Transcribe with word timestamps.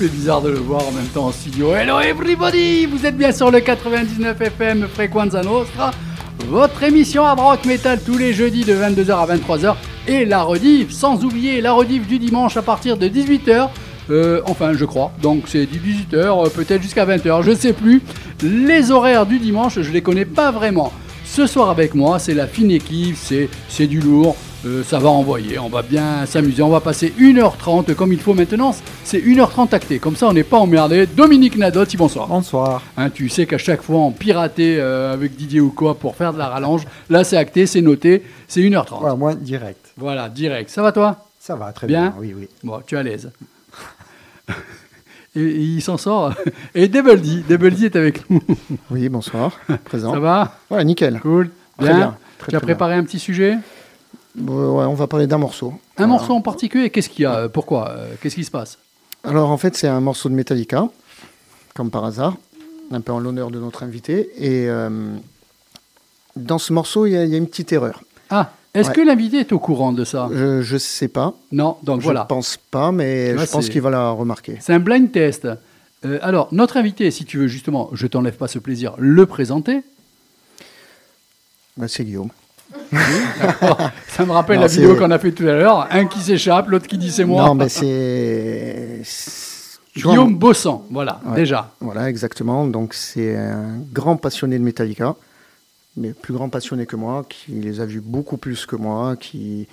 fait 0.00 0.08
bizarre 0.08 0.40
de 0.40 0.48
le 0.48 0.56
voir 0.58 0.88
en 0.88 0.92
même 0.92 1.08
temps 1.08 1.26
en 1.26 1.30
studio. 1.30 1.74
Hello 1.74 2.00
everybody 2.00 2.86
Vous 2.86 3.04
êtes 3.04 3.18
bien 3.18 3.32
sur 3.32 3.50
le 3.50 3.60
99 3.60 4.40
FM 4.40 4.88
Frequenza 4.88 5.42
Nostra, 5.42 5.90
votre 6.46 6.82
émission 6.84 7.26
à 7.26 7.34
rock 7.34 7.66
metal 7.66 8.00
tous 8.02 8.16
les 8.16 8.32
jeudis 8.32 8.64
de 8.64 8.72
22h 8.72 9.12
à 9.12 9.36
23h 9.36 9.74
et 10.08 10.24
la 10.24 10.42
rediff, 10.42 10.90
sans 10.90 11.22
oublier 11.22 11.60
la 11.60 11.72
rediff 11.72 12.06
du 12.06 12.18
dimanche 12.18 12.56
à 12.56 12.62
partir 12.62 12.96
de 12.96 13.08
18h. 13.08 13.68
Euh, 14.08 14.40
enfin, 14.46 14.72
je 14.72 14.86
crois. 14.86 15.12
Donc 15.20 15.42
c'est 15.48 15.64
18h, 15.64 16.14
euh, 16.14 16.48
peut-être 16.48 16.80
jusqu'à 16.80 17.04
20h, 17.04 17.42
je 17.42 17.54
sais 17.54 17.74
plus. 17.74 18.00
Les 18.42 18.90
horaires 18.92 19.26
du 19.26 19.38
dimanche, 19.38 19.80
je 19.82 19.90
les 19.92 20.00
connais 20.00 20.24
pas 20.24 20.50
vraiment. 20.50 20.94
Ce 21.26 21.46
soir 21.46 21.68
avec 21.68 21.94
moi, 21.94 22.18
c'est 22.18 22.32
la 22.32 22.46
fine 22.46 22.70
équipe, 22.70 23.16
c'est 23.68 23.86
du 23.86 24.00
lourd. 24.00 24.34
Euh, 24.66 24.84
ça 24.84 24.98
va 24.98 25.08
envoyer, 25.08 25.58
on 25.58 25.70
va 25.70 25.80
bien 25.80 26.26
s'amuser, 26.26 26.62
on 26.62 26.68
va 26.68 26.80
passer 26.80 27.14
1h30 27.18 27.94
comme 27.94 28.12
il 28.12 28.20
faut 28.20 28.34
maintenant, 28.34 28.74
c'est 29.04 29.18
1h30 29.18 29.74
acté, 29.74 29.98
comme 29.98 30.16
ça 30.16 30.28
on 30.28 30.34
n'est 30.34 30.42
pas 30.44 30.58
emmerdé. 30.58 31.06
Dominique 31.06 31.56
Nadotti, 31.56 31.96
bonsoir. 31.96 32.28
Bonsoir. 32.28 32.82
Hein, 32.98 33.08
tu 33.08 33.30
sais 33.30 33.46
qu'à 33.46 33.56
chaque 33.56 33.80
fois 33.80 33.96
on 34.00 34.10
piratait 34.10 34.76
euh, 34.78 35.14
avec 35.14 35.34
Didier 35.34 35.60
ou 35.60 35.70
quoi 35.70 35.94
pour 35.94 36.14
faire 36.14 36.34
de 36.34 36.38
la 36.38 36.48
rallonge, 36.48 36.82
là 37.08 37.24
c'est 37.24 37.38
acté, 37.38 37.64
c'est 37.64 37.80
noté, 37.80 38.22
c'est 38.48 38.60
1h30. 38.60 38.98
Voilà, 39.00 39.16
moi, 39.16 39.34
direct. 39.34 39.92
Voilà, 39.96 40.28
direct. 40.28 40.68
Ça 40.68 40.82
va 40.82 40.92
toi? 40.92 41.24
Ça 41.38 41.56
va, 41.56 41.72
très 41.72 41.86
Bien? 41.86 42.10
bien. 42.10 42.14
Oui, 42.18 42.34
oui. 42.36 42.48
Bon, 42.62 42.82
tu 42.86 42.96
es 42.96 42.98
à 42.98 43.02
l'aise. 43.02 43.30
Et, 45.36 45.40
et 45.40 45.60
il 45.60 45.80
s'en 45.80 45.96
sort. 45.96 46.34
Et 46.74 46.86
Double 46.88 47.18
D, 47.22 47.44
Double 47.48 47.70
D 47.70 47.86
est 47.86 47.96
avec 47.96 48.28
nous. 48.28 48.42
Oui, 48.90 49.08
bonsoir. 49.08 49.52
Présent. 49.86 50.12
Ça 50.12 50.18
va? 50.20 50.58
Ouais, 50.70 50.84
nickel. 50.84 51.18
Cool. 51.20 51.48
Très 51.78 51.86
Bien. 51.86 51.96
bien, 51.96 52.16
très, 52.38 52.50
tu 52.50 52.56
as 52.56 52.58
bien. 52.58 52.66
préparé 52.66 52.94
un 52.96 53.04
petit 53.04 53.18
sujet? 53.20 53.56
Ouais, 54.36 54.84
on 54.86 54.94
va 54.94 55.06
parler 55.06 55.26
d'un 55.26 55.38
morceau. 55.38 55.68
Un 55.68 55.78
Voilà. 55.98 56.12
morceau 56.12 56.32
en 56.34 56.40
particulier 56.40 56.90
Qu'est-ce 56.90 57.08
qu'il 57.08 57.22
y 57.22 57.26
a 57.26 57.48
Pourquoi 57.48 57.90
Euh, 57.90 58.14
Qu'est-ce 58.20 58.34
qui 58.34 58.44
se 58.44 58.50
passe? 58.50 58.78
Alors, 59.24 59.50
en 59.50 59.58
fait, 59.58 59.76
c'est 59.76 59.88
un 59.88 60.00
morceau 60.00 60.28
de 60.28 60.34
Metallica, 60.34 60.88
comme 61.74 61.90
par 61.90 62.04
hasard, 62.04 62.36
un 62.90 63.00
peu 63.00 63.12
en 63.12 63.18
l'honneur 63.20 63.50
de 63.50 63.58
notre 63.58 63.82
invité. 63.82 64.30
Et 64.38 64.68
euh, 64.68 65.14
dans 66.36 66.58
ce 66.58 66.72
morceau, 66.72 67.06
il 67.06 67.12
y, 67.12 67.16
a- 67.16 67.24
il 67.24 67.30
y 67.30 67.34
a 67.34 67.38
une 67.38 67.46
petite 67.48 67.72
erreur. 67.72 68.02
Ah, 68.30 68.52
est-ce 68.72 68.88
Ouais. 68.88 68.94
que 68.94 69.00
l'invité 69.02 69.40
est 69.40 69.52
au 69.52 69.58
courant 69.58 69.92
de 69.92 70.04
ça? 70.04 70.28
Je, 70.32 70.62
je 70.62 70.76
sais 70.78 71.08
pas. 71.08 71.34
Non, 71.52 71.76
donc 71.82 72.00
je 72.00 72.04
voilà. 72.04 72.24
pense 72.24 72.56
pas, 72.70 72.92
mais 72.92 73.34
Là, 73.34 73.44
je 73.44 73.50
pense 73.50 73.68
qu'il 73.68 73.82
va 73.82 73.90
la 73.90 74.10
remarquer. 74.10 74.56
C'est 74.60 74.72
un 74.72 74.78
blind 74.78 75.10
test. 75.12 75.46
Euh, 76.06 76.18
alors, 76.22 76.48
notre 76.52 76.76
invité, 76.78 77.10
si 77.10 77.24
tu 77.26 77.36
veux 77.38 77.46
justement, 77.48 77.90
je 77.92 78.06
t'enlève 78.06 78.36
pas 78.36 78.48
ce 78.48 78.58
plaisir, 78.58 78.94
le 78.96 79.26
présenter. 79.26 79.82
Bah, 81.76 81.88
c'est 81.88 82.04
Guillaume. 82.04 82.30
Ça 84.08 84.24
me 84.26 84.32
rappelle 84.32 84.56
Non, 84.56 84.62
la 84.62 84.68
vidéo 84.68 84.96
qu'on 84.96 85.10
a 85.10 85.18
fait 85.18 85.32
tout 85.32 85.44
à 85.46 85.52
l'heure. 85.52 85.86
Un 85.90 86.06
qui 86.06 86.20
s'échappe, 86.20 86.68
l'autre 86.68 86.86
qui 86.86 86.98
dit 86.98 87.10
c'est 87.10 87.24
moi. 87.24 87.44
Non, 87.46 87.54
mais 87.54 87.68
c'est. 87.68 89.02
Guillaume 89.96 90.36
Bossan, 90.36 90.84
voilà, 90.90 91.20
Ouais. 91.26 91.36
déjà. 91.36 91.72
Voilà, 91.80 92.08
exactement. 92.08 92.64
Donc 92.66 92.94
c'est 92.94 93.36
un 93.36 93.78
grand 93.92 94.16
passionné 94.16 94.56
de 94.58 94.62
Metallica, 94.62 95.16
mais 95.96 96.10
plus 96.12 96.32
grand 96.32 96.48
passionné 96.48 96.86
que 96.86 96.94
moi, 96.96 97.24
qui 97.28 97.52
les 97.52 97.80
a 97.80 97.86
vus 97.86 98.00
beaucoup 98.00 98.36
plus 98.36 98.66
que 98.66 98.76
moi, 98.76 99.16
qui 99.16 99.66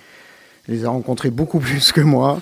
les 0.66 0.84
a 0.84 0.88
rencontrés 0.90 1.30
beaucoup 1.30 1.60
plus 1.60 1.92
que 1.92 2.00
moi, 2.00 2.40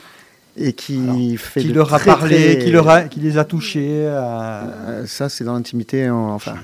et 0.57 0.73
qui 0.73 1.37
fait 1.37 1.61
qui 1.61 1.69
de 1.69 1.75
leur 1.75 1.93
a 1.93 1.99
très, 1.99 2.07
parlé, 2.11 2.55
très- 2.57 2.65
qui, 2.65 2.71
leur 2.71 2.89
a, 2.89 3.03
qui 3.03 3.21
les 3.21 3.37
a 3.37 3.45
touchés 3.45 4.07
euh, 4.07 4.63
Euh, 4.89 5.07
ça, 5.07 5.29
c'est 5.29 5.45
dans 5.45 5.53
l'intimité, 5.55 6.09
en- 6.09 6.31
enfin, 6.33 6.55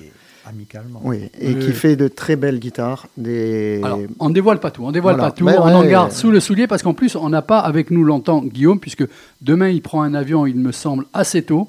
amicalement. 0.49 1.01
oui, 1.05 1.31
et 1.41 1.53
Le- 1.55 1.61
qui 1.65 1.73
fait 1.73 1.97
de 1.97 2.09
très 2.09 2.37
belles 2.37 2.59
guitares, 2.59 3.07
des. 3.17 3.81
Alors, 3.83 4.01
on 4.21 4.31
dévoile 4.31 4.59
pas 4.61 4.71
tout, 4.71 4.85
on 4.85 4.93
dévoile 4.93 5.15
Voilà. 5.17 5.31
pas 5.31 5.37
tout, 5.37 5.45
Ben 5.45 5.57
on 5.59 5.63
en 5.75 5.83
ouais. 5.83 5.89
garde 5.91 6.13
sous 6.13 6.31
le 6.31 6.41
soulier 6.41 6.67
parce 6.67 6.83
qu'en 6.83 6.95
plus, 6.95 7.17
on 7.17 7.29
n'a 7.29 7.43
pas 7.43 7.59
avec 7.61 7.91
nous 7.91 8.05
longtemps 8.05 8.43
Guillaume, 8.43 8.81
puisque 8.81 9.05
demain 9.41 9.69
il 9.69 9.83
prend 9.83 10.03
un 10.03 10.15
avion, 10.15 10.47
il 10.47 10.57
me 10.57 10.73
semble, 10.73 11.07
assez 11.13 11.43
tôt. 11.43 11.69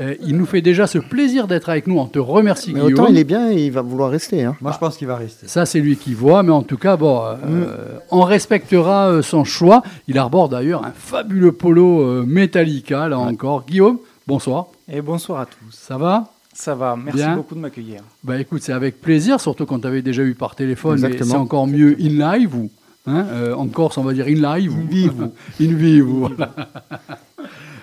Euh, 0.00 0.14
il 0.26 0.34
nous 0.38 0.46
fait 0.46 0.62
déjà 0.62 0.86
ce 0.86 0.96
plaisir 0.96 1.46
d'être 1.46 1.68
avec 1.68 1.86
nous. 1.86 1.98
On 1.98 2.06
te 2.06 2.18
remercie, 2.18 2.72
mais 2.72 2.80
Guillaume. 2.80 3.00
autant 3.00 3.06
il 3.10 3.18
est 3.18 3.24
bien, 3.24 3.50
et 3.52 3.66
il 3.66 3.70
va 3.72 3.82
vouloir 3.82 4.10
rester. 4.10 4.42
Hein. 4.44 4.56
Moi, 4.62 4.72
je 4.72 4.78
pense 4.78 4.96
qu'il 4.96 5.06
va 5.06 5.16
rester. 5.16 5.46
Ça, 5.46 5.66
c'est 5.66 5.80
lui 5.80 5.96
qui 5.96 6.14
voit, 6.14 6.42
mais 6.42 6.52
en 6.52 6.62
tout 6.62 6.78
cas, 6.78 6.96
bon, 6.96 7.20
euh, 7.22 7.34
Mm. 7.36 7.66
on 8.12 8.22
respectera 8.22 9.10
euh, 9.10 9.20
son 9.20 9.44
choix. 9.44 9.82
Il 10.08 10.16
arbore 10.16 10.48
d'ailleurs 10.48 10.86
un 10.86 10.92
fabuleux 10.92 11.52
polo 11.52 12.00
euh, 12.00 12.24
Metallica, 12.26 13.08
là 13.10 13.18
encore. 13.18 13.66
Guillaume, 13.66 13.98
bonsoir. 14.26 14.68
Et 14.90 15.02
bonsoir 15.02 15.40
à 15.40 15.44
tous. 15.44 15.70
Ça 15.70 15.98
va? 15.98 16.32
Ça 16.60 16.74
va, 16.74 16.94
merci 16.94 17.16
Bien. 17.16 17.36
beaucoup 17.36 17.54
de 17.54 17.60
m'accueillir. 17.60 18.02
Bah 18.22 18.38
écoute, 18.38 18.60
c'est 18.62 18.74
avec 18.74 19.00
plaisir, 19.00 19.40
surtout 19.40 19.64
quand 19.64 19.80
tu 19.80 19.86
avais 19.86 20.02
déjà 20.02 20.22
eu 20.22 20.34
par 20.34 20.54
téléphone, 20.54 21.00
mais 21.00 21.16
c'est 21.16 21.34
encore 21.34 21.66
mieux 21.66 21.96
in 21.98 22.34
live 22.36 22.54
ou 22.54 22.70
hein, 23.06 23.24
euh, 23.30 23.54
en 23.54 23.66
Corse 23.68 23.96
on 23.96 24.02
va 24.02 24.12
dire 24.12 24.26
in 24.26 24.56
live 24.56 24.76
ou 24.76 24.80
In 24.80 24.86
vivo. 24.86 25.22
in 25.60 25.74
vivo, 25.74 26.28
voilà. 26.28 26.52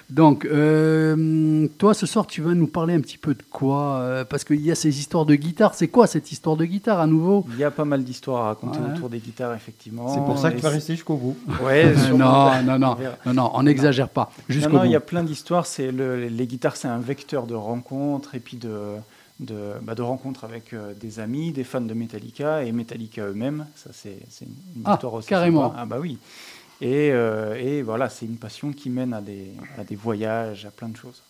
Donc, 0.10 0.46
euh, 0.46 1.68
toi 1.78 1.94
ce 1.94 2.06
soir 2.06 2.28
tu 2.28 2.42
vas 2.42 2.54
nous 2.54 2.68
parler 2.68 2.94
un 2.94 3.02
petit 3.02 3.18
peu 3.18 3.34
de 3.34 3.44
quoi 3.52 3.98
euh, 4.00 4.24
Parce 4.24 4.46
qu'il 4.46 4.62
y 4.62 4.72
a 4.72 4.76
ces 4.76 5.00
histoires 5.00 5.26
de 5.26 5.36
guitare. 5.36 5.74
C'est 5.74 5.90
quoi 5.90 6.08
cette 6.08 6.32
histoire 6.32 6.56
de 6.56 6.64
guitare 6.64 7.00
à 7.02 7.08
nouveau? 7.08 7.46
Il 7.50 7.58
y 7.60 7.64
a 7.66 7.72
pas 7.72 7.84
mal 7.84 8.04
d'histoires 8.06 8.44
à 8.44 8.48
raconter 8.48 8.80
Ouais. 8.80 8.96
autour 8.96 9.10
des 9.10 9.20
guitares, 9.20 9.54
effectivement. 9.54 10.14
C'est 10.14 10.22
pour 10.22 10.38
ça 10.38 10.50
Et 10.50 10.54
qu'il 10.54 10.62
va 10.62 10.70
c'est- 10.70 10.76
rester 10.76 10.94
jusqu'au 10.96 11.18
bout. 11.18 11.36
Ouais, 11.64 11.94
sûrement. 11.98 12.62
Non, 12.62 12.64
non, 12.64 12.80
non, 12.80 12.98
non, 13.26 13.34
non, 13.34 13.52
on 13.54 13.64
n'exagère 13.64 14.08
pas. 14.10 14.32
Non, 14.38 14.44
Jusqu'au 14.56 14.72
non, 14.74 14.80
bout. 14.80 14.86
il 14.86 14.92
y 14.92 14.96
a 14.96 15.02
plein 15.02 15.24
d'histoires. 15.24 15.66
C'est 15.66 15.92
le, 15.92 16.28
les 16.28 16.48
guitares, 16.48 16.78
c'est 16.78 16.88
un 16.88 17.00
vecteur 17.00 17.46
de 17.46 17.56
rencontres 17.56 18.34
et 18.36 18.40
puis 18.40 18.56
de, 18.56 18.72
de, 19.42 19.56
bah, 19.82 19.94
de 19.94 20.02
rencontres 20.04 20.46
avec 20.46 20.72
euh, 20.74 20.94
des 21.00 21.20
amis, 21.20 21.52
des 21.52 21.66
fans 21.66 21.82
de 21.82 21.94
Metallica 21.94 22.64
et 22.64 22.72
Metallica 22.72 23.26
eux-mêmes. 23.28 23.66
Ça, 23.76 23.90
c'est 23.92 24.20
c'est 24.30 24.46
une 24.46 24.84
Ah, 24.86 24.94
histoire 24.94 25.16
aussi. 25.16 25.28
carrément. 25.28 25.64
sympa. 25.70 25.76
Ah 25.82 25.86
bah 25.86 25.98
oui. 26.00 26.18
Et, 26.82 27.12
euh, 27.12 27.56
et 27.56 27.82
voilà, 27.82 28.10
c'est 28.10 28.26
une 28.26 28.38
passion 28.38 28.72
qui 28.72 28.90
mène 28.90 29.14
à 29.14 29.22
des, 29.22 29.48
à 29.78 29.84
des 29.84 29.96
voyages, 29.96 30.66
à 30.66 30.72
plein 30.72 30.90
de 30.90 30.98
choses. 30.98 31.22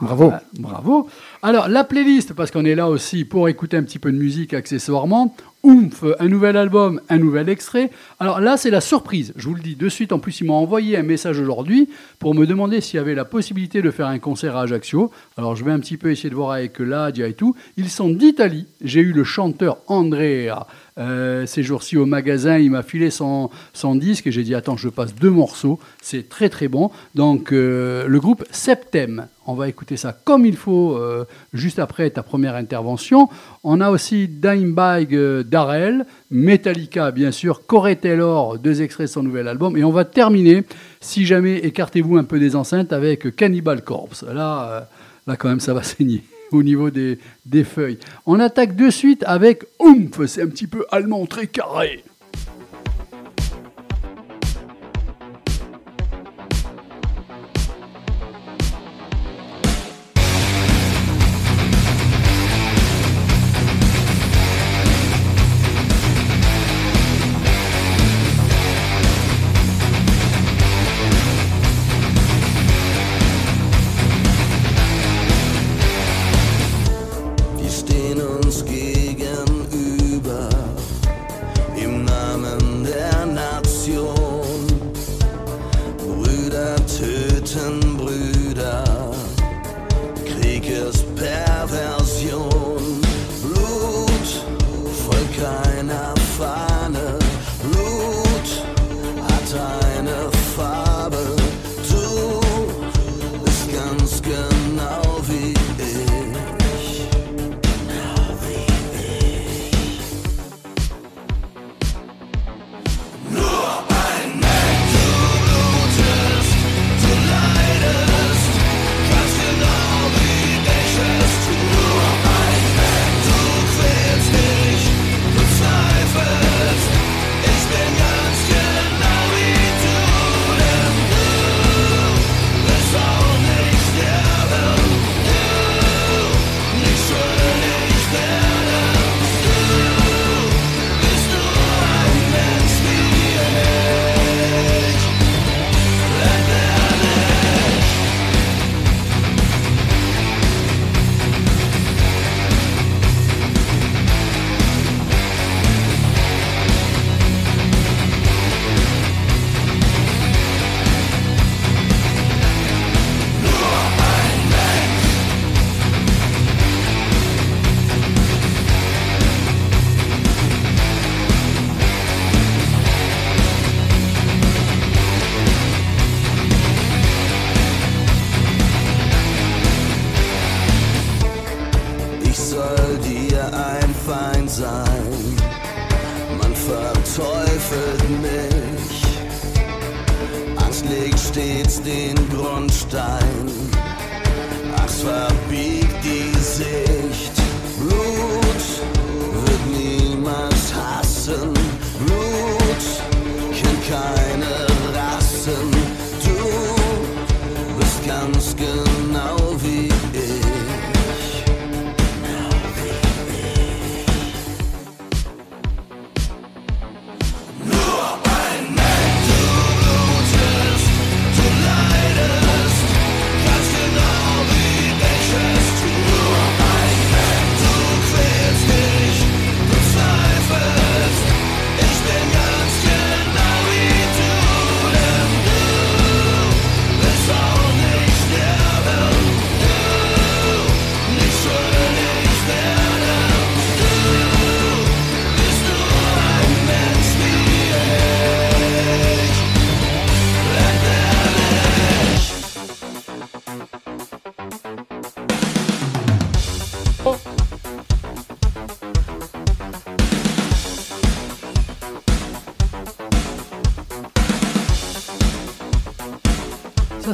Bravo. 0.00 0.30
Ah, 0.32 0.42
bravo. 0.60 1.08
Alors, 1.42 1.68
la 1.68 1.82
playlist, 1.82 2.32
parce 2.32 2.52
qu'on 2.52 2.64
est 2.64 2.76
là 2.76 2.88
aussi 2.88 3.24
pour 3.24 3.48
écouter 3.48 3.76
un 3.76 3.82
petit 3.82 3.98
peu 3.98 4.12
de 4.12 4.16
musique 4.16 4.54
accessoirement. 4.54 5.34
Oomph, 5.64 6.04
un 6.20 6.28
nouvel 6.28 6.56
album, 6.56 7.00
un 7.08 7.18
nouvel 7.18 7.48
extrait. 7.48 7.90
Alors 8.20 8.38
là, 8.38 8.56
c'est 8.56 8.70
la 8.70 8.80
surprise. 8.80 9.32
Je 9.34 9.48
vous 9.48 9.54
le 9.54 9.60
dis 9.60 9.74
de 9.74 9.88
suite. 9.88 10.12
En 10.12 10.20
plus, 10.20 10.40
ils 10.40 10.44
m'ont 10.44 10.54
envoyé 10.54 10.96
un 10.96 11.02
message 11.02 11.40
aujourd'hui 11.40 11.88
pour 12.20 12.36
me 12.36 12.46
demander 12.46 12.80
s'il 12.80 12.98
y 12.98 13.00
avait 13.00 13.16
la 13.16 13.24
possibilité 13.24 13.82
de 13.82 13.90
faire 13.90 14.06
un 14.06 14.20
concert 14.20 14.56
à 14.56 14.62
Ajaccio. 14.62 15.10
Alors, 15.36 15.56
je 15.56 15.64
vais 15.64 15.72
un 15.72 15.80
petit 15.80 15.96
peu 15.96 16.12
essayer 16.12 16.30
de 16.30 16.36
voir 16.36 16.52
avec 16.52 16.78
Ladia 16.78 17.26
et 17.26 17.34
tout. 17.34 17.56
Ils 17.76 17.90
sont 17.90 18.08
d'Italie. 18.08 18.68
J'ai 18.80 19.00
eu 19.00 19.12
le 19.12 19.24
chanteur 19.24 19.78
Andrea 19.88 20.64
euh, 20.98 21.46
ces 21.46 21.62
jours-ci 21.62 21.96
au 21.96 22.06
magasin. 22.06 22.58
Il 22.58 22.70
m'a 22.70 22.82
filé 22.82 23.10
son, 23.10 23.50
son 23.72 23.94
disque 23.94 24.26
et 24.26 24.32
j'ai 24.32 24.42
dit 24.42 24.54
Attends, 24.54 24.76
je 24.76 24.88
passe 24.88 25.14
deux 25.14 25.30
morceaux. 25.30 25.78
C'est 26.02 26.28
très 26.28 26.48
très 26.48 26.68
bon. 26.68 26.90
Donc, 27.14 27.52
euh, 27.52 28.06
le 28.06 28.20
groupe 28.20 28.44
Septem. 28.50 29.26
On 29.46 29.54
va 29.54 29.68
écouter 29.68 29.96
ça 29.96 30.14
comme 30.24 30.44
il 30.44 30.56
faut 30.56 30.96
euh, 30.96 31.24
juste 31.54 31.78
après 31.78 32.10
ta 32.10 32.22
première 32.22 32.54
intervention. 32.54 33.30
On 33.64 33.80
a 33.80 33.90
aussi 33.90 34.28
Dimebag 34.28 35.14
euh, 35.14 35.42
Darrell, 35.42 36.04
Metallica 36.30 37.10
bien 37.12 37.30
sûr, 37.30 37.64
Corey 37.66 37.96
Taylor, 37.96 38.58
deux 38.58 38.82
extraits 38.82 39.06
de 39.06 39.12
son 39.12 39.22
nouvel 39.22 39.48
album. 39.48 39.76
Et 39.78 39.84
on 39.84 39.90
va 39.90 40.04
terminer, 40.04 40.64
si 41.00 41.24
jamais 41.24 41.58
écartez-vous 41.58 42.18
un 42.18 42.24
peu 42.24 42.38
des 42.38 42.56
enceintes, 42.56 42.92
avec 42.92 43.34
Cannibal 43.36 43.82
Corpse. 43.82 44.22
Là, 44.22 44.88
là 45.26 45.36
quand 45.36 45.48
même 45.48 45.60
ça 45.60 45.72
va 45.72 45.82
saigner 45.82 46.22
au 46.52 46.62
niveau 46.62 46.90
des, 46.90 47.18
feuilles. 47.64 47.98
On 48.26 48.40
attaque 48.40 48.76
de 48.76 48.90
suite 48.90 49.24
avec 49.26 49.64
Oomph, 49.78 50.26
c'est 50.26 50.42
un 50.42 50.48
petit 50.48 50.66
peu 50.66 50.86
allemand 50.90 51.26
très 51.26 51.46
carré. 51.46 52.04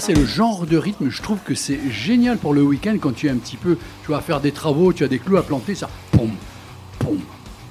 C'est 0.06 0.12
le 0.14 0.26
genre 0.26 0.66
de 0.66 0.76
rythme, 0.76 1.08
je 1.08 1.22
trouve 1.22 1.38
que 1.44 1.54
c'est 1.54 1.78
génial 1.90 2.36
pour 2.36 2.52
le 2.52 2.62
week-end 2.62 2.96
quand 3.00 3.14
tu 3.14 3.26
es 3.26 3.30
un 3.30 3.36
petit 3.36 3.56
peu, 3.56 3.78
tu 4.04 4.10
vas 4.10 4.20
faire 4.20 4.40
des 4.40 4.52
travaux, 4.52 4.92
tu 4.92 5.02
as 5.02 5.08
des 5.08 5.18
clous 5.18 5.38
à 5.38 5.42
planter, 5.42 5.74
ça, 5.74 5.88
pom, 6.12 6.28
pom, 6.98 7.16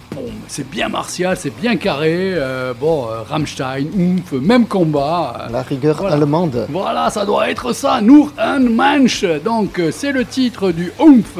pom. 0.09 0.23
C'est 0.47 0.67
bien 0.67 0.89
martial, 0.89 1.37
c'est 1.39 1.55
bien 1.55 1.75
carré. 1.75 2.33
euh, 2.33 2.73
bon, 2.73 3.07
euh, 3.07 3.21
Rammstein, 3.21 3.85
Oomph, 3.95 4.31
même 4.33 4.65
combat. 4.65 5.45
euh, 5.47 5.51
La 5.51 5.61
rigueur 5.61 5.97
Voilà. 5.97 6.15
allemande. 6.15 6.65
Voilà, 6.71 7.11
ça 7.11 7.23
doit 7.23 7.49
être 7.51 7.71
ça, 7.73 8.01
Nur 8.01 8.33
un 8.39 8.59
Mensch. 8.59 9.23
Donc, 9.45 9.79
c'est 9.91 10.11
le 10.11 10.25
titre 10.25 10.71
du 10.71 10.91
Oomph, 10.99 11.37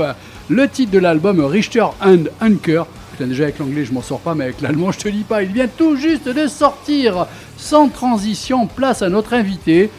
le 0.50 0.68
titre 0.68 0.92
de 0.92 1.00
l'album 1.00 1.39
Richter 1.44 1.86
and 2.06 2.25
Anker. 2.39 2.86
Putain, 3.13 3.28
déjà 3.28 3.44
avec 3.44 3.57
l'anglais, 3.57 3.84
je 3.86 3.94
m'en 3.94 4.01
sors 4.04 4.19
pas, 4.19 4.36
mais 4.36 4.44
avec 4.46 4.62
l'allemand, 4.62 4.92
je 4.92 5.00
te 5.00 5.10
dis 5.10 5.24
pas, 5.24 5.42
il 5.42 5.51
vient 5.54 5.68
tout 5.68 5.96
juste 5.96 6.28
de 6.28 6.46
sortir. 6.48 7.25
Sans 7.57 7.88
transition, 7.89 8.68
place 8.68 9.01
à 9.01 9.10
notre 9.10 9.34
invité, 9.34 9.89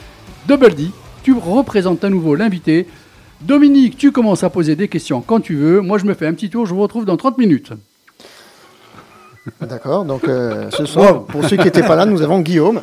Double 0.47 0.75
D. 0.75 0.91
Tu 1.23 1.33
représentes 1.33 2.05
à 2.05 2.11
nouveau 2.11 2.35
l'invité. 2.35 2.87
Dominique, 3.41 3.97
tu 3.97 4.13
commences 4.13 4.45
à 4.45 4.51
poser 4.51 4.77
des 4.77 4.89
questions 4.89 5.21
quand 5.21 5.41
tu 5.41 5.55
veux. 5.55 5.81
Moi, 5.81 5.99
je 5.99 6.05
me 6.05 6.15
fais 6.15 6.27
un 6.27 6.35
petit 6.35 6.51
tour, 6.51 6.67
je 6.67 6.75
vous 6.75 6.81
retrouve 6.83 7.05
dans 7.05 7.17
30 7.17 7.39
minutes. 7.39 7.73
D'accord, 9.61 10.05
donc 10.07 10.25
euh, 10.27 10.71
ce 10.71 10.87
soir, 10.87 11.25
pour 11.25 11.45
ceux 11.47 11.57
qui 11.57 11.65
n'étaient 11.65 11.83
pas 11.83 11.97
là, 11.97 12.07
nous 12.07 12.23
avons 12.23 12.41
Guillaume. 12.41 12.83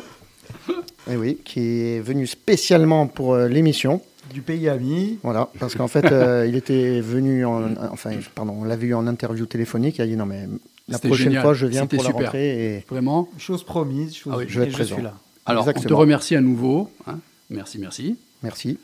Eh 1.10 1.16
oui, 1.16 1.38
qui 1.44 1.80
est 1.80 2.00
venu 2.00 2.28
spécialement 2.28 3.08
pour 3.08 3.34
euh, 3.34 3.48
l'émission. 3.48 4.00
Du 4.32 4.42
pays 4.42 4.68
ami. 4.68 5.18
Voilà, 5.24 5.48
parce 5.58 5.74
qu'en 5.74 5.88
fait, 5.88 6.04
euh, 6.12 6.46
il 6.48 6.54
était 6.54 7.00
venu 7.00 7.44
en. 7.44 7.70
Enfin, 7.90 8.12
pardon, 8.36 8.54
on 8.60 8.64
l'avait 8.64 8.86
eu 8.86 8.94
en 8.94 9.08
interview 9.08 9.44
téléphonique. 9.46 9.98
Il 9.98 10.02
a 10.02 10.06
dit 10.06 10.16
non, 10.16 10.26
mais 10.26 10.48
la 10.88 10.98
prochaine 11.00 11.16
génial, 11.26 11.42
fois, 11.42 11.54
je 11.54 11.66
viens 11.66 11.82
c'était 11.82 11.96
pour 11.96 12.04
la 12.04 12.10
super. 12.10 12.26
rentrée. 12.26 12.76
Et... 12.76 12.84
Vraiment. 12.88 13.28
Chose 13.38 13.64
promise. 13.64 14.14
Chose 14.14 14.32
Ah 14.32 14.38
oui, 14.38 14.44
je 14.46 14.60
vais 14.60 14.66
être 14.66 14.70
je 14.70 14.76
présent. 14.76 14.94
suis 14.94 15.02
là. 15.04 15.14
Alors, 15.44 15.66
on 15.66 15.72
te 15.80 15.92
remercie 15.92 16.36
à 16.36 16.40
nouveau. 16.40 16.88
hein. 17.08 17.18
Merci, 17.52 17.78
merci. 17.78 18.16
Merci. 18.42 18.78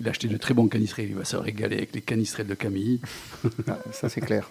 Il 0.00 0.06
a 0.06 0.10
acheté 0.10 0.28
de 0.28 0.36
très 0.36 0.54
bons 0.54 0.68
canistrés. 0.68 1.04
Il 1.08 1.16
va 1.16 1.24
se 1.24 1.36
régaler 1.36 1.76
avec 1.78 1.94
les 1.94 2.00
canistrés 2.02 2.44
de 2.44 2.54
Camille. 2.54 3.00
Ah, 3.66 3.78
ça, 3.92 4.08
c'est 4.08 4.20
clair. 4.20 4.50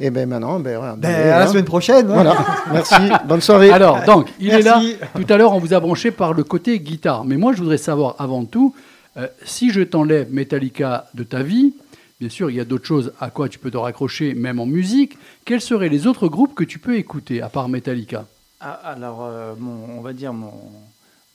Et 0.00 0.10
ben 0.10 0.28
maintenant, 0.28 0.60
ben, 0.60 0.78
voilà, 0.78 0.96
Ben, 0.96 1.12
allez, 1.12 1.28
à 1.30 1.38
la 1.40 1.44
hein. 1.44 1.48
semaine 1.48 1.64
prochaine. 1.64 2.06
hein. 2.10 2.14
Voilà, 2.14 2.36
merci, 2.72 2.94
bonne 3.26 3.40
soirée. 3.40 3.70
Alors, 3.70 4.02
donc, 4.04 4.32
il 4.38 4.50
est 4.50 4.62
là. 4.62 4.80
Tout 5.14 5.26
à 5.28 5.36
l'heure, 5.36 5.52
on 5.52 5.58
vous 5.58 5.74
a 5.74 5.80
branché 5.80 6.10
par 6.10 6.32
le 6.32 6.44
côté 6.44 6.78
guitare. 6.80 7.24
Mais 7.24 7.36
moi, 7.36 7.52
je 7.52 7.58
voudrais 7.58 7.78
savoir 7.78 8.14
avant 8.18 8.44
tout, 8.44 8.74
euh, 9.16 9.26
si 9.44 9.70
je 9.72 9.80
t'enlève 9.80 10.32
Metallica 10.32 11.08
de 11.14 11.24
ta 11.24 11.42
vie, 11.42 11.74
bien 12.20 12.28
sûr, 12.28 12.48
il 12.50 12.56
y 12.56 12.60
a 12.60 12.64
d'autres 12.64 12.86
choses 12.86 13.12
à 13.20 13.30
quoi 13.30 13.48
tu 13.48 13.58
peux 13.58 13.70
te 13.72 13.76
raccrocher, 13.76 14.34
même 14.34 14.60
en 14.60 14.66
musique. 14.66 15.18
Quels 15.44 15.60
seraient 15.60 15.88
les 15.88 16.06
autres 16.06 16.28
groupes 16.28 16.54
que 16.54 16.64
tu 16.64 16.78
peux 16.78 16.96
écouter, 16.96 17.42
à 17.42 17.48
part 17.48 17.68
Metallica? 17.68 18.24
Ah, 18.60 18.80
alors, 18.84 19.24
euh, 19.24 19.54
mon, 19.58 19.98
on 19.98 20.00
va 20.00 20.12
dire 20.12 20.32
mon, 20.32 20.52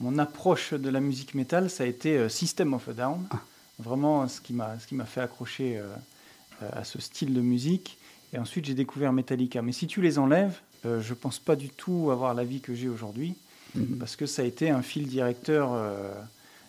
mon 0.03 0.17
approche 0.19 0.73
de 0.73 0.89
la 0.89 0.99
musique 0.99 1.33
métal, 1.33 1.69
ça 1.69 1.83
a 1.85 1.87
été 1.87 2.17
euh, 2.17 2.27
System 2.29 2.73
of 2.73 2.89
a 2.89 2.93
Down. 2.93 3.25
Vraiment, 3.79 4.27
ce 4.27 4.39
qui 4.41 4.53
m'a 4.53 5.05
fait 5.05 5.21
accrocher 5.21 5.77
euh, 5.77 5.83
euh, 6.61 6.69
à 6.73 6.83
ce 6.83 6.99
style 7.01 7.33
de 7.33 7.41
musique. 7.41 7.97
Et 8.33 8.37
ensuite, 8.37 8.65
j'ai 8.65 8.73
découvert 8.73 9.13
Metallica. 9.13 9.61
Mais 9.61 9.71
si 9.71 9.87
tu 9.87 10.01
les 10.01 10.19
enlèves, 10.19 10.59
euh, 10.85 11.01
je 11.01 11.13
pense 11.13 11.39
pas 11.39 11.55
du 11.55 11.69
tout 11.69 12.09
avoir 12.11 12.33
la 12.33 12.43
vie 12.43 12.59
que 12.61 12.73
j'ai 12.75 12.89
aujourd'hui, 12.89 13.35
parce 13.99 14.15
que 14.15 14.25
ça 14.27 14.41
a 14.43 14.45
été 14.45 14.69
un 14.69 14.81
fil 14.83 15.07
directeur 15.07 15.71
euh, 15.73 16.11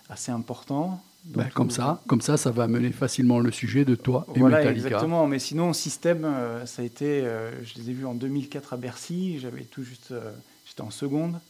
assez 0.08 0.30
important. 0.32 1.02
tout- 1.32 1.40
Comme 1.54 1.70
ça, 1.70 2.00
comme 2.06 2.20
ça, 2.22 2.36
ça 2.36 2.50
va 2.50 2.66
mener 2.68 2.92
facilement 2.92 3.40
le 3.40 3.50
sujet 3.50 3.84
de 3.84 3.94
toi 3.94 4.26
et 4.34 4.38
voilà, 4.38 4.58
Metallica. 4.58 4.86
exactement. 4.88 5.26
Mais 5.26 5.38
sinon, 5.38 5.72
System, 5.74 6.24
euh, 6.24 6.64
ça 6.66 6.82
a 6.82 6.84
été. 6.84 7.22
je 7.62 7.74
les 7.80 7.90
ai 7.90 7.92
vus 7.92 8.06
en 8.06 8.14
2004 8.14 8.72
à 8.74 8.76
Bercy. 8.76 9.38
J'avais 9.40 9.64
tout 9.64 9.82
juste. 9.84 10.14
J'étais 10.66 10.80
en 10.82 10.90
seconde. 10.90 11.40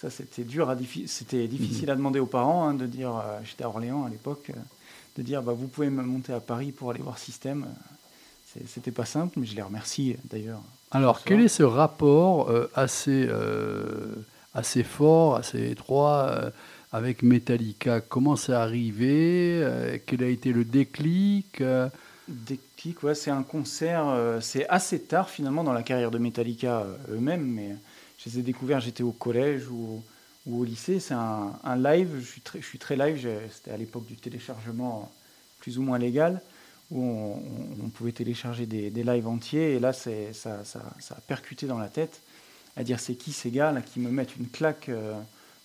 Ça, 0.00 0.10
c'était 0.10 0.44
dur, 0.44 0.74
c'était 1.06 1.48
difficile 1.48 1.90
à 1.90 1.96
demander 1.96 2.18
aux 2.20 2.26
parents 2.26 2.68
hein, 2.68 2.74
de 2.74 2.84
dire. 2.86 3.16
euh, 3.16 3.38
J'étais 3.44 3.64
à 3.64 3.68
Orléans 3.68 4.04
à 4.04 4.10
l'époque, 4.10 4.50
euh, 4.50 4.58
de 5.16 5.22
dire 5.22 5.42
bah, 5.42 5.54
vous 5.54 5.68
pouvez 5.68 5.88
me 5.88 6.02
monter 6.02 6.34
à 6.34 6.40
Paris 6.40 6.70
pour 6.70 6.90
aller 6.90 7.00
voir 7.00 7.16
System. 7.18 7.66
Euh, 7.66 8.60
C'était 8.66 8.90
pas 8.90 9.06
simple, 9.06 9.38
mais 9.40 9.46
je 9.46 9.56
les 9.56 9.62
remercie 9.62 10.16
d'ailleurs. 10.30 10.60
Alors, 10.90 11.22
quel 11.24 11.40
est 11.40 11.48
ce 11.48 11.62
rapport 11.62 12.50
euh, 12.50 12.70
assez, 12.74 13.28
assez 14.54 14.82
fort, 14.82 15.36
assez 15.36 15.70
étroit 15.70 16.52
avec 16.92 17.22
Metallica? 17.22 18.00
Comment 18.00 18.36
c'est 18.36 18.52
arrivé 18.52 20.00
Quel 20.06 20.22
a 20.22 20.28
été 20.28 20.52
le 20.52 20.64
déclic 20.64 21.62
Déclic, 22.28 23.02
ouais, 23.02 23.14
c'est 23.14 23.30
un 23.30 23.42
concert, 23.44 24.04
c'est 24.40 24.68
assez 24.68 25.00
tard 25.00 25.30
finalement 25.30 25.64
dans 25.64 25.72
la 25.72 25.82
carrière 25.82 26.10
de 26.10 26.18
Metallica 26.18 26.84
eux-mêmes, 27.10 27.46
mais 27.46 27.76
je 28.26 28.32
les 28.32 28.38
ai 28.40 28.42
découverts, 28.42 28.80
j'étais 28.80 29.02
au 29.02 29.12
collège 29.12 29.68
ou, 29.68 30.02
au 30.50 30.64
lycée. 30.64 31.00
C'est 31.00 31.14
un, 31.14 31.76
live, 31.76 32.10
je 32.18 32.60
suis 32.60 32.78
très, 32.78 32.96
live, 32.96 33.28
c'était 33.52 33.70
à 33.70 33.76
l'époque 33.76 34.06
du 34.06 34.16
téléchargement 34.16 35.10
plus 35.60 35.78
ou 35.78 35.82
moins 35.82 35.98
légal, 35.98 36.42
où 36.90 37.02
on, 37.02 37.88
pouvait 37.88 38.12
télécharger 38.12 38.66
des, 38.66 38.90
lives 38.90 39.26
entiers, 39.26 39.74
et 39.74 39.80
là 39.80 39.92
ça, 39.92 40.62
a 41.10 41.20
percuté 41.26 41.66
dans 41.66 41.78
la 41.78 41.88
tête, 41.88 42.20
à 42.76 42.84
dire 42.84 43.00
c'est 43.00 43.14
qui 43.14 43.32
ces 43.32 43.50
gars 43.50 43.72
là 43.72 43.80
qui 43.80 44.00
me 44.00 44.10
mettent 44.10 44.36
une 44.36 44.48
claque 44.48 44.90
euh, 44.90 45.14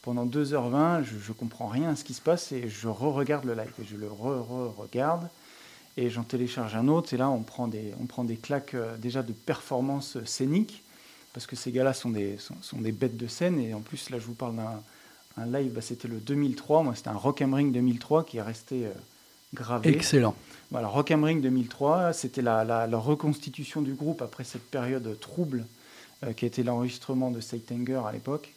pendant 0.02 0.26
2h20, 0.26 1.04
je, 1.04 1.20
je 1.20 1.32
comprends 1.34 1.68
rien 1.68 1.90
à 1.90 1.96
ce 1.96 2.04
qui 2.04 2.14
se 2.14 2.22
passe, 2.22 2.52
et 2.52 2.70
je 2.70 2.88
re-regarde 2.88 3.46
le 3.46 3.54
live, 3.54 3.74
et 3.82 3.86
je 3.86 3.98
le 3.98 4.08
re-re-regarde 4.08 5.28
et 5.98 6.10
j'en 6.10 6.24
télécharge 6.24 6.76
un 6.76 6.88
autre. 6.88 7.14
Et 7.14 7.18
là, 7.18 7.30
on 7.30 7.42
prend 7.42 7.68
des, 7.68 7.94
on 8.00 8.06
prend 8.06 8.24
des 8.24 8.38
claques 8.38 8.74
euh, 8.74 8.98
déjà 8.98 9.24
de 9.24 9.34
performance 9.34 10.24
scénique, 10.26 10.84
parce 11.34 11.46
que 11.48 11.56
ces 11.56 11.72
gars-là 11.72 11.94
sont 11.94 12.10
des, 12.10 12.38
sont, 12.38 12.56
sont 12.62 12.80
des 12.80 12.92
bêtes 12.92 13.18
de 13.18 13.28
scène. 13.28 13.60
Et 13.60 13.74
en 13.74 13.80
plus, 13.82 14.10
là, 14.10 14.20
je 14.20 14.26
vous 14.26 14.34
parle 14.34 14.56
d'un 14.56 14.82
un 15.38 15.46
live, 15.46 15.72
bah, 15.72 15.80
c'était 15.82 16.10
le 16.10 16.18
2003. 16.18 16.84
Moi, 16.84 16.94
c'était 16.96 17.08
un 17.08 17.14
Rock 17.14 17.42
am 17.42 17.54
Ring 17.54 17.72
2003 17.74 18.26
qui 18.26 18.38
est 18.38 18.42
resté 18.42 18.86
euh, 18.86 18.92
gravé. 19.54 19.90
Excellent. 19.90 20.36
Voilà, 20.72 20.88
Rock 20.90 21.10
am 21.12 21.24
Ring 21.24 21.42
2003, 21.42 22.12
c'était 22.12 22.42
la, 22.42 22.66
la- 22.66 22.86
la 22.86 22.98
reconstitution 22.98 23.82
du 23.82 23.94
groupe 23.94 24.22
après 24.22 24.44
cette 24.44 24.64
période 24.70 25.18
trouble 25.22 25.66
euh, 26.26 26.34
qui 26.34 26.46
était 26.46 26.64
l'enregistrement 26.64 27.32
de 27.32 27.40
Saitanger 27.40 28.02
à 28.06 28.12
l'époque. 28.12 28.54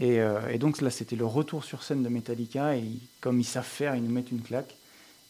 Et, 0.00 0.20
euh, 0.20 0.40
et 0.50 0.58
donc 0.58 0.80
là, 0.80 0.90
c'était 0.90 1.16
le 1.16 1.24
retour 1.26 1.62
sur 1.64 1.84
scène 1.84 2.02
de 2.02 2.08
Metallica. 2.08 2.76
Et 2.76 2.84
comme 3.20 3.38
ils 3.38 3.44
savent 3.44 3.64
faire, 3.64 3.94
ils 3.94 4.02
nous 4.02 4.10
mettent 4.12 4.32
une 4.32 4.42
claque. 4.42 4.74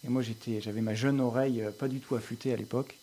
Et 0.05 0.09
moi, 0.09 0.23
j'étais, 0.23 0.61
j'avais 0.61 0.81
ma 0.81 0.95
jeune 0.95 1.21
oreille 1.21 1.63
euh, 1.63 1.71
pas 1.71 1.89
du 1.89 2.01
tout 2.01 2.15
affûtée 2.15 2.53
à 2.53 2.57
l'époque. 2.57 2.97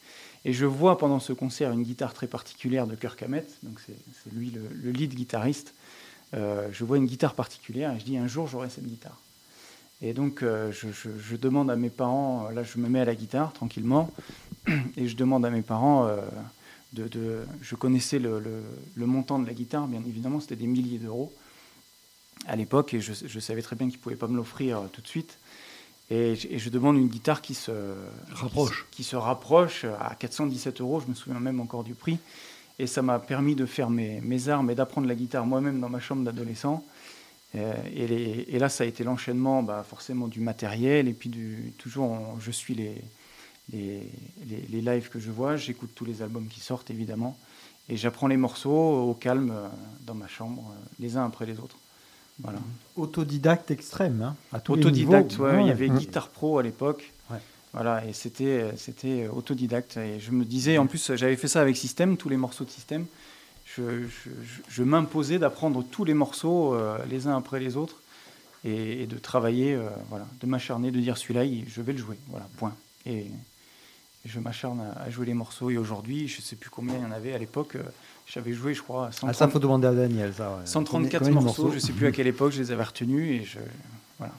Et 0.46 0.54
je 0.54 0.66
vois 0.66 0.98
pendant 0.98 1.20
ce 1.20 1.34
concert 1.34 1.72
une 1.72 1.84
guitare 1.84 2.14
très 2.14 2.28
particulière 2.28 2.88
de 2.88 2.96
Kirk 2.96 3.22
Hammett, 3.24 3.58
donc 3.64 3.80
c'est, 3.86 3.96
lui 4.34 4.52
le, 4.52 4.62
le 4.72 4.92
lead 4.92 5.16
guitariste. 5.16 5.74
Euh, 6.34 6.70
je 6.72 6.84
vois 6.84 6.98
une 6.98 7.08
guitare 7.08 7.34
particulière 7.34 7.94
et 7.94 8.00
je 8.00 8.06
dis 8.06 8.18
un 8.18 8.28
jour 8.28 8.48
j'aurai 8.48 8.70
cette 8.70 8.86
guitare. 8.86 9.20
Et 10.02 10.14
donc 10.14 10.44
euh, 10.44 10.72
je, 10.72 11.36
demande 11.36 11.72
à 11.72 11.76
mes 11.76 11.90
parents, 11.90 12.50
là 12.50 12.64
je 12.64 12.78
me 12.78 12.88
mets 12.90 13.00
à 13.00 13.06
la 13.06 13.16
guitare 13.16 13.54
tranquillement, 13.54 14.12
et 14.98 15.08
je 15.08 15.16
demande 15.16 15.46
à 15.46 15.50
mes 15.50 15.64
parents 15.64 16.08
de, 16.94 17.46
je 17.62 17.76
connaissais 17.76 18.20
le, 18.20 18.64
montant 18.98 19.40
de 19.40 19.48
la 19.48 19.54
guitare, 19.54 19.88
bien 19.88 20.04
évidemment, 20.06 20.40
c'était 20.40 20.58
des 20.58 20.68
milliers 20.68 21.00
d'euros 21.00 21.34
à 22.46 22.56
l'époque, 22.56 22.94
et 22.94 23.02
je, 23.02 23.14
je 23.26 23.40
savais 23.40 23.62
très 23.62 23.76
bien 23.76 23.88
qu'ils 23.88 23.98
ne 23.98 24.04
pouvaient 24.04 24.16
pas 24.16 24.28
me 24.28 24.36
l'offrir 24.36 24.84
tout 24.92 25.02
de 25.02 25.08
suite. 25.08 25.40
Et, 26.12 26.36
je- 26.36 26.48
et 26.50 26.60
je 26.60 26.70
demande 26.70 26.98
une 26.98 27.08
guitare 27.08 27.42
qui 27.42 27.54
se 27.56 27.72
Rapproche. 28.32 28.86
qui, 28.92 28.92
se- 28.92 28.96
qui 28.98 29.04
se 29.04 29.16
rapproche 29.16 29.86
à 30.00 30.14
417 30.16 30.82
euros, 30.82 31.00
je 31.02 31.08
me 31.08 31.14
souviens 31.16 31.40
même 31.40 31.60
encore 31.60 31.84
du 31.84 31.96
prix. 31.96 32.20
Et 32.78 32.88
ça 32.88 33.02
m'a 33.02 33.20
permis 33.20 33.56
de 33.56 33.66
faire 33.66 33.90
mes, 33.90 34.20
mes 34.22 34.50
armes 34.50 34.70
et 34.70 34.76
d'apprendre 34.76 35.08
la 35.08 35.16
guitare 35.16 35.46
moi-même 35.46 35.80
dans 35.80 35.90
ma 35.90 36.00
chambre 36.00 36.24
d'adolescent. 36.24 36.84
Euh, 37.56 37.74
et, 37.96 38.06
les- 38.08 38.46
et 38.50 38.60
là, 38.60 38.68
ça 38.70 38.84
a 38.84 38.88
été 38.88 39.04
l'enchaînement 39.04 39.64
bah, 39.64 39.84
forcément 39.88 40.28
du 40.28 40.42
matériel. 40.42 41.08
Et 41.08 41.14
puis, 41.14 41.30
du, 41.30 41.74
toujours, 41.78 42.12
on- 42.12 42.40
je 42.40 42.52
suis 42.52 42.76
les, 42.76 43.02
les, 43.74 44.02
les- 44.48 44.66
les 44.70 44.82
lives 44.82 45.10
que 45.10 45.20
je 45.20 45.32
vois. 45.32 45.56
J'écoute 45.56 45.92
tous 45.96 46.06
les 46.06 46.22
albums 46.22 46.48
qui 46.48 46.60
sortent, 46.60 46.92
évidemment. 46.92 47.38
Et 47.88 47.98
j'apprends 47.98 48.28
les 48.28 48.38
morceaux 48.38 49.10
au 49.10 49.14
calme 49.14 49.52
euh, 49.52 49.68
dans 50.06 50.16
ma 50.16 50.28
chambre, 50.28 50.64
euh, 50.72 50.86
les 51.00 51.18
uns 51.18 51.26
après 51.26 51.46
les 51.46 51.60
autres. 51.60 51.78
Voilà. 52.42 52.60
Autodidacte 52.98 53.72
extrême, 53.72 54.22
hein, 54.22 54.36
à 54.52 54.60
tous 54.60 54.76
les 54.76 54.82
Autodidacte, 54.82 55.32
niveaux. 55.32 55.46
ouais, 55.46 55.52
Ouais. 55.56 55.62
il 55.64 55.68
y 55.68 55.72
avait 55.72 55.88
Mm. 55.90 55.98
Guitar 55.98 56.28
Pro 56.30 56.60
à 56.60 56.64
l'époque. 56.64 57.12
Ouais. 57.32 57.38
Voilà, 57.74 58.06
et 58.06 58.14
c'était 58.14 58.72
c'était 58.78 59.28
autodidacte. 59.28 59.98
Et 59.98 60.20
je 60.20 60.32
me 60.32 60.44
disais, 60.46 60.78
en 60.78 60.88
plus, 60.88 61.14
j'avais 61.16 61.36
fait 61.38 61.48
ça 61.48 61.62
avec 61.62 61.78
System, 61.78 62.18
tous 62.18 62.30
les 62.30 62.38
morceaux 62.38 62.66
de 62.66 62.70
System. 62.70 63.06
Je, 63.66 64.04
je- 64.04 64.30
je- 64.30 64.62
je 64.70 64.84
m'imposais 64.84 65.40
d'apprendre 65.40 65.84
tous 65.84 66.04
les 66.06 66.14
morceaux 66.14 66.74
euh, 66.76 66.98
les 67.10 67.28
uns 67.28 67.36
après 67.38 67.60
les 67.60 67.76
autres 67.78 68.02
et, 68.64 69.04
et 69.04 69.08
de 69.08 69.18
travailler, 69.18 69.74
euh, 69.74 69.90
voilà, 70.10 70.26
de 70.40 70.46
m'acharner, 70.48 70.92
de 70.92 71.00
dire 71.00 71.18
celui-là, 71.18 71.44
il- 71.46 71.68
je 71.70 71.82
vais 71.82 71.94
le 71.94 72.00
jouer. 72.00 72.18
Voilà, 72.30 72.48
point. 72.58 72.76
Et, 73.06 73.18
et 73.20 73.30
je 74.26 74.40
m'acharne 74.40 74.82
à, 74.82 75.02
à 75.04 75.10
jouer 75.10 75.26
les 75.26 75.34
morceaux. 75.34 75.70
Et 75.70 75.78
aujourd'hui, 75.78 76.28
je 76.28 76.38
ne 76.38 76.42
sais 76.44 76.56
plus 76.56 76.70
combien 76.70 76.96
il 76.96 77.02
y 77.02 77.06
en 77.06 77.12
avait 77.12 77.34
à 77.34 77.38
l'époque. 77.38 77.76
euh, 77.76 77.84
J'avais 78.28 78.54
joué, 78.54 78.74
je 78.74 78.82
crois, 78.82 79.08
Ah, 79.10 79.12
130, 79.12 79.36
ça, 79.36 79.48
faut 79.48 79.60
demander 79.60 79.88
à 79.88 79.94
Daniel. 79.94 80.34
Ça, 80.34 80.50
ouais. 80.58 80.66
134 80.66 80.90
Combien- 80.90 81.20
combien 81.20 81.40
de 81.40 81.46
morceaux, 81.46 81.70
je 81.70 81.76
ne 81.76 81.80
sais 81.80 81.94
plus 81.94 82.08
à 82.08 82.12
quelle 82.12 82.28
époque 82.28 82.52
je 82.54 82.60
les 82.62 82.72
avais 82.72 82.84
retenus 82.84 83.42
et 83.42 83.46
je 83.46 83.60
voilà. 84.18 84.34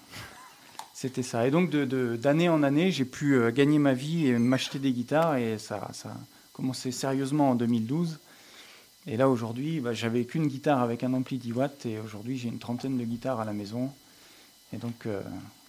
C'était 0.94 1.22
ça. 1.22 1.46
Et 1.46 1.50
donc 1.50 1.70
de- 1.70 1.84
de- 1.84 2.16
d'année 2.16 2.48
en 2.48 2.62
année, 2.62 2.90
j'ai 2.90 3.04
pu 3.04 3.34
euh, 3.36 3.50
gagner 3.52 3.78
ma 3.78 3.92
vie 3.92 4.26
et 4.28 4.38
m'acheter 4.38 4.78
des 4.78 4.92
guitares 4.92 5.36
et 5.36 5.58
ça, 5.58 5.88
ça 5.92 6.08
a 6.08 6.16
commencé 6.52 6.90
sérieusement 6.90 7.50
en 7.50 7.54
2012. 7.54 8.18
Et 9.06 9.16
là 9.16 9.28
aujourd'hui, 9.28 9.78
bah, 9.80 9.92
j'avais 9.92 10.24
qu'une 10.24 10.48
guitare 10.48 10.80
avec 10.80 11.04
un 11.04 11.12
ampli 11.12 11.38
10 11.38 11.52
watts 11.52 11.86
et 11.86 12.00
aujourd'hui 12.00 12.38
j'ai 12.38 12.48
une 12.48 12.58
trentaine 12.58 12.98
de 12.98 13.04
guitares 13.04 13.40
à 13.40 13.44
la 13.44 13.52
maison. 13.52 13.92
Et 14.72 14.78
donc 14.78 15.06
euh, 15.06 15.20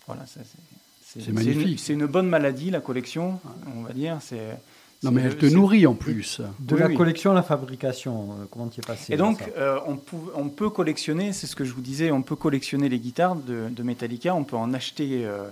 voilà, 0.08 0.26
ça, 0.26 0.40
c'est- 0.44 1.22
C'est 1.22 1.32
magnifique. 1.32 1.68
une- 1.68 1.78
C'est 1.78 1.94
une, 1.94 2.06
bonne 2.08 2.28
maladie 2.28 2.70
la 2.72 2.82
collection, 2.82 3.40
on 3.76 3.82
va 3.84 3.94
dire. 3.94 4.18
C'est 4.22 4.58
Non, 5.04 5.12
mais 5.12 5.22
le- 5.24 5.28
elle 5.30 5.38
te 5.38 5.46
nourrit 5.46 5.86
en 5.86 5.94
plus. 5.94 6.42
De 6.60 6.74
Oui, 6.74 6.80
la 6.80 6.88
oui. 6.88 6.96
collection 6.96 7.32
à 7.32 7.34
la 7.36 7.44
fabrication, 7.44 8.32
euh, 8.32 8.46
comment 8.50 8.68
tu 8.68 8.80
es 8.80 8.84
passé 8.84 9.14
Et 9.14 9.18
donc, 9.18 9.44
euh, 9.58 9.80
on, 9.86 9.96
pou- 9.98 10.30
on 10.36 10.50
peut 10.50 10.70
collectionner, 10.72 11.34
c'est 11.34 11.46
ce 11.48 11.56
que 11.56 11.64
je 11.66 11.74
vous 11.74 11.82
disais, 11.82 12.12
on 12.12 12.24
peut 12.24 12.36
collectionner 12.36 12.90
les 12.90 13.00
guitares 13.00 13.36
de, 13.36 13.70
de 13.70 13.84
Metallica, 13.84 14.34
on 14.36 14.44
peut 14.44 14.56
en 14.58 14.74
acheter. 14.74 15.24
euh, 15.26 15.48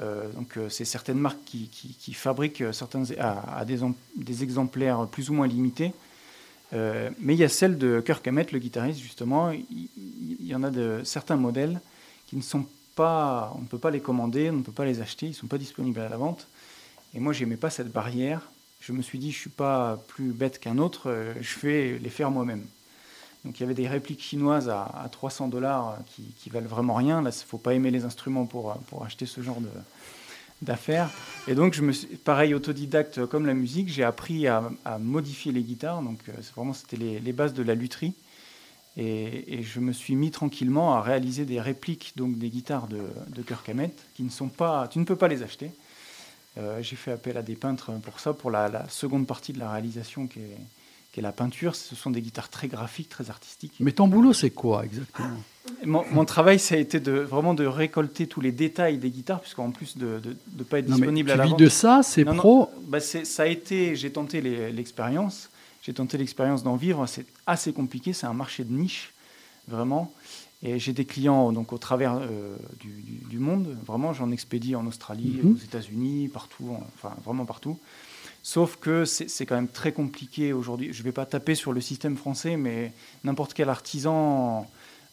euh, 0.00 0.30
donc, 0.32 0.58
c'est 0.70 0.84
certaines 0.84 1.18
marques 1.18 1.38
qui, 1.46 1.68
qui- 1.68 1.94
qui 1.94 2.12
fabriquent 2.14 2.64
certains, 2.72 3.02
à, 3.18 3.58
à 3.58 3.64
des, 3.64 3.82
em- 3.82 3.94
des 4.16 4.42
exemplaires 4.42 5.06
plus 5.06 5.28
ou 5.30 5.34
moins 5.34 5.46
limités. 5.46 5.92
Euh, 6.72 7.10
mais 7.20 7.34
il 7.34 7.38
y 7.38 7.44
a 7.44 7.48
celle 7.48 7.78
de 7.78 8.00
Kirk 8.00 8.26
Hammett, 8.26 8.50
le 8.52 8.58
guitariste, 8.58 8.98
justement. 9.00 9.50
Il, 9.50 9.64
il- 9.70 10.36
il 10.40 10.46
y 10.46 10.54
en 10.54 10.62
a 10.64 10.70
de 10.70 11.00
certains 11.04 11.36
modèles 11.36 11.80
qui 12.26 12.36
ne 12.36 12.42
sont 12.42 12.64
pas. 12.94 13.52
On 13.56 13.60
ne 13.60 13.66
peut 13.66 13.78
pas 13.78 13.90
les 13.90 14.00
commander, 14.00 14.50
on 14.50 14.54
ne 14.54 14.62
peut 14.62 14.72
pas 14.72 14.84
les 14.86 15.00
acheter, 15.00 15.26
ils 15.26 15.30
ne 15.30 15.34
sont 15.34 15.46
pas 15.46 15.58
disponibles 15.58 16.00
à 16.00 16.08
la 16.08 16.16
vente. 16.16 16.46
Et 17.14 17.20
moi, 17.20 17.32
j'aimais 17.32 17.56
pas 17.56 17.70
cette 17.70 17.92
barrière. 17.92 18.40
Je 18.86 18.92
me 18.92 19.02
suis 19.02 19.18
dit, 19.18 19.32
je 19.32 19.38
suis 19.38 19.50
pas 19.50 19.98
plus 20.08 20.30
bête 20.32 20.60
qu'un 20.60 20.78
autre, 20.78 21.10
euh, 21.10 21.34
je 21.40 21.58
vais 21.60 21.98
les 21.98 22.08
faire 22.10 22.30
moi-même. 22.30 22.64
Donc 23.44 23.58
il 23.58 23.62
y 23.62 23.64
avait 23.64 23.74
des 23.74 23.88
répliques 23.88 24.22
chinoises 24.22 24.68
à, 24.68 24.84
à 24.84 25.08
300 25.08 25.48
dollars 25.48 25.98
qui, 26.06 26.22
qui 26.38 26.50
valent 26.50 26.68
vraiment 26.68 26.94
rien. 26.94 27.20
Là, 27.22 27.30
il 27.36 27.46
faut 27.46 27.58
pas 27.58 27.74
aimer 27.74 27.90
les 27.90 28.04
instruments 28.04 28.46
pour, 28.46 28.70
euh, 28.70 28.74
pour 28.88 29.04
acheter 29.04 29.26
ce 29.26 29.40
genre 29.40 29.60
de- 29.60 29.68
d'affaires. 30.62 31.10
Et 31.48 31.54
donc, 31.54 31.74
je 31.74 31.82
me 31.82 31.92
suis, 31.92 32.06
pareil, 32.16 32.54
autodidacte 32.54 33.18
euh, 33.18 33.26
comme 33.26 33.46
la 33.46 33.54
musique, 33.54 33.88
j'ai 33.88 34.04
appris 34.04 34.46
à, 34.46 34.70
à 34.84 34.98
modifier 34.98 35.50
les 35.52 35.62
guitares. 35.62 36.02
Donc 36.02 36.20
euh, 36.28 36.32
vraiment, 36.54 36.72
c'était 36.72 36.96
les, 36.96 37.18
les 37.18 37.32
bases 37.32 37.54
de 37.54 37.62
la 37.64 37.74
lutherie. 37.74 38.14
Et, 38.96 39.58
et 39.58 39.62
je 39.62 39.80
me 39.80 39.92
suis 39.92 40.14
mis 40.14 40.30
tranquillement 40.30 40.94
à 40.94 41.02
réaliser 41.02 41.44
des 41.44 41.60
répliques 41.60 42.12
donc 42.16 42.38
des 42.38 42.48
guitares 42.50 42.86
de, 42.86 43.02
de 43.28 43.42
Kirk 43.42 43.68
Hammett 43.68 43.92
qui 44.14 44.22
ne 44.22 44.30
sont 44.30 44.48
pas, 44.48 44.88
tu 44.88 44.98
ne 45.00 45.04
peux 45.04 45.16
pas 45.16 45.28
les 45.28 45.42
acheter. 45.42 45.70
Euh, 46.58 46.82
j'ai 46.82 46.96
fait 46.96 47.12
appel 47.12 47.36
à 47.36 47.42
des 47.42 47.54
peintres 47.54 47.92
pour 48.02 48.18
ça, 48.20 48.32
pour 48.32 48.50
la, 48.50 48.68
la 48.68 48.88
seconde 48.88 49.26
partie 49.26 49.52
de 49.52 49.58
la 49.58 49.70
réalisation 49.70 50.26
qui 50.26 50.38
est, 50.40 50.56
qui 51.12 51.20
est 51.20 51.22
la 51.22 51.32
peinture. 51.32 51.74
Ce 51.74 51.94
sont 51.94 52.10
des 52.10 52.22
guitares 52.22 52.48
très 52.48 52.66
graphiques, 52.68 53.08
très 53.10 53.28
artistiques. 53.28 53.74
Mais 53.80 53.92
ton 53.92 54.08
boulot, 54.08 54.32
c'est 54.32 54.50
quoi 54.50 54.84
exactement? 54.84 55.36
Mon, 55.84 56.04
mon 56.10 56.24
travail, 56.24 56.58
ça 56.58 56.76
a 56.76 56.78
été 56.78 56.98
de, 57.00 57.12
vraiment 57.12 57.52
de 57.52 57.66
récolter 57.66 58.26
tous 58.26 58.40
les 58.40 58.52
détails 58.52 58.96
des 58.98 59.10
guitares, 59.10 59.40
puisqu'en 59.40 59.70
plus 59.70 59.98
de 59.98 60.20
ne 60.56 60.62
pas 60.62 60.78
être 60.78 60.86
Non, 60.88 60.96
mais 60.96 61.00
disponible 61.02 61.30
à 61.32 61.34
tu 61.34 61.38
la 61.38 61.44
vis 61.44 61.50
vente. 61.50 61.60
de 61.60 61.68
ça, 61.68 62.00
c'est 62.02 62.24
non, 62.24 62.36
pro? 62.36 62.70
bah, 62.86 63.00
ça 63.00 63.42
a 63.42 63.46
été, 63.46 63.94
j'ai 63.96 64.10
tenté 64.10 64.40
l'expérience, 64.40 65.50
j'ai 65.82 65.92
tenté 65.92 66.16
l'expérience 66.16 66.62
d'en 66.62 66.76
vivre. 66.76 67.06
C'est 67.06 67.26
assez 67.46 67.72
compliqué, 67.72 68.12
c'est 68.14 68.26
un 68.26 68.32
marché 68.32 68.64
de 68.64 68.72
niche, 68.72 69.12
vraiment. 69.68 70.12
Et 70.62 70.78
j'ai 70.78 70.92
des 70.92 71.04
clients 71.04 71.52
donc 71.52 71.72
au 71.72 71.78
travers 71.78 72.14
euh, 72.14 72.56
du, 72.80 72.88
du- 73.02 73.24
du 73.28 73.38
monde. 73.38 73.76
Vraiment, 73.86 74.12
j'en 74.14 74.30
expédie 74.30 74.74
en 74.74 74.86
Australie, 74.86 75.40
Mhm. 75.42 75.52
aux 75.54 75.58
États-Unis, 75.64 76.28
partout, 76.28 76.70
en- 76.70 76.86
enfin 76.96 77.14
vraiment 77.24 77.44
partout. 77.44 77.78
Sauf 78.42 78.76
que 78.76 79.04
c'est 79.04 79.28
c'est 79.28 79.44
quand 79.44 79.56
même 79.56 79.68
très 79.68 79.92
compliqué 79.92 80.52
aujourd'hui. 80.52 80.92
Je 80.92 81.00
ne 81.00 81.04
vais 81.04 81.12
pas 81.12 81.26
taper 81.26 81.54
sur 81.54 81.72
le 81.72 81.80
système 81.80 82.16
français, 82.16 82.56
mais 82.56 82.92
n'importe 83.24 83.54
quel 83.54 83.68
artisan 83.68 84.66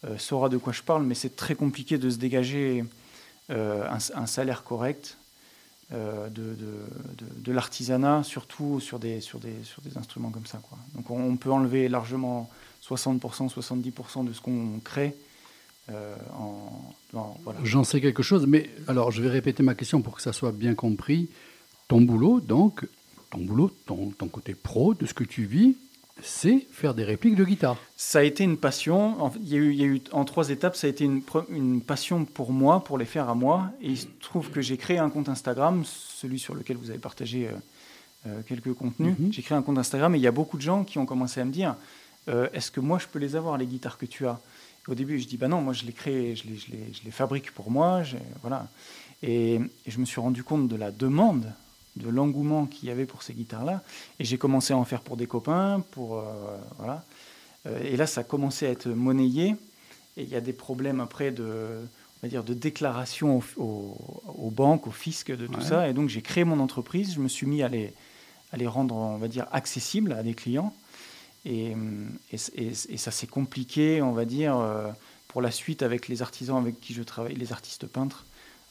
euh, 0.05 0.17
saura 0.17 0.49
de 0.49 0.57
quoi 0.57 0.71
je 0.73 0.81
parle. 0.81 1.03
Mais 1.03 1.15
c'est 1.15 1.35
très 1.35 1.55
compliqué 1.55 1.97
de 1.97 2.09
se 2.09 2.17
dégager 2.17 2.85
euh, 3.49 3.85
un, 3.89 3.97
un 4.21 4.25
salaire 4.27 4.63
correct 4.63 5.17
euh, 5.91 6.29
de, 6.29 6.41
de, 6.53 6.55
de- 7.17 7.41
de 7.43 7.51
l'artisanat, 7.51 8.23
surtout 8.23 8.79
sur 8.79 8.97
des, 8.99 9.19
sur, 9.19 9.39
des, 9.39 9.55
sur 9.63 9.81
des 9.81 9.97
instruments 9.97 10.29
comme 10.29 10.45
ça. 10.45 10.59
Quoi. 10.69 10.77
Donc 10.95 11.09
on, 11.11 11.19
on 11.21 11.35
peut 11.35 11.51
enlever 11.51 11.89
largement 11.89 12.49
60%, 12.87 13.49
70% 13.49 14.25
de 14.25 14.31
ce 14.33 14.39
qu'on 14.41 14.79
crée. 14.83 15.15
Euh, 15.91 16.15
voilà. 17.11 17.59
J'en 17.63 17.83
sais 17.83 18.01
quelque 18.01 18.23
chose, 18.23 18.45
mais 18.47 18.69
alors 18.87 19.11
je 19.11 19.21
vais 19.21 19.29
répéter 19.29 19.63
ma 19.63 19.75
question 19.75 20.01
pour 20.01 20.15
que 20.15 20.21
ça 20.21 20.33
soit 20.33 20.51
bien 20.51 20.75
compris. 20.75 21.29
Ton 21.87 22.01
boulot, 22.01 22.39
donc, 22.39 22.87
ton 23.29 23.39
boulot, 23.39 23.71
ton, 23.85 24.09
ton 24.11 24.27
côté 24.27 24.55
pro 24.55 24.93
de 24.93 25.05
ce 25.05 25.13
que 25.13 25.23
tu 25.23 25.43
vis, 25.43 25.75
c'est 26.21 26.65
faire 26.71 26.93
des 26.93 27.03
répliques 27.03 27.35
de 27.35 27.43
guitare. 27.43 27.77
Ça 27.97 28.19
a 28.19 28.23
été 28.23 28.43
une 28.43 28.57
passion. 28.57 29.21
En, 29.23 29.33
il 29.41 29.49
y 29.49 29.55
a 29.55 29.57
eu, 29.57 29.71
il 29.71 29.79
y 29.79 29.83
a 29.83 29.87
eu 29.87 30.01
en 30.11 30.25
trois 30.25 30.49
étapes. 30.49 30.75
Ça 30.75 30.87
a 30.87 30.89
été 30.89 31.05
une, 31.05 31.81
passion 31.81 32.25
pour 32.25 32.51
moi, 32.51 32.83
pour 32.83 32.97
les 32.97 33.05
faire 33.05 33.29
à 33.29 33.35
moi. 33.35 33.71
Et 33.81 33.89
il 33.89 33.97
se 33.97 34.07
trouve 34.19 34.49
que 34.49 34.61
j'ai 34.61 34.77
créé 34.77 34.99
un 34.99 35.09
compte 35.09 35.29
Instagram, 35.29 35.83
celui 35.85 36.39
sur 36.39 36.53
lequel 36.53 36.77
vous 36.77 36.89
avez 36.89 36.99
partagé 36.99 37.47
euh, 37.47 37.51
euh, 38.27 38.41
quelques 38.47 38.73
contenus. 38.73 39.15
Mhm. 39.19 39.33
J'ai 39.33 39.41
créé 39.41 39.57
un 39.57 39.61
compte 39.61 39.77
Instagram 39.77 40.13
et 40.15 40.17
il 40.17 40.21
y 40.21 40.27
a 40.27 40.31
beaucoup 40.31 40.57
de 40.57 40.61
gens 40.61 40.83
qui 40.83 40.97
ont 40.99 41.05
commencé 41.05 41.41
à 41.41 41.45
me 41.45 41.51
dire 41.51 41.75
euh, 42.29 42.47
Est-ce 42.53 42.71
que 42.71 42.79
moi 42.79 42.99
je 42.99 43.07
peux 43.07 43.19
les 43.19 43.35
avoir, 43.35 43.57
les 43.57 43.65
guitares 43.65 43.97
que 43.97 44.05
tu 44.05 44.27
as? 44.27 44.39
Au 44.87 44.95
début, 44.95 45.19
je 45.19 45.27
dis 45.27 45.37
Bah 45.37 45.47
non, 45.47 45.61
moi 45.61 45.73
je 45.73 45.85
les 45.85 45.93
crée, 45.93 46.35
je 46.35 46.43
les, 46.47 46.57
je 46.57 46.71
les, 46.71 46.93
je 46.93 47.03
les 47.05 47.11
fabrique 47.11 47.51
pour 47.53 47.71
moi. 47.71 48.01
Voilà. 48.41 48.67
Et, 49.21 49.55
et 49.55 49.61
je 49.91 49.99
me 49.99 50.05
suis 50.05 50.19
rendu 50.19 50.43
compte 50.43 50.67
de 50.67 50.75
la 50.75 50.91
demande, 50.91 51.51
de 51.95 52.09
l'engouement 52.09 52.65
qu'il 52.65 52.89
y 52.89 52.91
avait 52.91 53.05
pour 53.05 53.23
ces 53.23 53.33
guitares-là. 53.33 53.81
Et 54.19 54.25
j'ai 54.25 54.37
commencé 54.37 54.73
à 54.73 54.77
en 54.77 54.83
faire 54.83 55.01
pour 55.01 55.15
des 55.17 55.27
copains, 55.27 55.83
pour. 55.91 56.17
euh, 56.17 56.23
voilà. 56.77 57.05
Euh, 57.65 57.79
et 57.83 57.95
là, 57.95 58.05
ça 58.07 58.21
a 58.21 58.23
commencé 58.25 58.65
à 58.67 58.69
être 58.71 58.87
monnayé. 58.89 59.55
Et 60.17 60.23
il 60.23 60.29
y 60.29 60.35
a 60.35 60.41
des 60.41 60.51
problèmes 60.53 60.99
après 60.99 61.31
de, 61.31 61.43
on 61.45 62.21
va 62.21 62.27
dire, 62.27 62.43
de 62.43 62.53
déclaration 62.53 63.37
au- 63.57 63.61
au- 63.63 64.23
aux 64.37 64.51
banques, 64.51 64.85
au 64.87 64.91
fisc, 64.91 65.31
de 65.31 65.47
tout 65.47 65.59
Ouais. 65.59 65.65
ça. 65.65 65.87
Et 65.87 65.93
donc, 65.93 66.09
j'ai 66.09 66.21
créé 66.21 66.43
mon 66.43 66.59
entreprise. 66.59 67.13
Je 67.15 67.19
me 67.21 67.29
suis 67.29 67.47
mis 67.47 67.63
à 67.63 67.69
les, 67.69 67.93
à 68.51 68.57
les 68.57 68.67
rendre, 68.67 68.95
on 68.95 69.17
va 69.17 69.29
dire, 69.29 69.47
accessibles 69.53 70.11
à 70.11 70.21
des 70.23 70.33
clients. 70.33 70.73
Et, 71.45 71.75
et, 72.31 72.37
et- 72.55 72.71
et 72.89 72.97
ça 72.97 73.11
s'est 73.11 73.27
compliqué, 73.27 74.01
on 74.01 74.11
va 74.13 74.25
dire, 74.25 74.57
euh, 74.57 74.89
pour 75.27 75.41
la 75.41 75.51
suite 75.51 75.81
avec 75.83 76.07
les 76.07 76.21
artisans 76.21 76.57
avec 76.57 76.79
qui 76.79 76.93
je 76.93 77.03
travaille, 77.03 77.35
les 77.35 77.51
artistes 77.51 77.85
peintres 77.87 78.25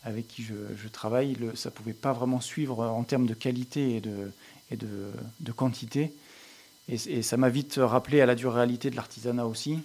avec 0.04 0.26
qui 0.26 0.42
je, 0.42 0.54
je 0.82 0.88
travaille. 0.88 1.34
Le, 1.34 1.54
ça 1.54 1.68
ne 1.70 1.74
pouvait 1.74 1.92
pas 1.92 2.12
vraiment 2.12 2.40
suivre 2.40 2.80
en 2.84 3.04
termes 3.04 3.26
de 3.26 3.34
qualité 3.34 3.96
et 3.96 4.00
de, 4.00 4.32
et 4.70 4.76
de, 4.76 5.10
de 5.40 5.52
quantité. 5.52 6.12
Et, 6.88 7.22
ça 7.22 7.36
m'a 7.36 7.48
vite 7.48 7.78
rappelé 7.80 8.20
à 8.20 8.26
la 8.26 8.34
dure 8.34 8.52
réalité 8.54 8.90
de 8.90 8.96
l'artisanat 8.96 9.46
aussi. 9.46 9.78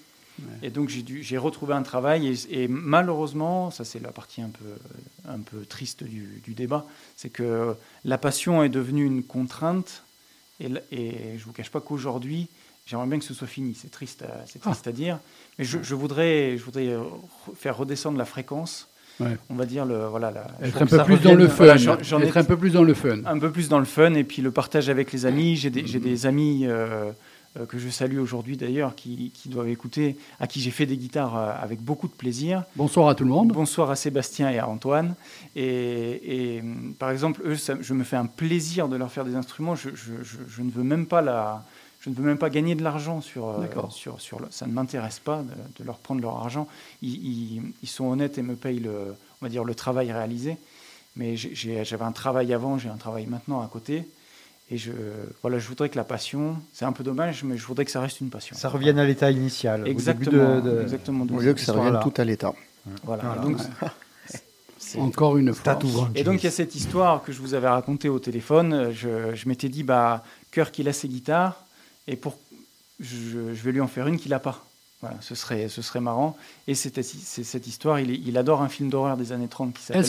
Et 0.61 0.69
donc 0.69 0.89
j'ai 0.89 1.37
retrouvé 1.39 1.73
un 1.73 1.81
travail 1.81 2.27
et, 2.27 2.63
et 2.63 2.67
malheureusement, 2.67 3.71
ça 3.71 3.83
c'est 3.83 3.99
la 3.99 4.11
partie 4.11 4.41
un 4.43 4.49
peu, 4.49 4.65
un 5.27 5.39
peu 5.39 5.65
triste 5.65 6.03
du, 6.03 6.41
du 6.43 6.53
débat, 6.53 6.85
c'est 7.15 7.29
que 7.31 7.75
la 8.05 8.17
passion 8.19 8.61
est 8.63 8.69
devenue 8.69 9.03
une 9.05 9.23
contrainte 9.23 10.03
et, 10.59 10.69
et 10.91 11.39
je 11.39 11.43
vous 11.43 11.53
cache 11.53 11.71
pas 11.71 11.81
qu'aujourd'hui, 11.81 12.49
j'aimerais 12.87 13.05
bien 13.07 13.19
que 13.19 13.25
ce 13.25 13.33
soit 13.35 13.47
fini. 13.47 13.75
C'est 13.79 13.91
triste, 13.91 14.23
à- 14.23 14.43
c'est 14.47 14.59
triste 14.59 14.87
à 14.87 14.91
dire, 14.91 15.19
mais 15.59 15.65
je, 15.65 15.77
je 15.83 15.93
voudrais, 15.93 16.57
je 16.57 16.63
voudrais 16.63 16.87
re- 16.87 17.55
faire 17.55 17.77
redescendre 17.77 18.17
la 18.17 18.25
fréquence 18.25 18.87
Ouais. 19.19 19.35
on 19.49 19.55
va 19.55 19.65
dire 19.65 19.83
le 19.83 20.05
voilà 20.05 20.29
la, 20.29 20.45
Être 20.61 20.79
un 20.83 20.85
peu 20.85 21.03
plus 21.03 21.17
dans 21.21 21.33
le 21.33 21.47
voilà, 21.47 21.73
fun. 21.73 21.77
j'en- 21.79 22.03
j'en 22.03 22.21
ai- 22.21 22.27
Être 22.27 22.37
un 22.37 22.43
peu 22.43 22.55
plus 22.55 22.69
dans 22.69 22.83
le 22.83 22.93
fun. 22.93 23.17
un 23.25 23.39
peu 23.39 23.51
plus 23.51 23.67
dans 23.67 23.79
le 23.79 23.85
fun 23.85 24.13
et 24.13 24.23
puis 24.23 24.43
le 24.43 24.51
partage 24.51 24.89
avec 24.89 25.11
les 25.11 25.25
amis. 25.25 25.55
J'ai 25.55 25.71
des, 25.71 25.87
j'ai 25.87 25.97
des 25.99 26.27
amis 26.27 26.67
euh, 26.67 27.11
euh, 27.59 27.65
que 27.65 27.79
je 27.79 27.89
salue 27.89 28.19
aujourd'hui 28.19 28.57
d'ailleurs 28.57 28.93
qui, 28.93 29.31
qui 29.33 29.49
doivent 29.49 29.69
écouter, 29.69 30.17
à 30.39 30.45
qui 30.45 30.61
j'ai 30.61 30.69
fait 30.69 30.85
des 30.85 30.97
guitares 30.97 31.35
euh, 31.35 31.51
avec 31.59 31.81
beaucoup 31.81 32.07
de 32.07 32.13
plaisir. 32.13 32.63
Bonsoir 32.75 33.09
à 33.09 33.15
tout 33.15 33.23
le 33.23 33.31
monde. 33.31 33.53
Bonsoir 33.53 33.89
à 33.89 33.95
Sébastien 33.95 34.51
et 34.51 34.59
à 34.59 34.67
Antoine. 34.69 35.15
Et, 35.55 36.57
et, 36.57 36.63
par 36.99 37.09
exemple, 37.09 37.41
eux, 37.43 37.55
ça- 37.55 37.77
je 37.81 37.93
me 37.95 38.03
fais 38.03 38.17
un 38.17 38.27
plaisir 38.27 38.87
de 38.87 38.97
leur 38.97 39.11
faire 39.11 39.25
des 39.25 39.35
instruments. 39.35 39.75
Je, 39.75 39.89
je- 39.95 40.21
je- 40.23 40.37
je 40.47 40.61
ne 40.61 40.69
veux 40.69 40.83
même 40.83 41.07
pas 41.07 41.23
la, 41.23 41.65
je 42.01 42.09
ne 42.09 42.15
veux 42.15 42.23
même 42.23 42.37
pas 42.37 42.49
gagner 42.49 42.75
de 42.75 42.83
l'argent 42.83 43.21
sur, 43.21 43.49
euh, 43.49 43.61
D'accord. 43.61 43.91
sur, 43.91 44.21
sur 44.21 44.39
le- 44.39 44.47
ça 44.51 44.65
ne 44.67 44.71
m'intéresse 44.73 45.19
pas 45.19 45.41
de, 45.41 45.79
de 45.79 45.85
leur 45.85 45.97
prendre 45.97 46.21
leur 46.21 46.37
argent. 46.37 46.67
Ils, 47.01 47.13
ils- 47.15 47.61
ils 47.83 47.87
sont 47.89 48.05
honnêtes 48.05 48.37
et 48.37 48.41
me 48.43 48.55
payent 48.55 48.79
le, 48.79 49.15
on 49.41 49.45
va 49.45 49.49
dire, 49.49 49.63
le 49.63 49.75
travail 49.75 50.11
réalisé. 50.11 50.57
Mais 51.15 51.35
j'avais 51.35 52.03
un 52.05 52.11
travail 52.11 52.53
avant, 52.53 52.77
j'ai 52.77 52.89
un 52.89 52.95
travail 52.97 53.25
maintenant 53.25 53.61
à 53.61 53.67
côté. 53.67 54.07
Et 54.69 54.77
je, 54.77 54.91
voilà, 55.41 55.57
je 55.59 55.67
voudrais 55.67 55.89
que 55.89 55.95
la 55.95 56.03
passion, 56.03 56.57
c'est 56.73 56.85
un 56.85 56.91
peu 56.91 57.03
dommage, 57.03 57.43
mais 57.43 57.57
je 57.57 57.65
voudrais 57.65 57.85
que 57.85 57.91
ça 57.91 58.01
reste 58.01 58.19
une 58.21 58.29
passion. 58.29 58.55
Ça 58.55 58.69
revienne 58.69 58.99
à 58.99 59.05
l'état 59.05 59.31
initial. 59.31 59.81
au 59.81 59.83
début 59.85 59.91
Exactement, 59.95 60.55
de- 60.59 60.69
de- 60.69 60.81
exactement. 60.81 61.25
Au 61.31 61.39
lieu 61.39 61.53
que 61.53 61.61
ça 61.61 61.73
revienne 61.73 61.99
tout 62.03 62.13
à 62.17 62.23
l'état. 62.25 62.53
Voilà. 63.03 63.23
Voilà. 63.23 63.41
Donc, 63.41 63.57
c'est- 64.77 64.99
Encore 64.99 65.37
une 65.37 65.53
fois. 65.53 65.79
Et 66.15 66.23
donc 66.23 66.41
il 66.41 66.45
y 66.45 66.47
a 66.47 66.51
cette 66.51 66.75
histoire 66.75 67.23
que 67.23 67.31
je 67.31 67.41
vous 67.41 67.53
avais 67.53 67.67
racontée 67.69 68.09
au 68.09 68.19
téléphone. 68.19 68.91
Je, 68.91 69.33
je 69.35 69.49
m'étais 69.49 69.69
dit, 69.69 69.83
bah, 69.83 70.23
cœur 70.51 70.71
qu'il 70.71 70.87
a 70.87 70.93
ses 70.93 71.07
guitares, 71.07 71.63
et 72.07 72.15
pour, 72.15 72.37
je, 72.99 73.53
je 73.53 73.63
vais 73.63 73.71
lui 73.71 73.81
en 73.81 73.87
faire 73.87 74.07
une 74.07 74.17
qu'il 74.17 74.31
n'a 74.31 74.39
pas. 74.39 74.65
Voilà, 75.01 75.17
ce 75.21 75.35
serait, 75.35 75.69
ce 75.69 75.81
serait 75.83 75.99
marrant. 75.99 76.35
Et 76.67 76.73
c'est 76.73 77.03
cette 77.03 77.67
histoire, 77.67 77.99
il, 77.99 78.37
adore 78.37 78.63
un 78.63 78.69
film 78.69 78.89
d'horreur 78.89 79.15
des 79.15 79.31
années 79.31 79.47
30 79.47 79.73
qui 79.73 79.83
s'appelle... 79.83 80.01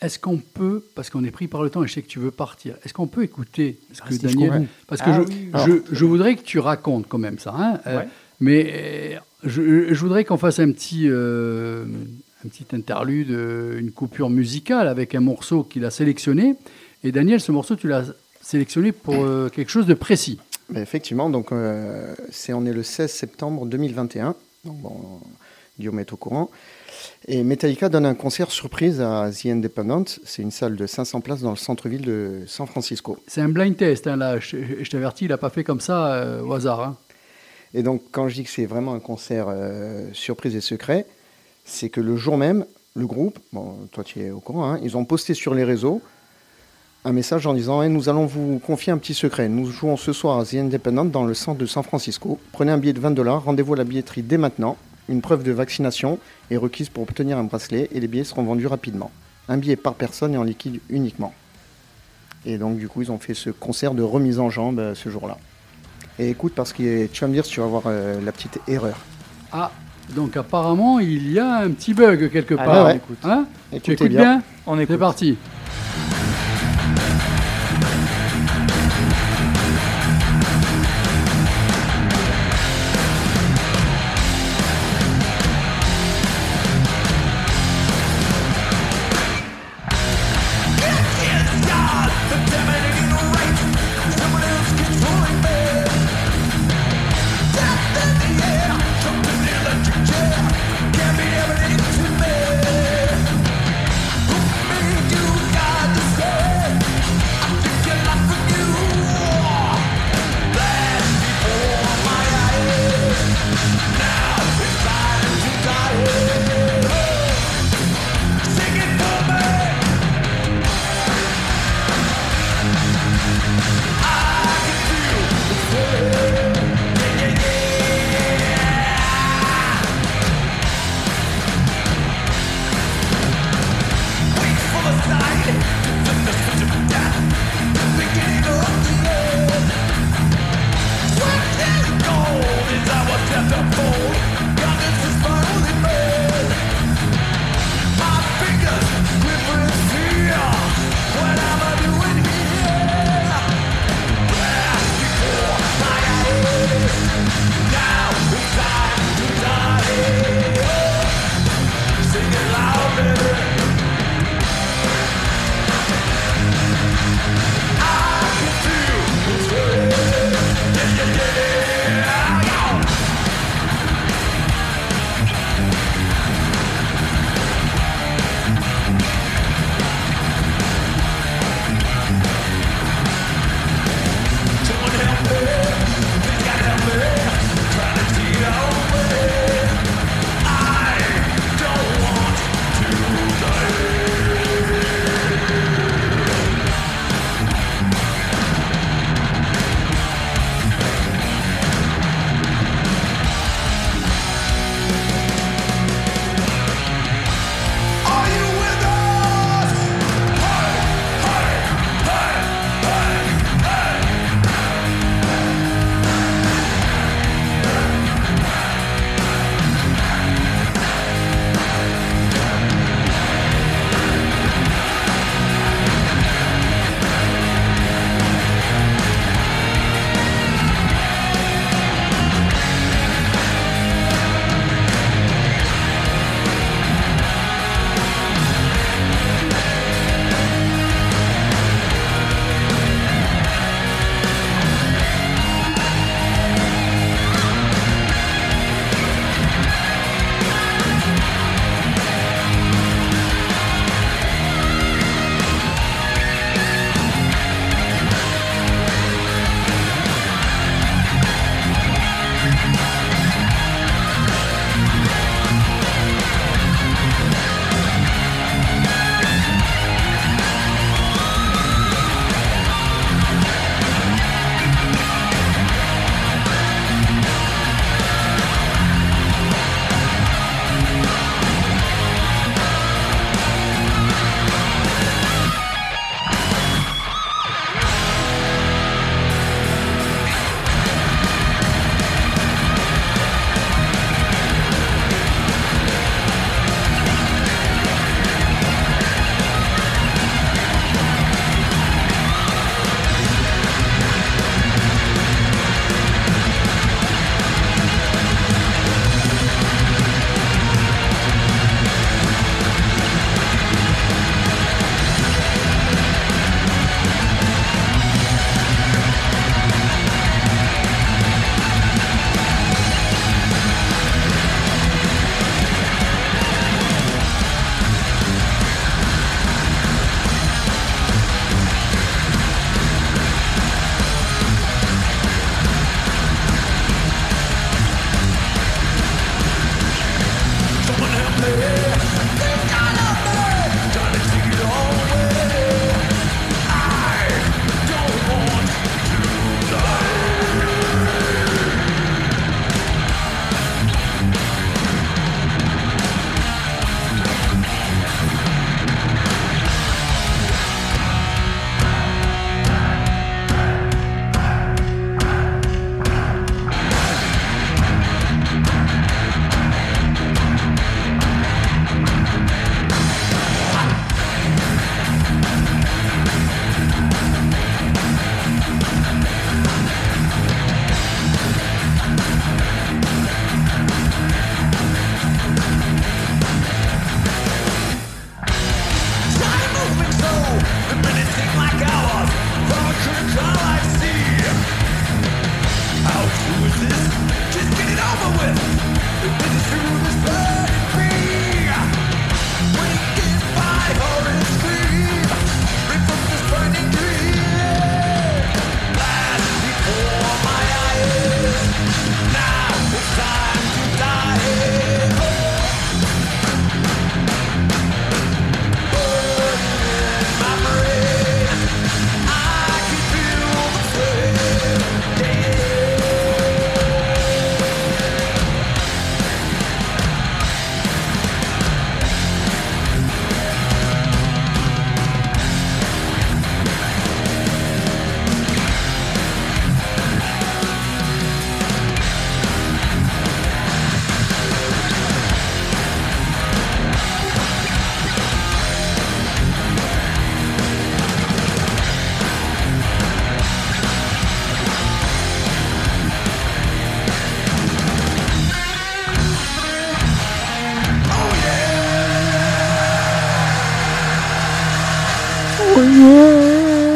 Est-ce 0.00 0.18
qu'on 0.18 0.38
peut, 0.38 0.84
parce 0.96 1.10
qu'on 1.10 1.22
est 1.22 1.30
pris 1.30 1.46
par 1.46 1.62
le 1.62 1.70
temps 1.70 1.84
et 1.84 1.86
je 1.86 1.92
sais 1.92 2.02
que 2.02 2.08
tu 2.08 2.18
veux 2.18 2.32
partir, 2.32 2.74
est-ce 2.82 2.92
qu'on 2.92 3.06
peut 3.06 3.22
écouter 3.22 3.78
ce 3.92 4.00
que 4.00 4.08
Restez 4.08 4.26
Daniel. 4.26 4.66
Parce 4.88 5.00
que 5.00 5.10
Ah 5.10 5.16
je, 5.16 5.20
oui, 5.22 5.50
je, 5.88 5.94
je 5.94 6.04
voudrais 6.04 6.34
que 6.34 6.42
tu 6.42 6.58
racontes 6.58 7.06
quand 7.08 7.18
même 7.18 7.38
ça. 7.38 7.54
hein, 7.56 7.80
euh, 7.86 8.02
mais 8.40 8.72
euh, 8.74 9.18
je, 9.44 9.94
je 9.94 10.00
voudrais 10.00 10.24
qu'on 10.24 10.38
fasse 10.38 10.58
un 10.58 10.72
petit, 10.72 11.04
euh, 11.06 11.84
un 12.44 12.48
petit 12.48 12.66
interlude, 12.72 13.30
une 13.30 13.92
coupure 13.92 14.28
musicale 14.28 14.88
avec 14.88 15.14
un 15.14 15.20
morceau 15.20 15.62
qu'il 15.62 15.84
a 15.84 15.90
sélectionné. 15.92 16.56
Et 17.04 17.12
Daniel, 17.12 17.40
ce 17.40 17.52
morceau, 17.52 17.76
tu 17.76 17.86
l'as 17.86 18.12
sélectionné 18.40 18.92
pour 18.92 19.24
euh, 19.24 19.48
quelque 19.48 19.70
chose 19.70 19.86
de 19.86 19.94
précis. 19.94 20.38
Effectivement, 20.74 21.28
donc 21.30 21.52
euh, 21.52 22.14
c'est 22.30 22.52
on 22.52 22.64
est 22.64 22.72
le 22.72 22.82
16 22.82 23.10
septembre 23.10 23.66
2021. 23.66 24.34
Donc 24.64 24.76
bon, 24.76 25.20
Guillaume 25.78 25.98
est 26.00 26.12
au 26.12 26.16
courant. 26.16 26.50
Et 27.26 27.42
Metallica 27.42 27.88
donne 27.88 28.06
un 28.06 28.14
concert 28.14 28.50
surprise 28.50 29.00
à 29.00 29.30
The 29.30 29.46
Independent. 29.46 30.08
C'est 30.24 30.42
une 30.42 30.50
salle 30.50 30.76
de 30.76 30.86
500 30.86 31.20
places 31.20 31.40
dans 31.40 31.50
le 31.50 31.56
centre-ville 31.56 32.02
de 32.02 32.42
San 32.46 32.66
Francisco. 32.66 33.18
C'est 33.26 33.40
un 33.40 33.48
blind 33.48 33.76
test, 33.76 34.06
hein, 34.06 34.16
là. 34.16 34.38
Je, 34.38 34.56
je 34.82 34.90
t'avertis, 34.90 35.24
il 35.24 35.28
n'a 35.28 35.38
pas 35.38 35.50
fait 35.50 35.64
comme 35.64 35.80
ça 35.80 36.14
euh, 36.14 36.42
au 36.42 36.52
hasard. 36.52 36.80
hein. 36.80 36.96
Et 37.74 37.82
donc, 37.82 38.02
quand 38.12 38.28
je 38.28 38.34
dis 38.34 38.44
que 38.44 38.50
c'est 38.50 38.66
vraiment 38.66 38.94
un 38.94 39.00
concert 39.00 39.46
euh, 39.48 40.08
surprise 40.12 40.54
et 40.54 40.60
secret, 40.60 41.06
c'est 41.64 41.88
que 41.88 42.00
le 42.00 42.16
jour 42.16 42.36
même, 42.36 42.66
le 42.94 43.06
groupe, 43.06 43.38
bon, 43.52 43.76
toi 43.92 44.04
tu 44.04 44.20
es 44.20 44.30
au 44.30 44.40
courant, 44.40 44.72
hein, 44.72 44.80
ils 44.82 44.96
ont 44.96 45.04
posté 45.04 45.32
sur 45.34 45.54
les 45.54 45.64
réseaux 45.64 46.02
un 47.04 47.12
message 47.12 47.46
en 47.46 47.54
disant 47.54 47.82
Eh, 47.82 47.88
Nous 47.88 48.08
allons 48.08 48.26
vous 48.26 48.58
confier 48.64 48.92
un 48.92 48.98
petit 48.98 49.14
secret. 49.14 49.48
Nous 49.48 49.66
jouons 49.70 49.96
ce 49.96 50.12
soir 50.12 50.38
à 50.38 50.44
The 50.44 50.54
Independent 50.54 51.06
dans 51.10 51.24
le 51.24 51.34
centre 51.34 51.58
de 51.58 51.66
San 51.66 51.82
Francisco. 51.82 52.38
Prenez 52.52 52.72
un 52.72 52.78
billet 52.78 52.92
de 52.92 53.00
20 53.00 53.12
dollars, 53.12 53.44
rendez-vous 53.44 53.74
à 53.74 53.76
la 53.76 53.84
billetterie 53.84 54.22
dès 54.22 54.38
maintenant. 54.38 54.76
Une 55.08 55.20
preuve 55.20 55.42
de 55.42 55.52
vaccination 55.52 56.18
est 56.50 56.56
requise 56.56 56.88
pour 56.88 57.02
obtenir 57.02 57.36
un 57.38 57.44
bracelet 57.44 57.88
et 57.92 58.00
les 58.00 58.06
billets 58.06 58.24
seront 58.24 58.44
vendus 58.44 58.68
rapidement. 58.68 59.10
Un 59.48 59.56
billet 59.58 59.76
par 59.76 59.94
personne 59.94 60.34
et 60.34 60.38
en 60.38 60.44
liquide 60.44 60.80
uniquement. 60.90 61.34
Et 62.46 62.56
donc, 62.56 62.78
du 62.78 62.88
coup, 62.88 63.02
ils 63.02 63.10
ont 63.10 63.18
fait 63.18 63.34
ce 63.34 63.50
concert 63.50 63.94
de 63.94 64.02
remise 64.02 64.38
en 64.38 64.50
jambe 64.50 64.78
euh, 64.78 64.94
ce 64.94 65.08
jour-là. 65.08 65.38
Et 66.18 66.30
écoute, 66.30 66.52
parce 66.54 66.72
que 66.72 67.06
tu 67.06 67.20
vas 67.20 67.28
me 67.28 67.32
dire 67.32 67.44
si 67.44 67.52
tu 67.52 67.60
vas 67.60 67.66
voir 67.66 67.84
euh, 67.86 68.20
la 68.20 68.32
petite 68.32 68.60
erreur. 68.68 68.96
Ah, 69.52 69.70
donc 70.14 70.36
apparemment, 70.36 70.98
il 71.00 71.32
y 71.32 71.38
a 71.38 71.56
un 71.58 71.70
petit 71.70 71.94
bug 71.94 72.30
quelque 72.30 72.54
part. 72.54 72.86
ouais. 72.86 72.96
écoute. 72.96 73.18
Hein 73.24 73.46
tu 73.82 73.92
écoutes 73.92 74.08
bien. 74.08 74.20
bien 74.20 74.42
On 74.66 74.76
C'est 74.76 74.82
écoute. 74.84 74.98
parti. 74.98 75.36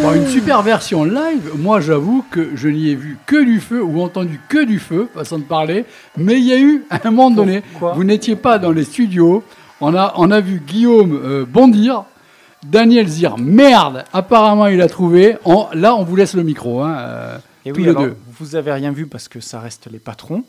Bon, 0.02 0.14
une 0.14 0.26
super 0.26 0.62
version 0.62 1.04
live, 1.04 1.52
moi 1.56 1.80
j'avoue 1.80 2.24
que 2.30 2.50
je 2.56 2.68
n'y 2.68 2.90
ai 2.90 2.94
vu 2.96 3.18
que 3.24 3.44
du 3.44 3.60
feu 3.60 3.80
ou 3.82 4.00
entendu 4.02 4.40
que 4.48 4.64
du 4.64 4.78
feu, 4.80 5.08
façon 5.14 5.38
de 5.38 5.44
parler, 5.44 5.84
mais 6.16 6.34
il 6.38 6.44
y 6.44 6.52
a 6.52 6.58
eu 6.58 6.84
à 6.90 6.98
un 7.04 7.10
moment 7.12 7.30
donné, 7.30 7.60
Pourquoi 7.72 7.92
vous 7.92 8.02
n'étiez 8.04 8.34
pas 8.34 8.58
dans 8.58 8.72
les 8.72 8.82
studios, 8.84 9.44
on 9.80 9.94
a, 9.94 10.12
on 10.16 10.30
a 10.32 10.40
vu 10.40 10.60
Guillaume 10.66 11.12
euh, 11.24 11.44
bondir, 11.48 12.04
Daniel 12.64 13.06
dire 13.06 13.38
merde, 13.38 14.02
apparemment 14.12 14.66
il 14.66 14.80
a 14.82 14.88
trouvé, 14.88 15.36
On- 15.44 15.66
là 15.72 15.94
on 15.94 16.02
vous 16.02 16.16
laisse 16.16 16.34
le 16.34 16.42
micro. 16.42 16.80
Hein, 16.82 16.96
euh, 16.98 17.38
Et 17.64 17.70
tous 17.70 17.76
oui, 17.78 17.84
les 17.84 17.90
alors, 17.90 18.02
deux. 18.02 18.16
vous 18.40 18.56
avez 18.56 18.72
rien 18.72 18.90
vu 18.90 19.06
parce 19.06 19.28
que 19.28 19.38
ça 19.40 19.60
reste 19.60 19.88
les 19.90 20.00
patrons. 20.00 20.42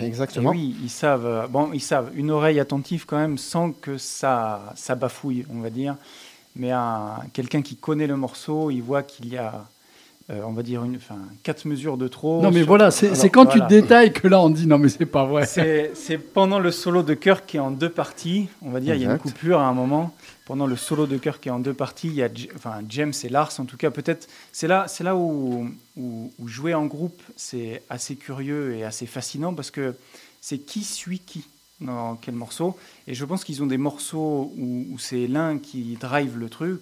Et 0.00 0.06
Exactement. 0.06 0.50
oui, 0.50 0.76
ils 0.82 0.88
savent. 0.88 1.26
euh, 1.26 1.46
Bon, 1.46 1.68
ils 1.74 1.80
savent. 1.80 2.10
Une 2.14 2.30
oreille 2.30 2.58
attentive 2.58 3.04
quand 3.06 3.18
même, 3.18 3.36
sans 3.36 3.70
que 3.70 3.98
ça, 3.98 4.72
ça 4.76 4.94
bafouille, 4.94 5.44
on 5.54 5.60
va 5.60 5.68
dire. 5.68 5.96
Mais 6.56 6.70
un- 6.70 7.18
quelqu'un 7.32 7.62
qui 7.62 7.76
connaît 7.76 8.06
le 8.06 8.16
morceau, 8.16 8.70
il 8.70 8.80
voit 8.80 9.02
qu'il 9.02 9.28
y 9.28 9.36
a, 9.36 9.64
euh, 10.30 10.40
on 10.46 10.52
va 10.52 10.62
dire, 10.62 10.84
une, 10.84 10.96
enfin, 10.96 11.18
quatre 11.42 11.64
mesures 11.66 11.96
de 11.96 12.06
trop. 12.08 12.40
non 12.42 12.50
mais 12.50 12.58
sur- 12.60 12.66
voilà, 12.68 12.90
c'est 12.90 13.06
Alors, 13.06 13.16
c'est 13.18 13.30
quand 13.30 13.44
voilà. 13.44 13.66
tu 13.66 13.68
détailles 13.80 14.12
que 14.12 14.28
là 14.28 14.40
on 14.40 14.50
dit 14.50 14.66
non 14.66 14.78
mais 14.78 14.88
c'est 14.88 15.04
pas 15.06 15.24
vrai. 15.24 15.46
C'est 15.46 15.90
c'est 15.94 16.16
pendant 16.18 16.58
le 16.60 16.70
solo 16.70 17.02
de 17.02 17.14
chœur 17.14 17.44
qui 17.44 17.56
est 17.56 17.60
en 17.60 17.70
deux 17.72 17.88
parties. 17.90 18.48
On 18.62 18.70
va 18.70 18.80
dire, 18.80 18.94
il 18.94 19.02
y 19.02 19.06
a 19.06 19.12
une 19.12 19.18
coupure 19.18 19.58
à 19.58 19.66
un 19.66 19.74
moment. 19.74 20.14
Pendant 20.46 20.66
le 20.66 20.76
solo 20.76 21.06
de 21.06 21.16
chœur 21.16 21.40
qui 21.40 21.48
est 21.48 21.52
en 21.52 21.58
deux 21.58 21.72
parties, 21.72 22.08
il 22.08 22.14
y 22.14 22.22
a 22.22 22.28
J- 22.32 22.50
enfin, 22.54 22.74
James 22.88 23.14
et 23.24 23.28
Lars, 23.30 23.50
en 23.58 23.64
tout 23.64 23.78
cas, 23.78 23.90
peut-être. 23.90 24.28
C'est 24.52 24.68
là, 24.68 24.84
c'est 24.88 25.02
là 25.02 25.16
où, 25.16 25.70
où, 25.96 26.30
où 26.38 26.48
jouer 26.48 26.74
en 26.74 26.84
groupe, 26.84 27.20
c'est 27.34 27.82
assez 27.88 28.14
curieux 28.14 28.76
et 28.76 28.84
assez 28.84 29.06
fascinant 29.06 29.54
parce 29.54 29.70
que 29.70 29.94
c'est 30.42 30.58
qui 30.58 30.84
suit 30.84 31.18
qui 31.20 31.44
dans 31.84 32.16
quel 32.16 32.34
morceau. 32.34 32.76
Et 33.06 33.14
je 33.14 33.24
pense 33.24 33.44
qu'ils 33.44 33.62
ont 33.62 33.66
des 33.66 33.78
morceaux 33.78 34.52
où, 34.58 34.86
où 34.90 34.98
c'est 34.98 35.26
l'un 35.26 35.58
qui 35.58 35.96
drive 36.00 36.36
le 36.36 36.48
truc. 36.48 36.80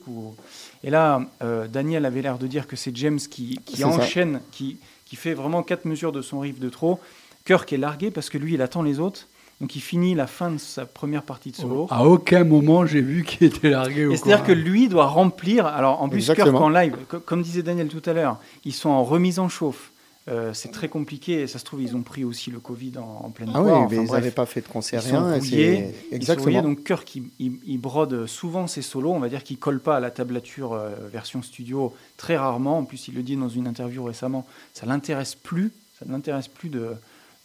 Et 0.85 0.91
là, 0.91 1.23
euh, 1.43 1.69
Daniel 1.69 2.05
avait 2.07 2.23
l'air 2.23 2.39
de 2.39 2.47
dire 2.47 2.67
que 2.67 2.77
c'est 2.77 2.97
James 2.97 3.19
qui, 3.19 3.59
enchaîne, 3.85 4.41
qui, 4.53 4.79
qui 5.05 5.17
fait 5.17 5.35
vraiment 5.35 5.63
quatre 5.63 5.85
mesures 5.85 6.13
de 6.13 6.23
son 6.23 6.41
riff 6.41 6.59
de 6.59 6.69
trop. 6.69 6.99
Kirk 7.45 7.73
est 7.73 7.77
largué 7.77 8.11
parce 8.11 8.31
que 8.31 8.39
lui, 8.39 8.55
il 8.55 8.63
attend 8.63 8.83
les 8.83 9.01
autres. 9.01 9.29
Donc 9.61 9.77
il 9.77 9.81
finit 9.81 10.17
la 10.17 10.27
fin 10.27 10.51
de 10.51 10.59
sa 10.59 10.87
première 10.87 11.23
partie 11.23 11.53
de 11.53 11.57
solo. 11.57 11.87
À 11.89 12.05
aucun 12.05 12.43
moment 12.43 12.85
j'ai 12.85 13.01
vu 13.01 13.23
qu'il 13.23 13.47
était 13.47 13.71
largué 13.71 14.07
c'est-à-dire 14.17 14.43
que 14.45 14.51
lui 14.51 14.89
doit 14.89 15.07
remplir. 15.07 15.67
Alors 15.67 16.03
en 16.03 16.09
plus, 16.09 16.27
Kirk 16.35 16.49
en 16.65 16.69
live, 16.69 16.97
co- 17.09 17.21
comme 17.21 17.43
disait 17.43 17.63
Daniel 17.63 17.87
tout 17.87 18.03
à 18.11 18.13
l'heure, 18.13 18.41
ils 18.65 18.73
sont 18.73 18.89
en 18.89 19.05
remise 19.05 19.39
en 19.39 19.49
chauffe. 19.49 19.92
Euh, 20.29 20.55
c'est 20.55 20.71
très 20.71 20.89
compliqué. 20.89 21.41
Et 21.43 21.47
ça 21.49 21.59
se 21.59 21.65
trouve, 21.65 21.83
ils 21.83 21.97
ont 21.97 22.03
pris 22.03 22.23
aussi 22.25 22.51
le 22.53 22.61
Covid 22.61 22.93
en, 22.99 23.23
en 23.27 23.31
pleine 23.31 23.51
Ah 23.55 23.61
oui, 23.63 23.71
mais 23.91 23.97
ils 24.05 24.11
n'avaient 24.13 24.31
pas 24.31 24.47
fait 24.47 24.61
de 24.61 24.69
concert, 24.69 25.03
Ils 25.05 25.11
rien. 25.11 25.35
rouillés, 25.37 25.41
c'est- 25.41 25.95
Ils 26.05 26.11
sont 26.11 26.15
Exactement. 26.17 26.45
rouillés, 26.45 26.63
donc 26.63 26.85
Kirk, 26.85 27.17
il, 27.17 27.25
il- 27.41 27.59
il 27.67 27.79
brode 27.79 28.27
souvent 28.27 28.67
ses 28.69 28.83
solos. 28.83 29.11
On 29.13 29.19
va 29.19 29.29
dire 29.29 29.43
qu'il 29.43 29.59
colle 29.59 29.81
pas 29.81 29.97
à 29.97 30.01
la 30.01 30.13
tablature 30.13 30.75
euh, 30.75 30.91
version 31.13 31.43
studio 31.43 31.93
très 32.17 32.37
rarement. 32.37 32.79
En 32.79 32.85
plus, 32.85 33.09
il 33.09 33.15
le 33.15 33.23
dit 33.25 33.37
dans 33.37 33.49
une 33.49 33.67
interview 33.67 34.05
récemment. 34.05 34.47
Ça 34.75 34.87
l'intéresse 34.87 35.35
plus. 35.35 35.73
Ça 35.99 36.05
ne 36.07 36.13
l'intéresse 36.13 36.47
plus 36.49 36.69
de, 36.69 36.91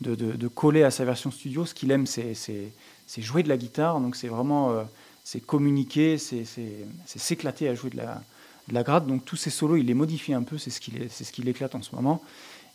de, 0.02 0.14
de- 0.14 0.34
de 0.34 0.48
coller 0.48 0.84
à 0.84 0.92
sa 0.92 1.04
version 1.04 1.32
studio. 1.32 1.66
Ce 1.66 1.74
qu'il 1.74 1.90
aime, 1.90 2.06
c'est 2.06 2.36
jouer 3.18 3.42
de 3.42 3.50
la 3.50 3.58
guitare. 3.58 4.00
Donc 4.00 4.16
c'est 4.16 4.28
vraiment 4.28 4.70
euh, 4.72 4.84
c'est 5.24 5.40
communiquer, 5.40 6.20
c'est 6.20 6.44
s'éclater 7.06 7.68
à 7.70 7.76
jouer 7.76 7.90
de 7.90 7.98
la, 7.98 8.22
de 8.68 8.74
la 8.74 8.84
gratte. 8.84 9.08
Donc 9.08 9.26
tous 9.26 9.36
ces 9.36 9.50
solos, 9.50 9.78
il 9.78 9.86
les 9.88 9.94
modifie 9.94 10.34
un 10.34 10.44
peu. 10.44 10.58
C'est 10.58 10.70
ce 10.70 10.80
qui 10.80 10.92
les- 10.92 11.10
c'est 11.10 11.24
ce 11.24 11.32
qui 11.32 11.42
l'éclate 11.42 11.74
en 11.76 11.82
ce 11.82 11.96
moment. 11.96 12.22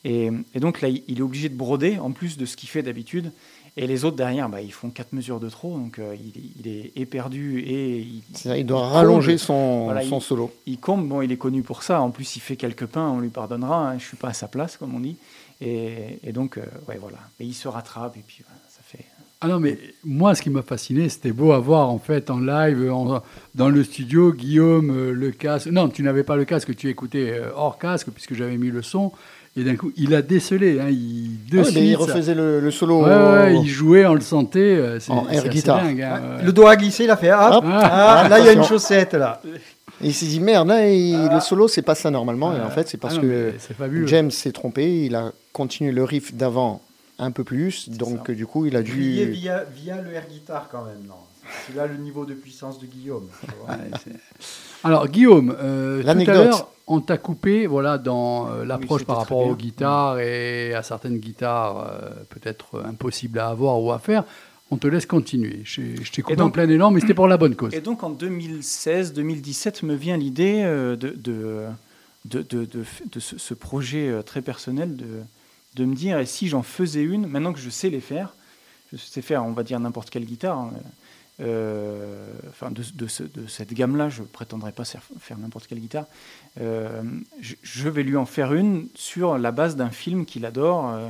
Et, 0.04 0.30
et 0.54 0.60
donc 0.60 0.80
là, 0.80 0.88
il 0.88 1.18
est 1.18 1.22
obligé 1.22 1.48
de 1.48 1.54
broder 1.56 1.98
en 1.98 2.10
plus 2.10 2.36
de 2.36 2.44
ce 2.46 2.56
qu'il 2.56 2.68
fait 2.68 2.82
d'habitude. 2.82 3.32
Et 3.78 3.86
les 3.86 4.04
autres 4.04 4.16
derrière, 4.16 4.50
bah, 4.50 4.60
ils 4.60 4.72
font 4.72 4.90
quatre 4.90 5.14
mesures 5.14 5.40
de 5.40 5.48
trop, 5.48 5.78
donc 5.78 5.98
euh, 5.98 6.14
il, 6.14 6.52
il 6.60 6.68
est 6.70 6.92
éperdu 6.94 7.60
et 7.60 8.00
il, 8.00 8.22
il 8.58 8.66
doit 8.66 8.86
rallonger 8.88 9.38
son, 9.38 9.84
Voilà, 9.84 10.02
son 10.02 10.18
il- 10.18 10.22
solo. 10.22 10.52
il 10.66 10.78
comble. 10.78 11.08
Bon, 11.08 11.22
il 11.22 11.32
est 11.32 11.38
connu 11.38 11.62
pour 11.62 11.82
ça. 11.82 12.02
En 12.02 12.10
plus, 12.10 12.36
il 12.36 12.40
fait 12.40 12.56
quelques 12.56 12.84
pains, 12.84 13.08
on 13.08 13.20
lui 13.20 13.30
pardonnera. 13.30 13.92
hein. 13.92 13.98
Je 13.98 14.04
suis 14.04 14.16
pas 14.18 14.28
à 14.28 14.32
sa 14.34 14.46
place, 14.48 14.76
comme 14.76 14.94
on 14.94 15.00
dit. 15.00 15.16
Et, 15.62 16.18
et 16.22 16.32
donc, 16.32 16.58
euh, 16.58 16.62
ouais, 16.88 16.98
voilà. 17.00 17.18
Mais 17.40 17.46
il 17.46 17.54
se 17.54 17.66
rattrape 17.68 18.16
et 18.18 18.22
puis 18.26 18.42
voilà, 18.46 18.60
ça 18.68 18.80
fait. 18.84 19.04
Ah 19.40 19.48
non, 19.48 19.58
mais 19.58 19.78
moi, 20.04 20.34
ce 20.34 20.42
qui 20.42 20.50
m'a 20.50 20.62
fasciné, 20.62 21.08
c'était 21.08 21.32
beau 21.32 21.52
à 21.52 21.58
voir 21.58 21.88
en 21.88 21.98
fait 21.98 22.28
en 22.30 22.40
live, 22.40 22.92
en- 22.92 23.22
dans 23.54 23.68
le 23.70 23.82
studio, 23.84 24.32
Guillaume, 24.34 24.90
euh, 24.90 25.12
le 25.12 25.30
casque. 25.30 25.68
Non, 25.68 25.88
tu 25.88 26.02
n'avais 26.02 26.24
pas 26.24 26.36
le 26.36 26.44
casque, 26.44 26.76
tu 26.76 26.90
écoutais 26.90 27.30
euh, 27.32 27.50
hors 27.56 27.78
casque, 27.78 28.08
puisque 28.10 28.34
j'avais 28.34 28.58
mis 28.58 28.68
le 28.70 28.82
son. 28.82 29.12
Et 29.56 29.64
d'un 29.64 29.76
coup, 29.76 29.92
il 29.96 30.14
a 30.14 30.22
décelé. 30.22 30.80
Hein, 30.80 30.88
il, 30.90 31.44
de 31.50 31.58
Ah 31.58 31.62
oui, 31.66 31.72
mais 31.74 31.86
il 31.88 31.94
refaisait 31.96 32.34
le, 32.34 32.58
le 32.60 32.70
solo. 32.70 33.02
Ouais, 33.04 33.10
ouais, 33.10 33.56
il 33.60 33.68
jouait, 33.68 34.06
on 34.06 34.14
le 34.14 34.20
sentait. 34.22 34.60
euh, 34.60 34.98
En 35.10 35.28
air 35.28 35.46
guitare. 35.48 35.82
dingue, 35.82 36.00
hein, 36.00 36.20
ouais. 36.38 36.44
Le 36.44 36.52
doigt 36.52 36.70
a 36.70 36.76
glissé, 36.76 37.04
il 37.04 37.10
a 37.10 37.16
fait 37.18 37.32
hop, 37.32 37.56
Hop. 37.56 37.64
ah, 37.66 38.26
là 38.30 38.38
il 38.38 38.46
y 38.46 38.48
a 38.48 38.52
une 38.52 38.64
chaussette 38.64 39.12
là. 39.14 39.42
Et 40.00 40.06
il 40.06 40.14
s'est 40.14 40.24
dit 40.26 40.40
merde, 40.40 40.68
là, 40.68 40.88
il- 40.88 41.28
le 41.28 41.38
solo, 41.40 41.68
c'est 41.68 41.82
pas 41.82 41.94
ça 41.94 42.10
normalement. 42.10 42.56
et 42.56 42.60
en 42.60 42.70
fait, 42.70 42.88
c'est 42.88 42.96
parce 42.98 43.14
Ah 43.18 43.22
non, 43.22 43.28
que. 43.28 44.06
James 44.06 44.30
s'est 44.30 44.52
trompé. 44.52 45.04
Il 45.04 45.14
a 45.14 45.32
continué 45.52 45.92
le 45.92 46.02
riff 46.04 46.34
d'avant 46.34 46.80
un 47.18 47.30
peu 47.30 47.44
plus. 47.44 47.90
Donc, 47.90 48.20
ça. 48.28 48.32
du 48.32 48.46
coup, 48.46 48.64
il 48.64 48.74
a 48.74 48.82
dû. 48.82 48.92
via, 48.92 49.64
via 49.76 50.00
le 50.00 50.14
air 50.14 50.24
guitar 50.30 50.68
quand 50.72 50.84
même, 50.84 51.06
non. 51.06 51.14
C'est 51.66 51.76
là 51.76 51.86
le 51.86 51.96
niveau 52.02 52.24
de 52.24 52.32
puissance 52.32 52.80
de 52.80 52.86
Guillaume. 52.86 53.26
tu 53.44 53.50
vois. 53.60 53.76
Alors, 54.84 55.06
Guillaume, 55.08 55.54
euh, 55.62 56.02
tout 56.02 56.08
à 56.08 56.14
l'heure, 56.34 56.68
on 56.94 57.00
t'a 57.00 57.16
coupé 57.18 57.66
voilà, 57.66 57.98
dans 57.98 58.50
euh, 58.50 58.64
l'approche 58.64 59.04
par 59.04 59.16
rapport 59.18 59.38
aux 59.46 59.54
guitares 59.56 60.18
et 60.20 60.74
à 60.74 60.82
certaines 60.82 61.18
guitares 61.18 61.86
euh, 61.90 62.10
peut-être 62.28 62.82
impossibles 62.84 63.38
à 63.38 63.48
avoir 63.48 63.80
ou 63.82 63.92
à 63.92 63.98
faire. 63.98 64.24
On 64.70 64.76
te 64.78 64.86
laisse 64.86 65.04
continuer. 65.06 65.60
Je, 65.64 65.82
je 66.02 66.10
t'ai 66.12 66.22
coupé 66.22 66.36
donc- 66.36 66.48
en 66.48 66.50
plein 66.50 66.68
élan, 66.68 66.90
mais 66.90 67.00
c'était 67.00 67.14
pour 67.14 67.28
la 67.28 67.36
bonne 67.36 67.54
cause. 67.56 67.74
Et 67.74 67.80
donc 67.82 68.02
en 68.02 68.10
2016-2017 68.86 69.84
me 69.84 69.94
vient 69.94 70.16
l'idée 70.16 70.62
euh, 70.64 70.96
de, 70.96 71.10
de, 71.10 71.66
de, 72.24 72.42
de, 72.42 72.64
de 72.64 72.82
f- 72.82 73.10
de 73.12 73.20
ce, 73.20 73.38
ce 73.38 73.54
projet 73.54 74.08
euh, 74.08 74.22
très 74.22 74.42
personnel 74.42 74.96
de, 75.76 75.84
me 75.84 75.94
dire, 75.94 76.18
et 76.18 76.26
si 76.26 76.48
j'en 76.48 76.62
faisais 76.62 77.02
une, 77.02 77.26
maintenant 77.26 77.52
que 77.52 77.58
je 77.60 77.70
sais 77.70 77.90
les 77.90 78.00
faire, 78.00 78.34
je 78.92 78.98
sais 78.98 79.22
faire, 79.22 79.44
on 79.44 79.52
va 79.52 79.62
dire, 79.62 79.78
n'importe 79.80 80.10
quelle 80.10 80.24
guitare, 80.24 80.58
hein, 80.58 80.70
euh, 80.74 80.80
enfin 81.42 82.70
de, 82.70 82.82
de, 82.94 83.06
ce- 83.06 83.22
de 83.22 83.46
cette 83.46 83.72
gamme-là, 83.74 84.08
je 84.08 84.22
ne 84.22 84.26
prétendrai 84.26 84.72
pas 84.72 84.84
faire, 84.84 85.38
n'importe 85.38 85.66
quelle 85.66 85.80
guitare, 85.80 86.06
euh, 86.60 87.02
je, 87.40 87.88
vais 87.88 88.02
lui 88.02 88.16
en 88.16 88.26
faire 88.26 88.52
une 88.54 88.88
sur 88.94 89.38
la 89.38 89.52
base 89.52 89.76
d'un 89.76 89.90
film 89.90 90.24
qu'il 90.26 90.44
adore. 90.46 90.88
euh, 90.90 91.08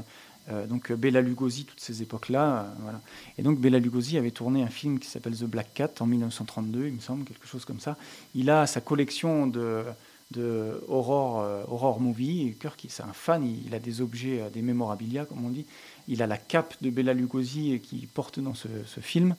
euh, 0.51 0.67
donc 0.67 0.91
euh, 0.91 0.97
Bela 0.97 1.21
Lugosi, 1.21 1.65
toutes 1.65 1.79
ces 1.81 2.03
époques-là, 2.03 2.75
euh. 2.89 2.93
Et 3.39 3.43
donc 3.43 3.61
Bela 3.61 3.79
Lugosi 3.79 4.19
avait 4.19 4.33
tourné 4.33 4.63
un 4.65 4.69
film 4.69 4.99
qui 4.99 5.09
s'appelle 5.09 5.37
The 5.37 5.45
Black 5.45 5.73
Cat 5.75 5.91
en 6.01 6.07
1932, 6.07 6.87
il 6.89 6.95
me 6.95 7.01
semble, 7.01 7.25
quelque 7.25 7.47
chose 7.47 7.65
comme 7.65 7.79
ça. 7.81 7.97
Il 8.35 8.51
a 8.51 8.67
sa 8.67 8.81
collection 8.81 9.47
de, 9.47 9.85
de 10.33 10.83
horror, 10.89 11.41
euh, 11.43 11.63
horror 11.69 12.01
movie. 12.01 12.57
C'est 12.89 13.03
un 13.05 13.13
fan, 13.13 13.45
il, 13.45 13.73
a 13.75 13.79
des 13.79 14.01
objets, 14.01 14.41
euh, 14.43 14.51
des 14.51 14.63
mémorabilia, 14.63 15.27
comme 15.27 15.45
on 15.45 15.51
dit. 15.51 15.65
Il 16.09 16.23
a 16.23 16.27
la 16.27 16.39
cape 16.39 16.75
de 16.81 16.91
Bela 16.91 17.15
Lugosi 17.15 17.79
qui 17.81 18.09
porte 18.13 18.41
dans 18.41 18.55
ce 18.55 18.69
film. 19.01 19.37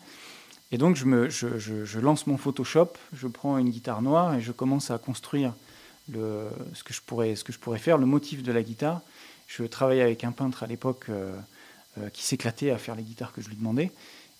Et 0.74 0.80
donc 0.80 0.96
je, 0.96 2.00
lance 2.00 2.26
mon 2.26 2.36
Photoshop, 2.36 2.94
je 3.14 3.28
prends 3.28 3.60
une 3.60 3.70
guitare 3.70 4.02
noire 4.02 4.34
et 4.34 4.42
je 4.42 4.52
commence 4.52 4.90
à 4.90 4.98
construire 4.98 5.54
ce, 6.12 6.84
que 6.84 6.94
je 6.94 7.02
pourrais, 7.60 7.78
faire, 7.78 8.00
le 8.00 8.08
motif 8.08 8.42
de 8.42 8.52
la 8.52 8.64
guitare. 8.64 9.02
Je 9.46 9.66
travaillais 9.66 10.02
avec 10.02 10.24
un 10.24 10.32
peintre 10.32 10.64
à 10.64 10.66
l'époque 10.66 11.06
euh, 11.10 11.32
euh, 12.00 12.10
qui 12.10 12.24
s'éclatait 12.24 12.72
à 12.72 12.80
faire 12.80 12.96
les 12.96 13.04
guitares 13.04 13.34
que 13.34 13.40
je 13.40 13.50
lui 13.50 13.56
demandais. 13.56 13.92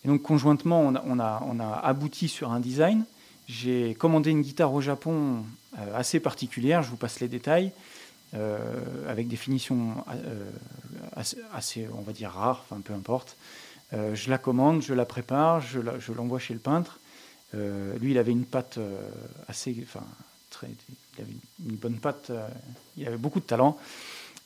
Et 0.04 0.08
donc 0.08 0.22
conjointement, 0.22 0.92
on 1.06 1.20
a, 1.20 1.80
abouti 1.84 2.26
sur 2.26 2.50
un 2.50 2.58
design. 2.58 3.04
J'ai 3.46 3.94
commandé 3.94 4.32
une 4.32 4.42
guitare 4.42 4.74
au 4.74 4.80
Japon 4.80 5.44
euh, 5.78 5.96
assez 5.96 6.18
particulière, 6.18 6.82
je 6.82 6.90
vous 6.90 6.96
passe 6.96 7.20
les 7.20 7.28
détails, 7.28 7.70
avec 9.08 9.28
des 9.28 9.36
finitions 9.36 10.04
assez, 11.14 11.36
assez, 11.52 11.86
on 11.96 12.02
va 12.02 12.12
dire, 12.12 12.30
rares, 12.30 12.64
enfin 12.68 12.80
peu 12.80 12.92
importe. 12.92 13.36
Euh, 13.94 14.14
je 14.14 14.28
la 14.28 14.38
commande, 14.38 14.82
je 14.82 14.92
la 14.92 15.04
prépare, 15.06 15.60
je 15.60 16.12
l'envoie 16.12 16.38
chez 16.38 16.54
le 16.54 16.60
peintre. 16.60 16.98
Euh, 17.54 17.96
lui, 17.98 18.12
il 18.12 18.18
avait 18.18 18.32
une 18.32 18.44
patte 18.44 18.78
euh, 18.78 19.00
assez, 19.48 19.76
enfin, 19.82 20.04
très, 20.50 20.68
il 21.16 21.22
avait 21.22 21.32
une 21.68 21.76
bonne 21.76 21.98
euh, 22.30 22.48
il 22.96 23.06
avait 23.06 23.16
beaucoup 23.16 23.40
de 23.40 23.44
talent. 23.44 23.78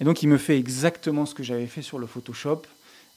Et 0.01 0.05
donc, 0.05 0.23
il 0.23 0.29
me 0.29 0.39
fait 0.39 0.59
exactement 0.59 1.27
ce 1.27 1.35
que 1.35 1.43
j'avais 1.43 1.67
fait 1.67 1.83
sur 1.83 1.99
le 1.99 2.07
Photoshop. 2.07 2.63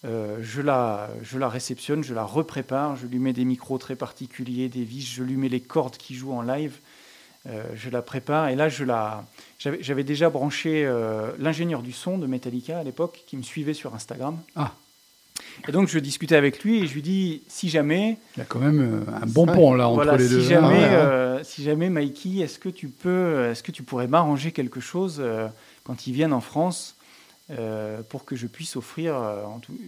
Je, 0.03 0.61
la, 0.61 1.11
je 1.21 1.37
la 1.37 1.47
réceptionne, 1.47 2.03
je 2.03 2.15
la 2.15 2.23
reprépare, 2.23 2.95
je 2.95 3.05
lui 3.05 3.19
mets 3.19 3.33
des 3.33 3.45
micros 3.45 3.77
très 3.77 3.95
particuliers, 3.95 4.67
des 4.67 4.83
vis, 4.83 5.05
je 5.05 5.21
lui 5.21 5.35
mets 5.35 5.47
les 5.47 5.61
cordes 5.61 5.95
qui 5.95 6.15
jouent 6.15 6.33
en 6.33 6.41
live. 6.41 6.79
Je 7.45 7.89
la 7.91 8.01
prépare 8.01 8.47
et 8.49 8.55
là, 8.55 8.67
j'avais, 8.67 10.03
déjà 10.03 10.31
branché 10.31 10.91
l'ingénieur 11.37 11.83
du 11.83 11.91
son 11.91 12.17
de 12.17 12.25
Metallica 12.25 12.79
à 12.79 12.83
l'époque 12.83 13.21
qui 13.27 13.37
me 13.37 13.43
suivait 13.43 13.75
sur 13.75 13.93
Instagram. 13.93 14.39
Ah. 14.55 14.73
Et 15.67 15.71
donc, 15.71 15.87
je 15.87 15.99
discutais 15.99 16.35
avec 16.35 16.63
lui 16.63 16.79
et 16.83 16.87
je 16.87 16.93
lui 16.93 17.01
dis 17.01 17.43
si 17.47 17.69
jamais, 17.69 18.17
Il 18.35 18.39
y 18.39 18.41
a 18.41 18.45
quand 18.45 18.59
même 18.59 19.03
euh, 19.07 19.11
un 19.21 19.25
bon 19.25 19.45
pont 19.45 19.73
là 19.73 19.87
entre 19.87 19.95
voilà, 20.03 20.17
les 20.17 20.27
si 20.27 20.33
deux. 20.35 20.41
jamais, 20.41 20.67
Ah, 20.67 20.71
ouais, 20.71 20.83
hein. 20.83 20.93
euh, 20.93 21.39
si 21.43 21.63
jamais, 21.63 21.89
Mikey, 21.89 22.39
est-ce 22.39 22.59
que 22.59 22.69
tu 22.69 22.87
peux, 22.89 23.45
est-ce 23.51 23.63
que 23.63 23.71
tu 23.71 23.83
pourrais 23.83 24.07
m'arranger 24.07 24.51
quelque 24.51 24.79
chose 24.79 25.17
euh, 25.19 25.47
quand 25.83 26.07
ils 26.07 26.13
viennent 26.13 26.33
en 26.33 26.41
France 26.41 26.95
euh, 27.51 28.01
pour 28.07 28.25
que 28.25 28.35
je 28.35 28.47
puisse 28.47 28.75
offrir 28.75 29.15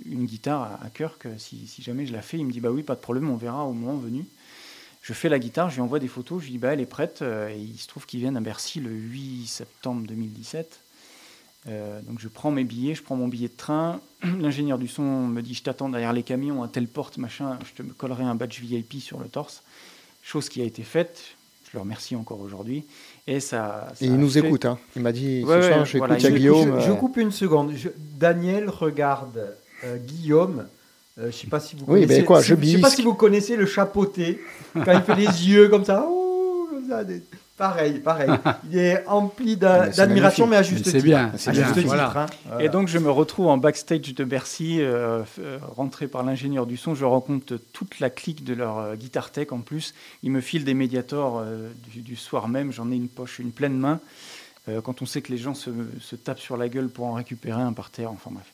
une 0.10 0.26
guitare 0.26 0.80
à, 0.84 0.89
Kirk 0.89 1.28
si, 1.38 1.66
si 1.68 1.82
jamais 1.82 2.06
je 2.06 2.13
la 2.13 2.22
fais? 2.22 2.38
Il 2.38 2.46
me 2.46 2.52
dit 2.52 2.60
bah 2.60 2.72
oui, 2.72 2.84
pas 2.84 2.96
de 2.96 3.00
problème, 3.02 3.30
on 3.30 3.36
verra 3.38 3.63
au 3.66 3.74
moment 3.74 3.98
venu. 3.98 4.26
Je 5.02 5.12
fais 5.13 5.28
la 5.28 5.38
guitare, 5.39 5.70
je 5.70 5.76
lui 5.76 5.82
envoie 5.82 6.00
des 6.00 6.08
photos, 6.08 6.39
je 6.42 6.46
lui 6.46 6.52
dis 6.54 6.58
bah, 6.60 6.74
elle 6.74 6.80
est 6.82 6.86
prête. 6.86 7.22
Et 7.24 7.58
il 7.58 7.78
se 7.78 7.88
trouve 7.88 8.06
qu'ils 8.06 8.20
viennent 8.22 8.38
à 8.38 8.42
Bercy 8.42 8.80
le 8.80 8.89
8 8.89 9.48
septembre 9.48 10.06
2017. 10.08 10.80
Euh, 11.69 12.02
donc 12.02 12.19
je 12.19 12.28
prends 12.28 12.52
mes 12.52 12.63
billets, 12.65 12.93
je 12.95 13.04
prends 13.04 13.15
mon 13.15 13.28
billet 13.28 13.47
de 13.47 13.56
train. 13.56 13.99
L'ingénieur 14.39 14.78
du 14.78 14.88
son 14.88 15.28
me 15.28 15.41
dit 15.41 15.54
je 15.54 15.63
t'attends 15.63 15.89
derrière 15.89 16.13
les 16.13 16.23
camions 16.23 16.62
à 16.63 16.67
telle 16.67 16.88
porte, 16.88 17.17
machin, 17.17 17.58
je 17.65 17.82
te 17.84 17.88
collerai 17.93 18.23
un 18.23 18.36
badge 18.36 18.60
VIP 18.60 18.95
sur 19.02 19.19
le 19.19 19.28
torse. 19.30 19.63
Chose 20.21 20.49
qui 20.49 20.62
a 20.62 20.65
été 20.65 20.84
faite, 20.84 21.21
je 21.71 21.78
le 21.78 21.82
remercie 21.82 22.15
encore 22.15 22.39
aujourd'hui. 22.41 22.84
Et 23.28 23.39
ça, 23.39 23.88
ça 23.95 24.06
Et 24.06 24.08
il 24.08 24.15
nous 24.17 24.30
fait- 24.30 24.39
écoute. 24.39 24.65
Hein. 24.65 24.78
Il 24.95 25.02
m'a 25.02 25.12
dit 25.13 25.43
Ouais, 25.45 25.62
ce 25.62 25.67
soir, 25.69 25.82
ouais, 25.93 25.97
voilà, 25.99 26.17
il- 26.19 26.34
Guillaume. 26.36 26.80
Je, 26.80 26.86
je 26.88 26.91
euh, 26.91 26.95
coupe 26.95 27.17
une 27.17 27.32
seconde. 27.32 27.73
Je- 27.76 27.89
Daniel 28.17 28.69
regarde 28.69 29.54
euh, 29.86 29.97
Guillaume. 29.97 30.65
Euh, 31.19 31.30
je 31.32 31.36
sais 31.38 31.47
pas 31.47 31.60
si 31.60 31.76
vous 31.76 31.84
Oui, 31.88 32.02
connaissez. 32.02 32.21
ben 32.21 32.26
quoi, 32.26 32.41
je 32.41 32.56
je 32.56 32.65
sais 32.71 32.80
pas 32.80 32.89
si 32.89 33.04
vous 33.04 33.13
connaissez 33.13 33.56
le 33.56 33.65
chapeauté 33.67 34.41
quand 34.73 34.91
il 34.93 35.02
fait 35.02 35.15
les 35.15 35.26
yeux 35.47 35.69
comme 35.69 35.86
ça. 35.86 36.08
ouh, 36.10 36.67
comme 36.71 36.88
ça, 36.89 37.04
des- 37.04 37.21
Pareil, 37.63 37.99
pareil. 37.99 38.30
Il 38.71 38.78
est 38.78 39.08
empli 39.08 39.58
Ah, 39.62 39.88
d'admiration, 39.88 40.47
mais 40.47 40.58
à 40.58 40.63
juste 40.63 40.86
Mais 40.86 40.91
c'est 40.91 40.97
titre. 40.97 41.06
bien, 41.06 41.32
c'est 41.38 41.49
À 41.52 41.54
bien, 41.54 41.62
juste 41.63 41.76
titre. 41.76 41.88
voilà. 41.88 42.13
hein. 42.13 42.26
Voilà. 42.47 42.63
Et 42.65 42.67
donc 42.67 42.89
je 42.89 42.97
me 42.97 43.10
retrouve 43.10 43.47
en 43.47 43.58
backstage 43.58 44.13
de 44.13 44.23
Bercy, 44.26 44.82
euh, 44.82 45.21
euh, 45.39 45.58
rentré 45.76 46.08
par 46.08 46.23
l'ingénieur 46.23 46.65
du 46.65 46.76
son. 46.76 46.93
Je 46.93 47.06
rencontre 47.06 47.58
toute 47.71 48.02
la 48.02 48.10
clique 48.10 48.43
de 48.43 48.54
leur 48.54 48.80
euh, 48.80 48.95
guitare 48.95 49.32
tech 49.32 49.52
en 49.52 49.60
plus. 49.60 49.93
Ils 50.23 50.32
me 50.32 50.41
filent 50.41 50.65
des 50.65 50.73
médiators 50.73 51.39
euh, 51.39 51.69
du, 51.93 52.02
du 52.02 52.15
soir 52.17 52.49
même. 52.49 52.73
J'en 52.73 52.91
ai 52.91 52.95
une 52.95 53.08
poche, 53.08 53.39
une 53.39 53.52
pleine 53.52 53.78
main. 53.78 53.99
Euh, 54.67 54.82
quand 54.82 55.02
on 55.02 55.06
sait 55.06 55.21
que 55.21 55.32
les 55.32 55.38
gens 55.38 55.54
se, 55.54 55.69
se 56.02 56.15
tapent 56.17 56.39
sur 56.39 56.58
la 56.58 56.67
gueule 56.67 56.89
pour 56.89 57.06
en 57.06 57.13
récupérer 57.13 57.62
un 57.62 57.71
par 57.73 57.91
terre, 57.91 58.12
enfin 58.12 58.30
bref. 58.34 58.47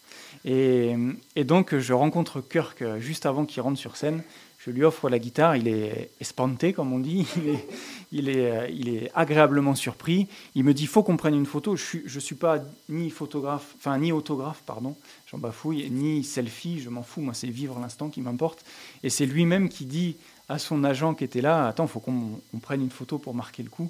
Et, 0.45 0.95
et 1.35 1.43
donc 1.43 1.75
je 1.75 1.93
rencontre 1.93 2.41
Kirk 2.41 2.83
juste 2.99 3.25
avant 3.25 3.45
qu'il 3.45 3.61
rentre 3.63 3.79
sur 3.79 3.95
scène. 3.95 4.21
Je 4.69 4.73
lui 4.75 4.83
offre 4.83 5.09
la 5.09 5.17
guitare, 5.17 5.55
il 5.55 5.67
est 5.67 6.11
espanté 6.21 6.73
comme 6.73 6.93
on 6.93 6.99
dit, 6.99 7.27
il 7.37 7.49
est, 7.49 7.67
il 8.11 8.29
est, 8.29 8.51
euh, 8.51 8.67
il 8.69 8.89
est 8.89 9.11
agréablement 9.15 9.73
surpris. 9.73 10.27
Il 10.53 10.63
me 10.63 10.75
dit 10.75 10.85
faut 10.85 11.01
qu'on 11.01 11.17
prenne 11.17 11.33
une 11.33 11.47
photo. 11.47 11.75
Je 11.75 11.83
suis, 11.83 12.01
je 12.05 12.19
suis 12.19 12.35
pas 12.35 12.59
ni 12.87 13.09
photographe, 13.09 13.73
enfin 13.77 13.97
ni 13.97 14.11
autographe, 14.11 14.61
pardon, 14.67 14.95
j'en 15.25 15.39
bafouille, 15.39 15.89
ni 15.89 16.23
selfie, 16.23 16.81
je 16.81 16.89
m'en 16.89 17.01
fous. 17.01 17.21
Moi, 17.21 17.33
c'est 17.33 17.47
vivre 17.47 17.79
l'instant 17.79 18.09
qui 18.09 18.21
m'importe. 18.21 18.63
Et 19.01 19.09
c'est 19.09 19.25
lui-même 19.25 19.69
qui 19.69 19.85
dit 19.85 20.17
à 20.49 20.59
son 20.59 20.83
agent 20.83 21.15
qui 21.15 21.23
était 21.23 21.41
là 21.41 21.67
attends, 21.67 21.87
faut 21.87 21.99
qu'on 21.99 22.39
on 22.53 22.59
prenne 22.59 22.83
une 22.83 22.91
photo 22.91 23.17
pour 23.17 23.33
marquer 23.33 23.63
le 23.63 23.69
coup. 23.71 23.89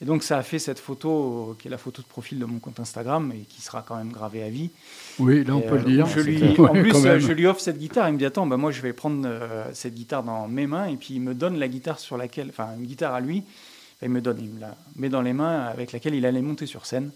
Et 0.00 0.04
donc 0.04 0.22
ça 0.22 0.38
a 0.38 0.42
fait 0.42 0.60
cette 0.60 0.78
photo 0.78 1.50
euh, 1.50 1.56
qui 1.58 1.66
est 1.66 1.70
la 1.70 1.78
photo 1.78 2.02
de 2.02 2.06
profil 2.06 2.38
de 2.38 2.44
mon 2.44 2.60
compte 2.60 2.78
Instagram 2.78 3.32
et 3.34 3.40
qui 3.48 3.60
sera 3.60 3.82
quand 3.82 3.96
même 3.96 4.12
gravée 4.12 4.44
à 4.44 4.48
vie. 4.48 4.70
Oui, 5.18 5.44
là 5.44 5.56
on 5.56 5.60
Et, 5.60 5.66
peut 5.66 5.76
le 5.76 5.82
euh, 5.82 5.84
dire. 5.84 6.06
Je 6.06 6.20
lui, 6.20 6.42
Ouais, 6.58 6.68
en 6.68 6.72
plus, 6.72 6.94
euh, 7.04 7.18
je 7.18 7.32
lui 7.32 7.46
offre 7.46 7.60
cette 7.60 7.78
guitare. 7.78 8.08
Il 8.08 8.12
me 8.12 8.18
dit 8.18 8.24
Attends, 8.26 8.46
bah, 8.46 8.56
moi 8.56 8.70
je 8.70 8.80
vais 8.80 8.92
prendre 8.92 9.22
euh, 9.26 9.64
cette 9.72 9.94
guitare 9.94 10.22
dans 10.22 10.46
mes 10.46 10.66
mains. 10.66 10.86
Et 10.86 10.96
puis 10.96 11.14
il 11.14 11.20
me 11.20 11.34
donne 11.34 11.58
la 11.58 11.66
guitare 11.66 11.98
sur 11.98 12.16
laquelle, 12.16 12.48
enfin 12.50 12.68
une 12.78 12.86
guitare 12.86 13.14
à 13.14 13.20
lui. 13.20 13.42
Il 14.00 14.10
me 14.10 14.20
donne, 14.20 14.38
il 14.40 14.50
me 14.50 14.60
la 14.60 14.76
met 14.94 15.08
dans 15.08 15.22
les 15.22 15.32
mains 15.32 15.62
avec 15.64 15.90
laquelle 15.90 16.14
il 16.14 16.24
allait 16.24 16.42
monter 16.42 16.66
sur 16.66 16.86
scène. 16.86 17.10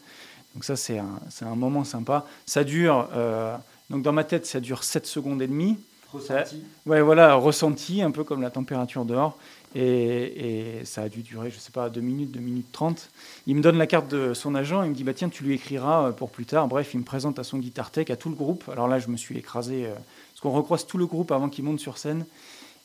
Donc 0.55 0.65
ça, 0.65 0.77
c'est 0.77 0.99
un, 0.99 1.21
c'est 1.31 1.45
un 1.45 1.55
moment 1.55 1.85
sympa. 1.85 2.27
Ça 2.45 2.65
dure, 2.65 3.09
euh, 3.15 3.57
donc 3.91 4.03
dans 4.03 4.13
ma 4.13 4.25
tête, 4.25 4.47
ça 4.47 4.61
dure 4.61 4.85
7 4.85 5.07
secondes 5.07 5.41
et 5.43 5.47
demie. 5.47 5.79
Ressenti. 6.13 6.63
Ouais, 6.85 7.01
voilà, 7.01 7.35
ressenti, 7.35 8.03
un 8.03 8.11
peu 8.11 8.23
comme 8.23 8.43
la 8.43 8.51
température 8.51 9.05
dehors. 9.05 9.39
Et, 9.75 10.81
ça 10.85 11.03
a 11.03 11.09
dû 11.09 11.23
durer, 11.23 11.51
je 11.51 11.59
sais 11.59 11.71
pas, 11.73 11.89
2 11.89 12.01
minutes, 12.01 12.31
2 12.33 12.41
minutes 12.41 12.73
30. 12.73 13.09
Il 13.47 13.57
me 13.57 13.63
donne 13.63 13.79
la 13.79 13.87
carte 13.87 14.09
de 14.11 14.35
son 14.35 14.55
agent, 14.55 14.83
il 14.83 14.91
me 14.91 14.95
dit, 14.95 15.05
bah 15.05 15.15
tiens, 15.15 15.29
tu 15.29 15.45
lui 15.45 15.55
écriras 15.55 16.09
euh, 16.09 16.13
pour 16.13 16.31
plus 16.31 16.45
tard. 16.45 16.69
Bref, 16.69 16.93
il 16.95 17.01
me 17.01 17.05
présente 17.05 17.39
à 17.39 17.45
son 17.45 17.59
guitar 17.59 17.91
tech, 17.91 18.11
à 18.11 18.17
tout 18.17 18.29
le 18.29 18.35
groupe. 18.35 18.69
Alors 18.71 18.89
là, 18.89 18.99
je 18.99 19.09
me 19.09 19.17
suis 19.17 19.39
écrasé, 19.39 19.87
euh, 19.87 19.95
parce 19.95 20.41
qu'on 20.41 20.51
recroise 20.51 20.87
tout 20.87 20.99
le 20.99 21.07
groupe 21.07 21.33
avant 21.33 21.49
qu'il 21.49 21.65
monte 21.65 21.81
sur 21.81 21.99
scène. 21.99 22.27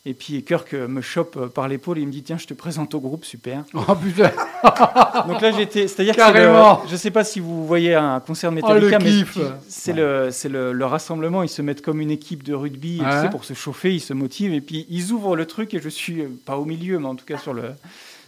Et 0.08 0.14
puis 0.14 0.42
Kirk 0.42 0.72
me 0.72 1.02
chope 1.02 1.48
par 1.48 1.68
l'épaule 1.68 1.98
et 1.98 2.00
il 2.00 2.06
me 2.06 2.12
dit, 2.12 2.22
tiens, 2.22 2.38
je 2.38 2.46
te 2.46 2.54
présente 2.54 2.94
au 2.94 3.00
groupe, 3.00 3.26
super. 3.26 3.64
Oh 3.74 3.94
putain, 3.94 4.30
Donc 5.28 5.42
là, 5.42 5.50
j'étais. 5.52 5.86
C'est-à-dire 5.86 6.16
que 6.16 6.38
le- 6.38 6.88
je 6.90 6.96
sais 6.96 7.10
pas 7.10 7.24
si 7.24 7.40
vous 7.40 7.66
voyez 7.66 7.94
un 7.94 8.18
concert 8.20 8.50
de 8.50 8.60
Oh, 8.62 8.72
le 8.72 8.80
Metallica, 8.88 8.98
mais 8.98 9.44
c'est 9.68 9.92
le, 9.92 10.30
c'est 10.30 10.48
le, 10.48 10.72
le 10.72 10.84
rassemblement. 10.86 11.42
Ils 11.42 11.48
se 11.50 11.60
mettent 11.60 11.82
comme 11.82 12.00
une 12.00 12.10
équipe 12.10 12.42
de 12.42 12.54
rugby, 12.54 12.98
tu 13.00 13.04
Ouais. 13.04 13.22
sais, 13.22 13.28
pour 13.28 13.44
se 13.44 13.52
chauffer, 13.52 13.94
ils 13.94 14.00
se 14.00 14.14
motivent 14.14 14.54
et 14.54 14.60
puis 14.62 14.86
ils 14.88 15.12
ouvrent 15.12 15.36
le 15.36 15.44
truc 15.44 15.74
et 15.74 15.80
je 15.80 15.88
suis 15.90 16.22
euh, 16.22 16.28
pas 16.46 16.56
au 16.56 16.64
milieu, 16.64 16.98
mais 16.98 17.06
en 17.08 17.14
tout 17.14 17.26
cas 17.26 17.36
sur 17.36 17.52
le. 17.52 17.64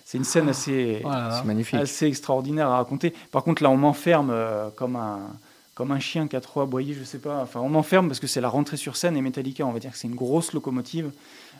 C'est 0.04 0.18
une 0.18 0.24
scène 0.24 0.48
assez, 0.50 0.98
Voilà. 1.02 1.30
C'est 1.40 1.46
magnifique. 1.46 1.80
assez 1.80 2.06
extraordinaire 2.06 2.66
à 2.68 2.76
raconter. 2.76 3.14
Par 3.30 3.42
contre, 3.44 3.62
là, 3.62 3.70
on 3.70 3.76
m'enferme 3.78 4.30
euh, 4.30 4.68
comme 4.76 4.96
un 4.96 5.20
comme 5.76 5.92
un 5.92 6.00
chien 6.00 6.28
qui 6.28 6.36
a 6.36 6.40
trop 6.42 6.60
aboyé, 6.60 6.92
je 6.98 7.04
sais 7.04 7.18
pas. 7.20 7.40
Enfin, 7.42 7.60
on 7.60 7.70
m'enferme 7.70 8.08
parce 8.08 8.20
que 8.20 8.26
c'est 8.26 8.42
la 8.42 8.50
rentrée 8.50 8.76
sur 8.76 8.96
scène 8.96 9.16
et 9.16 9.22
Metallica, 9.22 9.64
on 9.64 9.72
va 9.72 9.78
dire 9.78 9.92
que 9.92 9.96
c'est 9.96 10.08
une 10.08 10.14
grosse 10.14 10.52
locomotive. 10.52 11.10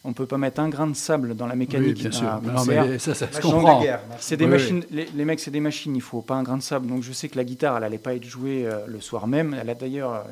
On 0.04 0.12
peut 0.14 0.26
pas 0.26 0.38
mettre 0.38 0.60
un 0.60 0.68
grain 0.68 0.86
de 0.86 0.94
sable 0.94 1.34
dans 1.36 1.46
la 1.46 1.52
Oui, 1.52 1.58
mécanique 1.58 1.94
bien 1.94 2.04
d'un 2.10 2.16
sûr. 2.16 2.42
Non, 2.42 2.64
mais 2.64 2.98
ça, 2.98 3.14
ça 3.14 3.28
se 3.28 3.34
Machine 3.36 3.50
comprend. 3.52 3.78
de 3.80 3.84
guerre. 3.84 4.00
machine 4.08 4.16
C'est 4.20 4.36
des 4.38 4.44
Oui, 4.46 4.50
machines, 4.50 4.84
Les, 4.90 5.06
les 5.14 5.24
mecs, 5.24 5.40
c'est 5.40 5.50
des 5.50 5.60
machines, 5.60 5.94
il 5.94 6.00
faut 6.02 6.22
pas 6.22 6.34
un 6.36 6.42
grain 6.42 6.56
de 6.56 6.62
sable. 6.62 6.86
Donc 6.86 7.02
je 7.02 7.12
sais 7.12 7.28
que 7.28 7.36
la 7.36 7.44
guitare, 7.44 7.76
elle 7.76 7.84
allait 7.84 7.98
pas 7.98 8.14
être 8.14 8.24
jouée 8.24 8.66
euh, 8.66 8.86
le 8.86 9.00
soir 9.00 9.26
même. 9.26 9.54
Elle 9.60 9.68
a 9.68 9.74
d'ailleurs, 9.74 10.24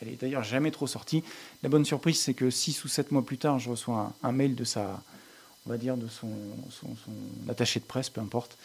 elle 0.00 0.08
est 0.08 0.20
d'ailleurs 0.20 0.42
jamais 0.44 0.70
trop 0.70 0.86
sortie. 0.86 1.22
La 1.62 1.68
bonne 1.68 1.84
surprise, 1.84 2.18
c'est 2.18 2.32
que 2.34 2.48
six 2.48 2.82
ou 2.84 2.88
sept 2.88 3.10
mois 3.12 3.22
plus 3.22 3.36
tard, 3.38 3.58
je 3.58 3.68
reçois 3.68 4.12
un, 4.22 4.28
un 4.28 4.32
mail 4.32 4.54
de 4.54 4.64
sa, 4.64 5.02
on 5.66 5.70
va 5.70 5.76
dire, 5.76 5.98
de 5.98 6.08
son, 6.08 6.28
son, 6.70 6.88
son 7.04 7.50
attaché 7.50 7.78
de 7.80 7.84
presse, 7.84 8.08
peu 8.08 8.22
importe, 8.22 8.56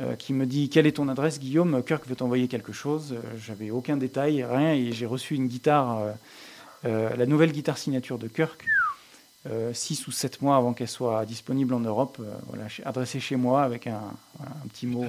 euh, 0.00 0.14
qui 0.14 0.32
me 0.34 0.46
dit 0.46 0.68
quelle 0.68 0.86
est 0.86 0.92
ton 0.92 1.08
adresse, 1.08 1.40
Guillaume? 1.40 1.82
Kirk 1.82 2.06
veut 2.06 2.14
t'envoyer 2.14 2.46
quelque 2.46 2.72
chose. 2.72 3.12
Euh, 3.14 3.20
J'avais 3.44 3.70
aucun 3.72 3.96
détail, 3.96 4.44
rien, 4.44 4.72
et 4.74 4.92
j'ai 4.92 5.06
reçu 5.06 5.34
une 5.34 5.48
guitare, 5.48 5.98
euh, 5.98 6.12
euh, 6.84 7.16
la 7.16 7.26
nouvelle 7.26 7.50
guitare 7.50 7.76
signature 7.78 8.18
de 8.18 8.28
Kirk. 8.28 8.64
Euh, 9.50 9.72
six 9.72 10.06
ou 10.06 10.10
sept 10.10 10.42
mois 10.42 10.56
avant 10.56 10.72
qu'elle 10.72 10.88
soit 10.88 11.24
disponible 11.24 11.74
en 11.74 11.80
Europe, 11.80 12.18
euh, 12.20 12.24
voilà, 12.48 12.68
chez- 12.68 12.84
adressée 12.84 13.20
chez 13.20 13.36
moi 13.36 13.62
avec 13.62 13.86
un, 13.86 14.00
voilà, 14.38 14.52
un 14.64 14.68
petit 14.68 14.86
mot. 14.86 15.04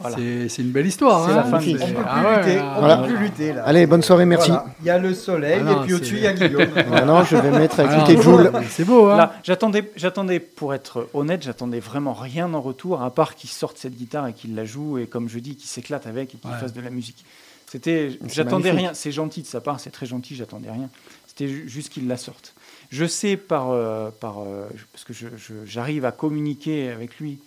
Voilà. 0.00 0.16
C'est 0.48 0.58
une 0.62 0.72
belle 0.72 0.86
histoire. 0.88 1.24
C'est 1.24 1.32
hein. 1.32 1.36
la 1.36 1.44
fin 1.44 1.58
de- 1.60 1.68
On 1.68 1.70
peut 1.72 1.78
plus 1.86 1.94
Ah 2.04 2.22
ouais, 2.24 2.36
lutter. 2.38 2.58
ah, 2.60 2.72
On 2.76 2.78
Voilà. 2.80 2.96
peut 2.98 3.06
plus 3.06 3.16
lutter 3.18 3.52
là. 3.52 3.62
Allez, 3.64 3.86
bonne 3.86 4.02
soirée, 4.02 4.24
merci. 4.26 4.48
Voilà. 4.50 4.66
Il 4.80 4.86
y 4.86 4.90
a 4.90 4.98
le 4.98 5.14
soleil 5.14 5.58
Ah 5.60 5.62
non, 5.62 5.82
et 5.82 5.84
puis 5.86 5.94
au-dessus 5.94 6.16
il 6.16 6.22
y 6.22 6.26
a 6.26 6.32
Guillaume. 6.32 6.66
Maintenant, 6.90 7.22
je 7.22 7.36
vais 7.36 7.50
mettre 7.52 7.78
à 7.78 7.84
Ah, 7.88 7.96
écouter 7.96 8.20
Joule. 8.20 8.50
C'est 8.70 8.84
beau, 8.84 9.06
hein 9.08 9.16
Là, 9.16 9.34
j'attendais, 9.44 9.92
j'attendais, 9.94 10.40
pour 10.40 10.74
être 10.74 11.08
honnête, 11.14 11.42
j'attendais 11.44 11.78
vraiment 11.78 12.12
rien 12.12 12.52
en 12.54 12.60
retour, 12.60 13.02
à 13.02 13.10
part 13.14 13.36
qu'il 13.36 13.48
sorte 13.50 13.78
cette 13.78 13.94
guitare 13.94 14.26
et 14.26 14.32
qu'il 14.32 14.56
la 14.56 14.64
joue, 14.64 14.98
et 14.98 15.06
comme 15.06 15.28
je 15.28 15.38
dis, 15.38 15.54
qu'il 15.54 15.68
s'éclate 15.68 16.08
avec 16.08 16.34
et 16.34 16.38
qu'il 16.38 16.50
Ouais. 16.50 16.58
fasse 16.58 16.72
de 16.72 16.80
la 16.80 16.90
musique. 16.90 17.24
C'était, 17.70 18.18
j'attendais 18.26 18.72
rien. 18.72 18.94
C'est 18.94 19.12
gentil 19.12 19.42
de 19.42 19.46
sa 19.46 19.60
part, 19.60 19.78
c'est 19.78 19.90
très 19.90 20.06
gentil, 20.06 20.34
j'attendais 20.34 20.70
rien. 20.72 20.88
C'était 21.36 21.50
ju- 21.50 21.68
juste 21.68 21.88
qu'il 21.92 22.06
la 22.06 22.16
sorte. 22.16 22.54
Je 22.90 23.04
sais 23.06 23.36
par, 23.36 23.70
euh, 23.70 24.10
par 24.10 24.38
euh, 24.40 24.68
parce 24.92 25.02
que 25.04 25.12
je- 25.12 25.26
je- 25.36 25.64
j'arrive 25.66 26.04
à 26.04 26.12
communiquer 26.12 26.90
avec 26.90 27.18
lui 27.18 27.38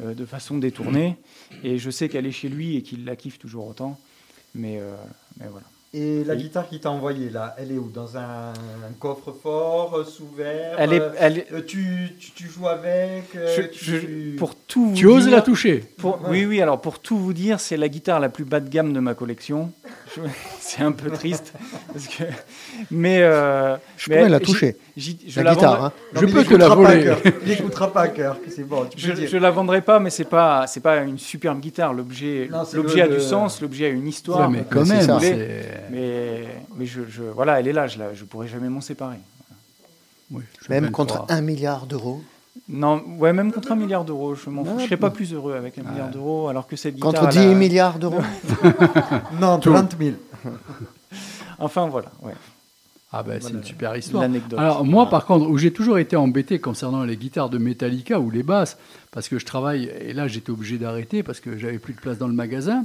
euh, 0.00 0.14
de 0.14 0.24
façon 0.24 0.56
détournée, 0.58 1.16
et 1.62 1.78
je 1.78 1.88
sais 1.90 2.08
qu'elle 2.08 2.26
est 2.26 2.32
chez 2.32 2.48
lui 2.48 2.76
et 2.76 2.82
qu'il 2.82 3.04
la 3.04 3.14
kiffe 3.16 3.38
toujours 3.38 3.68
autant. 3.68 3.98
Mais, 4.54 4.78
euh, 4.80 4.94
mais 5.38 5.46
voilà. 5.50 5.66
Et 5.92 6.24
la 6.24 6.34
guitare 6.34 6.68
qu'il 6.68 6.80
t'a 6.80 6.90
envoyée 6.90 7.30
là, 7.30 7.54
elle 7.58 7.70
est 7.70 7.78
où? 7.78 7.88
Dans 7.88 8.16
un, 8.16 8.48
un 8.52 8.92
coffre-fort, 8.98 10.04
sous 10.08 10.26
verre 10.36 10.74
Elle 10.80 10.94
est, 10.94 11.02
elle 11.18 11.38
est- 11.38 11.52
euh, 11.52 11.62
tu, 11.64 12.08
tu, 12.18 12.32
tu 12.32 12.48
joues 12.48 12.66
avec 12.66 13.36
euh, 13.36 13.54
je- 13.56 13.62
tu- 13.68 13.84
je- 13.84 14.36
pour 14.36 14.56
tout 14.56 14.92
Tu 14.96 15.04
vous 15.06 15.12
oses 15.12 15.24
dire- 15.26 15.36
la 15.36 15.42
toucher? 15.42 15.84
Pour- 15.98 16.18
oui, 16.28 16.44
oui, 16.46 16.60
alors 16.60 16.80
pour 16.80 16.98
tout 16.98 17.16
vous 17.16 17.32
dire, 17.32 17.60
c'est 17.60 17.76
la 17.76 17.88
guitare 17.88 18.18
la 18.18 18.28
plus 18.28 18.44
bas 18.44 18.58
de 18.58 18.68
gamme 18.68 18.92
de 18.92 18.98
ma 19.00 19.14
collection. 19.14 19.70
C'est 20.60 20.82
un 20.82 20.92
peu 20.92 21.10
triste. 21.10 21.52
Parce 21.92 22.06
que, 22.08 22.24
mais, 22.90 23.22
euh, 23.22 23.76
Je 23.96 24.10
mais 24.10 24.16
pourrais 24.18 24.28
la 24.28 24.40
toucher. 24.40 24.76
je 24.96 25.40
La 25.40 25.54
guitare, 25.54 25.72
vendrai- 25.76 25.86
hein. 25.86 25.92
Non, 26.14 26.20
Je 26.20 26.26
peux 26.26 26.44
te 26.44 26.54
la 26.54 26.68
pas 26.68 26.74
voler. 26.74 27.02
cœur. 27.04 27.18
Il 27.42 27.48
n'écoutera 27.48 27.92
pas 27.92 28.00
à 28.02 28.08
cœur, 28.08 28.36
c'est 28.48 28.64
bon. 28.64 28.86
Tu 28.86 29.08
peux 29.08 29.14
Je, 29.20 29.26
je 29.26 29.36
la 29.36 29.50
vendrai 29.50 29.80
pas, 29.82 29.98
mais 30.00 30.10
c'est 30.10 30.24
pas 30.24 30.66
c'est 30.66 30.80
pas 30.80 30.98
une 31.02 31.18
superbe 31.18 31.60
guitare. 31.60 31.92
L'objet 31.92 32.48
a 33.02 33.08
du 33.08 33.20
sens, 33.20 33.60
l'objet 33.60 33.86
a 33.86 33.88
une 33.88 34.02
Ouais, 34.04 34.08
histoire. 34.08 34.50
mais 34.50 34.64
quand 34.70 34.86
même, 34.86 35.02
ça. 35.02 35.18
mais 35.90 36.44
mais 36.76 36.86
je, 36.86 37.02
je- 37.08 37.22
voilà, 37.22 37.60
elle 37.60 37.68
est 37.68 37.72
là. 37.72 37.86
Je 37.86 37.98
la, 37.98 38.14
je 38.14 38.24
pourrais 38.24 38.48
jamais 38.48 38.68
m'en 38.68 38.80
séparer. 38.80 39.16
Oui, 40.30 40.42
Même 40.68 40.90
contre 40.90 41.26
un 41.28 41.40
milliard 41.42 41.86
d'euros. 41.86 42.22
Non, 42.68 43.02
ouais, 43.18 43.32
même 43.32 43.52
contre 43.52 43.72
un 43.72 43.76
milliard 43.76 44.04
d'euros, 44.04 44.34
je 44.34 44.48
m'en 44.48 44.64
fous. 44.64 44.78
Je 44.78 44.84
serais 44.84 44.96
pas 44.96 45.10
plus 45.10 45.32
heureux 45.34 45.54
avec 45.54 45.76
un 45.78 45.82
milliard 45.82 46.08
d'euros, 46.10 46.48
alors 46.48 46.66
que 46.66 46.76
cette 46.76 46.94
guitare. 46.94 47.12
Contre 47.12 47.24
elle 47.24 47.30
10 47.32 47.38
a- 47.52 47.54
milliards 47.54 47.98
d'euros. 47.98 48.20
Non, 49.40 49.58
30 49.58 49.96
000. 49.98 50.16
Enfin 51.58 51.86
voilà, 51.88 52.10
ouais, 52.22 52.32
Ah 53.12 53.22
ben 53.22 53.34
c'est 53.34 53.42
Voilà. 53.42 53.58
une 53.58 53.64
super 53.64 53.96
histoire. 53.96 54.22
l'anecdote. 54.22 54.58
Alors 54.58 54.84
moi 54.84 55.08
par 55.08 55.24
contre, 55.24 55.48
où 55.48 55.56
j'ai 55.56 55.72
toujours 55.72 55.98
été 55.98 56.16
embêté 56.16 56.58
concernant 56.58 57.04
les 57.04 57.16
guitares 57.16 57.48
de 57.48 57.58
Metallica 57.58 58.18
ou 58.18 58.30
les 58.30 58.42
basses, 58.42 58.76
parce 59.12 59.28
que 59.28 59.38
je 59.38 59.46
travaille, 59.46 59.84
et 60.00 60.12
là 60.12 60.26
j'étais 60.26 60.50
obligé 60.50 60.78
d'arrêter 60.78 61.22
parce 61.22 61.38
que 61.40 61.56
j'avais 61.56 61.78
plus 61.78 61.94
de 61.94 62.00
place 62.00 62.18
dans 62.18 62.28
le 62.28 62.34
magasin, 62.34 62.84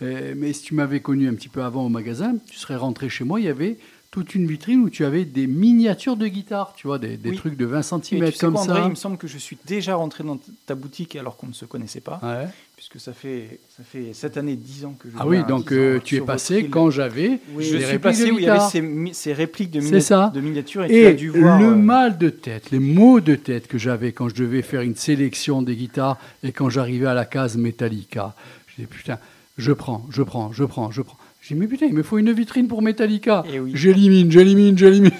Euh, 0.00 0.32
mais 0.36 0.52
si 0.52 0.62
tu 0.62 0.74
m'avais 0.74 1.00
connu 1.00 1.28
un 1.28 1.34
petit 1.34 1.48
peu 1.48 1.60
avant 1.64 1.84
au 1.84 1.88
magasin, 1.88 2.36
tu 2.48 2.56
serais 2.56 2.76
rentré 2.76 3.08
chez 3.08 3.24
moi, 3.24 3.40
il 3.40 3.46
y 3.46 3.48
avait 3.48 3.78
toute 4.10 4.34
une 4.34 4.46
vitrine 4.46 4.80
où 4.80 4.88
tu 4.88 5.04
avais 5.04 5.26
des 5.26 5.46
miniatures 5.46 6.16
de 6.16 6.26
guitare, 6.28 6.72
tu 6.74 6.86
vois, 6.86 6.98
des, 6.98 7.18
des 7.18 7.30
Oui. 7.30 7.36
trucs 7.36 7.56
de 7.58 7.66
20 7.66 7.80
Et 7.80 7.82
cm 7.82 8.24
tu 8.26 8.32
sais 8.32 8.38
comme 8.38 8.54
quoi, 8.54 8.64
ça. 8.64 8.80
Il 8.84 8.90
me 8.90 8.94
semble 8.94 9.18
que 9.18 9.26
je 9.26 9.36
suis 9.36 9.58
déjà 9.66 9.96
rentré 9.96 10.24
dans 10.24 10.38
ta 10.66 10.74
boutique 10.74 11.14
alors 11.16 11.36
qu'on 11.36 11.48
ne 11.48 11.52
se 11.52 11.66
connaissait 11.66 12.00
pas, 12.00 12.18
Ouais. 12.22 12.46
puisque 12.74 12.98
ça 12.98 13.12
fait, 13.12 13.60
ça 13.76 13.82
fait 13.84 14.14
cette 14.14 14.38
année 14.38 14.56
10 14.56 14.86
ans 14.86 14.96
que 14.98 15.10
je 15.10 15.14
Ah 15.18 15.26
oui, 15.26 15.44
donc 15.46 15.68
10 15.68 15.74
ans 15.74 15.78
euh, 15.78 16.00
tu 16.02 16.16
es 16.16 16.20
passé 16.22 16.60
île. 16.60 16.70
quand 16.70 16.88
j'avais 16.90 17.38
je 17.58 17.62
suis 17.62 17.76
répliques 17.84 18.00
passé 18.00 18.26
de 18.28 18.32
où 18.32 18.38
il 18.38 18.44
y 18.46 18.48
avait 18.48 19.12
ces, 19.12 19.32
répliques 19.34 19.70
de, 19.72 19.80
mini- 19.80 20.00
ça. 20.00 20.32
de 20.34 20.40
miniatures 20.40 20.84
et, 20.84 20.88
tu 20.88 21.06
as 21.06 21.10
Et 21.10 21.14
dû 21.14 21.28
voir. 21.28 21.60
le 21.60 21.66
euh, 21.66 21.74
mal 21.76 22.16
de 22.16 22.30
tête, 22.30 22.70
les 22.70 22.78
maux 22.80 23.20
de 23.20 23.34
tête 23.34 23.66
que 23.66 23.76
j'avais 23.76 24.12
quand 24.12 24.30
je 24.30 24.34
devais 24.36 24.62
faire 24.62 24.80
une 24.80 24.96
sélection 24.96 25.60
des 25.60 25.76
guitares 25.76 26.16
et 26.42 26.52
quand 26.52 26.70
j'arrivais 26.70 27.06
à 27.08 27.14
la 27.14 27.26
case 27.26 27.58
Metallica, 27.58 28.34
je 28.68 28.76
disais 28.76 28.86
putain, 28.88 29.18
je 29.58 29.72
prends, 29.72 30.06
je 30.08 30.22
prends, 30.22 30.50
je 30.52 30.64
prends, 30.64 30.90
je 30.90 31.02
prends. 31.02 31.18
J'ai 31.48 31.54
dit 31.54 31.60
mais 31.62 31.66
putain, 31.66 31.86
il 31.86 31.94
me 31.94 32.02
faut 32.02 32.18
une 32.18 32.30
vitrine 32.32 32.68
pour 32.68 32.82
Metallica. 32.82 33.42
Eh 33.50 33.58
oui. 33.58 33.72
J'élimine, 33.74 34.30
j'élimine, 34.30 34.76
j'élimine. 34.76 35.10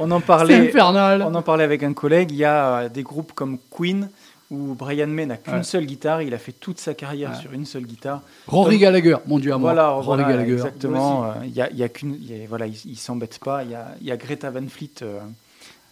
on 0.00 0.10
en 0.10 0.18
C'est 0.18 0.26
parlait. 0.26 0.54
infernal. 0.68 1.22
On 1.22 1.34
en 1.34 1.42
parlait 1.42 1.62
avec 1.64 1.84
un 1.84 1.92
collègue. 1.92 2.32
Il 2.32 2.38
y 2.38 2.44
a 2.44 2.78
euh, 2.78 2.88
des 2.88 3.04
groupes 3.04 3.32
comme 3.34 3.58
Queen 3.70 4.08
où 4.50 4.74
Brian 4.74 5.06
May 5.06 5.26
n'a 5.26 5.36
qu'une 5.36 5.54
Ouais. 5.54 5.62
seule 5.62 5.86
guitare. 5.86 6.22
Il 6.22 6.34
a 6.34 6.38
fait 6.38 6.52
toute 6.52 6.78
sa 6.80 6.94
carrière 6.94 7.30
Ouais. 7.30 7.36
sur 7.40 7.52
une 7.52 7.64
seule 7.64 7.84
guitare. 7.84 8.22
Rory 8.48 8.78
Gallagher, 8.78 9.16
mon 9.26 9.38
dieu 9.38 9.52
à 9.52 9.58
moi. 9.58 9.72
Voilà, 9.72 9.90
Rory 9.90 10.06
voilà, 10.06 10.22
Gallagher. 10.24 10.52
exactement. 10.54 11.24
Euh, 11.26 11.28
Il 11.44 11.54
y 11.54 11.60
a, 11.60 11.70
il 11.70 11.76
y 11.76 11.82
a 11.84 11.88
qu'une, 11.88 12.16
voilà, 12.48 12.66
il, 12.66 12.74
il 12.84 12.96
s'embête 12.96 13.38
pas. 13.38 13.62
Il 13.62 13.70
y 13.70 13.74
a, 13.76 13.94
il 14.00 14.06
y 14.08 14.10
a 14.10 14.16
Greta 14.16 14.50
Van 14.50 14.66
Fleet. 14.68 14.90
euh, 15.02 15.20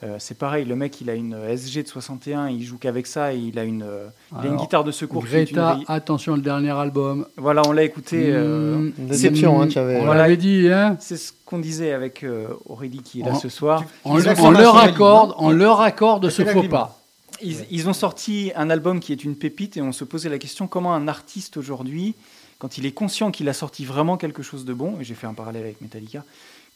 euh, 0.03 0.17
c'est 0.19 0.37
pareil, 0.37 0.65
le 0.67 0.77
mec, 0.77 1.01
il 1.01 1.09
a 1.09 1.15
une 1.15 1.35
SG 1.57 1.83
de 1.83 1.89
61, 1.89 2.49
il 2.49 2.63
joue 2.63 2.77
qu'avec 2.79 3.07
ça, 3.07 3.33
et 3.33 3.39
il 3.39 3.59
a 3.59 3.65
une, 3.65 3.83
euh, 3.83 4.07
il 4.41 4.47
a 4.47 4.51
une 4.51 4.57
guitare 4.57 4.85
de 4.85 4.91
secours. 4.93 5.23
une 5.25 5.31
Greta, 5.31 5.79
attention, 5.87 6.35
le 6.37 6.43
dernier 6.43 6.73
album. 6.73 7.27
Voilà, 7.37 7.63
on 7.67 7.73
l'a 7.73 7.85
écouté. 7.85 8.27
euh, 8.29 8.77
Mmh, 8.77 8.93
Déception, 8.99 9.61
hein, 9.63 9.67
mmh, 9.67 9.69
tu 9.69 9.79
avais- 9.79 10.01
On 10.01 10.13
l'avait 10.13 10.37
dit, 10.37 10.69
hein. 10.71 10.97
c'est 11.01 11.17
ce 11.17 11.33
qu'on 11.47 11.59
disait 11.59 11.93
avec 11.93 12.23
euh, 12.25 12.49
Aurélie 12.67 13.03
qui 13.03 13.21
est 13.21 13.25
là 13.25 13.35
ce 13.35 13.49
soir. 13.49 13.85
On, 14.05 14.19
Ils 14.19 14.25
leur 14.25 14.77
accorde, 14.77 15.35
on 15.39 15.51
leur 15.51 15.81
accorde 15.81 16.29
ce 16.29 16.45
faux 16.45 16.65
pas. 16.65 17.01
Ils, 17.43 17.57
ils 17.71 17.89
ont 17.89 17.93
sorti 17.95 18.53
un 18.57 18.71
album 18.71 19.01
qui 19.01 19.13
est 19.13 19.25
une 19.25 19.37
pépite 19.37 19.77
et 19.77 19.83
on 19.83 19.93
se 19.93 20.05
posait 20.05 20.29
la 20.29 20.39
question 20.39 20.67
comment 20.67 20.95
un 20.95 21.09
artiste 21.09 21.57
aujourd'hui, 21.57 22.15
quand 22.59 22.79
il 22.79 22.87
est 22.87 22.93
conscient 22.93 23.31
qu'il 23.31 23.49
a 23.49 23.53
sorti 23.53 23.85
vraiment 23.85 24.17
quelque 24.17 24.43
chose 24.43 24.65
de 24.65 24.73
bon, 24.73 24.95
et 25.01 25.05
j'ai 25.05 25.15
fait 25.15 25.27
un 25.27 25.35
parallèle 25.35 25.63
avec 25.65 25.81
Metallica, 25.81 26.25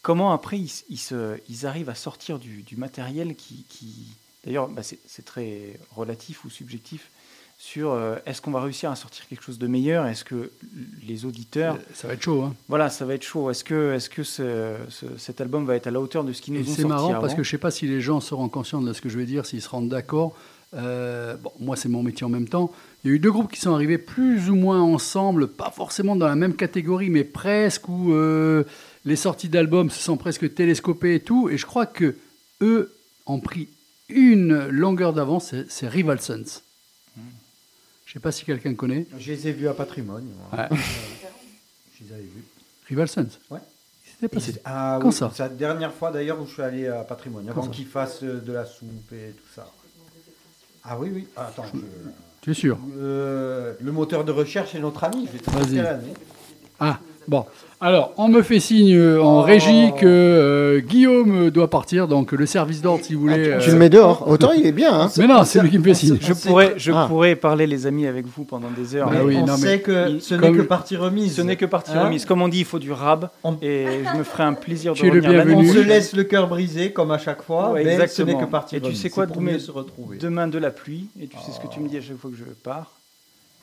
comment 0.08 0.32
après 0.32 0.58
ils, 0.58 0.64
s- 0.76 0.84
ils 0.88 0.96
se- 1.10 1.36
ils 1.50 1.66
arrivent 1.66 1.90
à 1.90 1.94
sortir 1.94 2.38
du, 2.38 2.62
du 2.62 2.76
matériel 2.76 3.34
qui, 3.36 3.64
qui- 3.68 4.06
d'ailleurs 4.44 4.68
bah, 4.68 4.82
c'est 4.82 4.98
c'est 5.06 5.24
très 5.32 5.78
relatif 5.94 6.44
ou 6.46 6.50
subjectif 6.50 7.10
sur 7.58 7.90
euh, 7.90 8.16
est-ce 8.24 8.40
qu'on 8.40 8.52
va 8.52 8.62
réussir 8.62 8.88
à 8.90 8.96
sortir 8.96 9.26
quelque 9.28 9.42
chose 9.44 9.58
de 9.58 9.66
meilleur, 9.66 10.06
est-ce 10.06 10.24
que 10.24 10.50
les 11.06 11.24
auditeurs, 11.26 11.76
Ça 11.92 12.06
va 12.08 12.14
être 12.14 12.22
chaud, 12.22 12.42
hein. 12.44 12.54
voilà, 12.68 12.88
ça 12.88 13.04
va 13.04 13.14
être 13.14 13.24
chaud, 13.24 13.50
est-ce 13.50 13.64
que, 13.64 13.80
est 13.94 13.98
-ce 13.98 14.08
que 14.08 14.22
ce- 14.22 14.76
ce- 14.98 15.16
cet 15.18 15.40
album 15.42 15.66
va 15.66 15.74
être 15.74 15.88
à 15.88 15.90
la 15.90 16.00
hauteur 16.00 16.22
de 16.24 16.32
ce 16.32 16.40
qu'ils 16.40 16.54
nous 16.54 16.60
ont 16.60 16.64
c'est 16.76 16.82
sorti 16.82 16.86
marrant 16.88 17.20
parce 17.20 17.34
que 17.34 17.42
je 17.42 17.50
sais 17.50 17.58
pas 17.66 17.72
si 17.78 17.86
les 17.86 18.00
gens 18.00 18.20
seront 18.20 18.48
conscients 18.48 18.80
de 18.80 18.92
ce 18.94 19.00
que 19.02 19.08
je 19.12 19.18
vais 19.18 19.26
dire, 19.26 19.44
s'ils 19.44 19.60
se 19.60 19.68
rendent 19.68 19.90
d'accord. 19.90 20.30
Euh, 20.74 21.34
bon, 21.42 21.50
moi, 21.60 21.76
c'est 21.76 21.88
mon 21.88 22.02
métier 22.02 22.24
en 22.26 22.28
même 22.28 22.46
temps. 22.48 22.70
Il 23.02 23.08
y 23.08 23.10
a 23.12 23.16
eu 23.16 23.18
deux 23.18 23.32
groupes 23.32 23.50
qui 23.50 23.58
sont 23.60 23.72
arrivés 23.78 23.96
plus 24.14 24.50
ou 24.50 24.54
moins 24.54 24.82
ensemble, 24.82 25.48
pas 25.48 25.70
forcément 25.70 26.14
dans 26.14 26.28
la 26.28 26.36
même 26.36 26.54
catégorie, 26.54 27.08
mais 27.10 27.24
presque, 27.24 27.88
où 27.88 28.12
euh, 28.12 28.64
les 29.08 29.16
sorties 29.16 29.48
d'albums 29.48 29.90
se 29.90 30.00
sont 30.02 30.16
presque 30.16 30.54
télescopées 30.54 31.14
et 31.16 31.20
tout. 31.20 31.48
Et 31.48 31.56
je 31.56 31.66
crois 31.66 31.86
que 31.86 32.16
eux 32.60 32.94
ont 33.26 33.40
pris 33.40 33.68
une 34.08 34.68
longueur 34.68 35.12
d'avance, 35.12 35.54
c'est- 35.68 35.88
Rival 35.88 36.20
Sons. 36.20 36.60
Je 38.06 38.12
sais 38.14 38.20
pas 38.20 38.32
si 38.32 38.44
quelqu'un 38.44 38.74
connaît. 38.74 39.06
Je 39.18 39.32
les 39.32 39.48
ai 39.48 39.52
vus 39.52 39.68
à 39.68 39.74
Patrimoine. 39.74 40.26
Je 41.98 42.04
les 42.04 42.12
avais 42.12 42.22
vus. 42.22 42.44
Rival 42.86 43.08
Sons. 43.08 43.26
Ouais. 43.50 43.58
C'était 44.04 44.28
passé. 44.34 44.54
Ah, 44.64 44.98
Quand 45.00 45.08
oui, 45.08 45.14
ça 45.14 45.30
C'est 45.34 45.42
la 45.42 45.48
dernière 45.50 45.92
fois 45.92 46.10
d'ailleurs 46.10 46.40
où 46.40 46.46
je 46.46 46.52
suis 46.52 46.62
allé 46.62 46.86
à 46.88 47.02
Patrimoine, 47.04 47.48
avant 47.48 47.68
qu'ils 47.68 47.86
fassent 47.86 48.22
euh, 48.22 48.40
de 48.40 48.52
la 48.52 48.64
soupe 48.64 49.12
et 49.12 49.30
tout 49.32 49.54
ça. 49.54 49.70
Ah 50.84 50.98
oui, 50.98 51.10
oui. 51.14 51.26
Ah, 51.36 51.46
Attends, 51.48 51.64
je- 51.74 51.80
Tu 52.40 52.50
es 52.52 52.54
sûr 52.54 52.78
Euh, 52.98 53.74
le 53.80 53.92
moteur 53.92 54.24
de 54.24 54.32
recherche 54.32 54.74
est 54.74 54.80
notre 54.80 55.04
ami. 55.04 55.28
J'ai 55.32 55.50
Vas-y. 55.50 55.84
Ah, 56.80 56.98
bon. 57.28 57.44
Alors, 57.80 58.12
on 58.16 58.26
me 58.26 58.42
fait 58.42 58.58
signe 58.58 58.96
euh, 58.96 59.22
en 59.22 59.38
Oh. 59.38 59.42
régie 59.42 59.92
que 59.96 60.04
euh, 60.04 60.80
Guillaume 60.80 61.50
doit 61.50 61.70
partir, 61.70 62.08
donc 62.08 62.32
le 62.32 62.44
service 62.44 62.82
d'ordre, 62.82 63.04
si 63.04 63.14
vous 63.14 63.20
voulez. 63.20 63.56
Tu 63.60 63.68
euh, 63.68 63.72
le 63.72 63.78
mets 63.78 63.88
dehors. 63.88 64.26
Autant 64.28 64.50
il 64.50 64.66
est 64.66 64.72
bien. 64.72 64.92
Hein. 65.02 65.08
Mais 65.16 65.28
non, 65.28 65.44
c'est 65.44 65.60
lui 65.62 65.70
qui 65.70 65.78
me 65.78 65.84
fait 65.84 65.94
signe. 65.94 66.18
Je 66.20 66.32
pourrais, 66.32 66.74
je 66.76 66.90
Ah. 66.90 67.06
pourrais 67.08 67.36
parler 67.36 67.68
les 67.68 67.86
amis 67.86 68.08
avec 68.08 68.26
vous 68.26 68.42
pendant 68.42 68.66
des 68.76 68.96
heures. 68.96 69.06
Bah 69.08 69.18
mais 69.18 69.24
oui, 69.24 69.36
on 69.40 69.46
non, 69.46 69.52
mais 69.52 69.58
sait 69.68 69.78
que 69.80 70.10
il- 70.10 70.20
ce 70.20 70.34
n'est 70.34 70.40
comme- 70.40 70.56
que 70.56 70.62
partie 70.62 70.96
remise. 70.96 71.36
Ce 71.36 71.42
n'est 71.42 71.54
que 71.54 71.66
partie 71.66 71.92
Hein 71.92 72.06
remise. 72.06 72.24
Comme 72.24 72.42
on 72.42 72.48
dit, 72.48 72.58
il 72.58 72.64
faut 72.64 72.80
du 72.80 72.90
rab. 72.90 73.28
On- 73.44 73.54
Et 73.62 73.86
je 74.12 74.18
me 74.18 74.24
ferai 74.24 74.42
un 74.42 74.54
plaisir 74.54 74.94
de 74.94 74.98
Tu 74.98 75.06
es 75.06 75.10
le 75.10 75.20
revenir 75.20 75.42
On 75.42 75.60
bienvenu. 75.60 75.68
se 75.68 75.78
laisse 75.86 76.16
le 76.16 76.24
cœur 76.24 76.48
brisé 76.48 76.90
comme 76.92 77.12
à 77.12 77.18
chaque 77.18 77.42
fois, 77.42 77.70
Ouais, 77.70 77.84
mais 77.84 77.96
ce 77.96 78.02
exactement. 78.02 78.38
n'est 78.40 78.44
que 78.44 78.50
partie 78.50 78.74
Et 78.74 78.80
tu 78.80 78.86
remise. 78.86 79.00
sais 79.02 79.10
quoi, 79.10 79.26
C'est 79.28 79.32
pour 79.34 79.40
demain- 79.42 79.52
mieux 79.52 79.58
se 79.60 79.70
retrouver. 79.70 80.18
Demain 80.18 80.48
de 80.48 80.58
la 80.58 80.70
pluie. 80.72 81.06
Et 81.22 81.28
tu 81.28 81.36
sais 81.36 81.52
ce 81.52 81.60
que 81.60 81.72
tu 81.72 81.78
me 81.78 81.88
dis 81.88 81.96
à 81.96 82.00
chaque 82.00 82.16
fois 82.16 82.28
que 82.32 82.36
je 82.36 82.42
pars. 82.64 82.90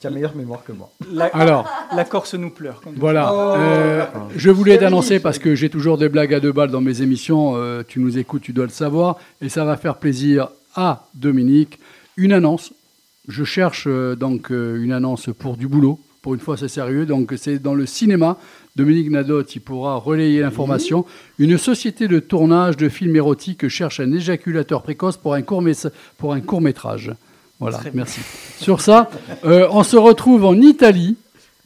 Tu 0.01 0.07
as 0.07 0.09
meilleure 0.09 0.35
mémoire 0.35 0.63
que 0.63 0.71
moi. 0.73 0.91
La, 1.11 1.25
Alors, 1.27 1.67
la 1.95 2.03
Corse 2.03 2.33
nous 2.35 2.49
pleure. 2.49 2.81
comme 2.81 2.95
voilà. 2.97 3.31
Oh, 3.33 3.53
Euh, 3.57 3.99
d'accord. 3.99 4.29
je 4.35 4.49
voulais 4.51 4.77
t'annoncer, 4.77 5.19
parce 5.19 5.39
que 5.39 5.55
j'ai 5.55 5.69
toujours 5.69 5.97
des 5.97 6.09
blagues 6.09 6.33
à 6.33 6.39
deux 6.39 6.51
balles 6.51 6.69
dans 6.71 6.81
mes 6.81 7.01
émissions, 7.01 7.53
euh, 7.55 7.81
tu 7.87 7.99
nous 7.99 8.17
écoutes, 8.17 8.41
tu 8.41 8.51
dois 8.53 8.65
le 8.65 8.71
savoir, 8.71 9.17
et 9.41 9.49
ça 9.49 9.63
va 9.63 9.77
faire 9.77 9.95
plaisir 9.97 10.49
à 10.75 11.07
Dominique. 11.15 11.79
Une 12.17 12.33
annonce. 12.33 12.73
Je 13.27 13.43
cherche 13.43 13.85
euh, 13.87 14.15
donc 14.15 14.51
euh, 14.51 14.83
une 14.83 14.91
annonce 14.91 15.29
pour 15.39 15.57
du 15.57 15.67
boulot. 15.67 15.99
Pour 16.21 16.33
une 16.33 16.39
fois, 16.39 16.57
c'est 16.57 16.67
sérieux. 16.67 17.05
Donc, 17.05 17.33
c'est 17.37 17.59
dans 17.59 17.73
le 17.75 17.85
cinéma. 17.85 18.37
Dominique 18.75 19.09
Nadot, 19.11 19.43
il 19.43 19.61
pourra 19.61 19.95
relayer 19.95 20.41
l'information. 20.41 21.05
Une 21.39 21.57
société 21.57 22.07
de 22.07 22.19
tournage 22.19 22.75
de 22.77 22.89
films 22.89 23.15
érotiques 23.15 23.67
cherche 23.69 23.99
un 23.99 24.11
éjaculateur 24.11 24.81
précoce 24.83 25.17
pour 25.17 25.33
un 25.35 25.41
court, 25.43 25.61
mes- 25.61 25.73
pour 26.17 26.33
un 26.33 26.41
court 26.41 26.61
métrage. 26.61 27.11
Voilà, 27.60 27.78
Très 27.78 27.89
bien. 27.91 27.99
merci. 28.03 28.20
Sur 28.60 28.82
ça, 28.82 29.10
euh, 29.45 29.68
on 29.72 29.84
se 29.84 29.95
retrouve 29.97 30.43
en 30.45 30.56
Italie 30.56 31.16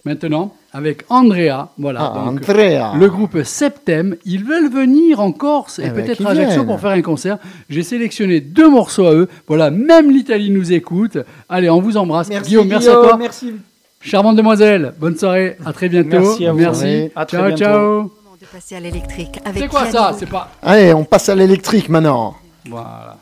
maintenant 0.05 0.53
avec 0.71 1.03
Andrea. 1.09 1.69
Voilà, 1.79 2.11
Ah, 2.13 2.25
donc, 2.25 2.41
Andrea. 2.47 2.93
le 2.95 3.09
groupe 3.09 3.41
Septem. 3.43 4.15
Ils 4.25 4.43
veulent 4.45 4.69
venir 4.71 5.19
en 5.19 5.31
Corse 5.31 5.79
et 5.79 5.85
Eh 5.87 5.89
ben, 5.89 6.05
peut-être 6.05 6.25
à 6.25 6.29
Ajaccio 6.31 6.63
pour 6.63 6.79
faire 6.79 6.91
un 6.91 7.01
concert. 7.01 7.39
J'ai 7.69 7.81
sélectionné 7.81 8.39
deux 8.39 8.69
morceaux 8.69 9.07
à 9.07 9.13
eux. 9.15 9.27
Voilà, 9.47 9.71
même 9.71 10.11
l'Italie 10.11 10.51
nous 10.51 10.71
écoute. 10.71 11.17
Allez, 11.49 11.69
on 11.71 11.81
vous 11.81 11.97
embrasse. 11.97 12.29
Merci 12.29 12.49
Guillaume, 12.49 12.67
merci 12.67 12.87
à 12.89 12.93
toi. 12.93 13.17
Merci. 13.17 13.53
Charmante 14.01 14.35
demoiselle, 14.37 14.93
bonne 14.99 15.17
soirée. 15.17 15.57
À 15.65 15.73
très 15.73 15.89
bientôt. 15.89 16.19
Merci 16.19 16.45
à 16.45 16.51
vous. 16.53 16.59
Merci. 16.59 17.09
À 17.15 17.25
très 17.25 17.37
ciao, 17.37 17.47
bientôt. 17.47 17.63
ciao. 17.63 17.81
Moment 17.97 18.11
de 18.39 18.45
passer 18.45 18.75
à 18.75 18.79
l'électrique 18.79 19.39
avec 19.43 19.63
C'est 19.63 19.67
quoi 19.69 19.87
ça? 19.87 20.15
C'est 20.17 20.27
pas. 20.29 20.51
Allez, 20.61 20.93
on 20.93 21.03
passe 21.03 21.27
à 21.29 21.35
l'électrique 21.35 21.89
maintenant. 21.89 22.35
Voilà. 22.69 23.17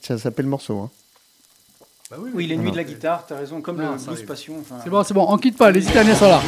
Ça 0.00 0.18
s'appelle 0.18 0.44
le 0.46 0.50
morceau. 0.50 0.78
Hein. 0.78 0.90
Oui, 2.18 2.46
les 2.48 2.56
nuits 2.56 2.72
de 2.72 2.76
la 2.76 2.82
guitare, 2.82 3.24
t'as 3.24 3.36
raison. 3.36 3.60
Comme 3.60 3.76
Non, 3.76 3.92
le 3.92 4.04
blues 4.04 4.22
passion. 4.26 4.54
enfin, 4.60 4.76
C'est 4.82 4.90
bon, 4.90 5.04
c'est 5.04 5.14
bon. 5.14 5.26
On 5.28 5.36
quitte 5.38 5.56
pas. 5.56 5.70
Les 5.70 5.86
Italiens 5.88 6.16
sont 6.16 6.28
là. 6.28 6.40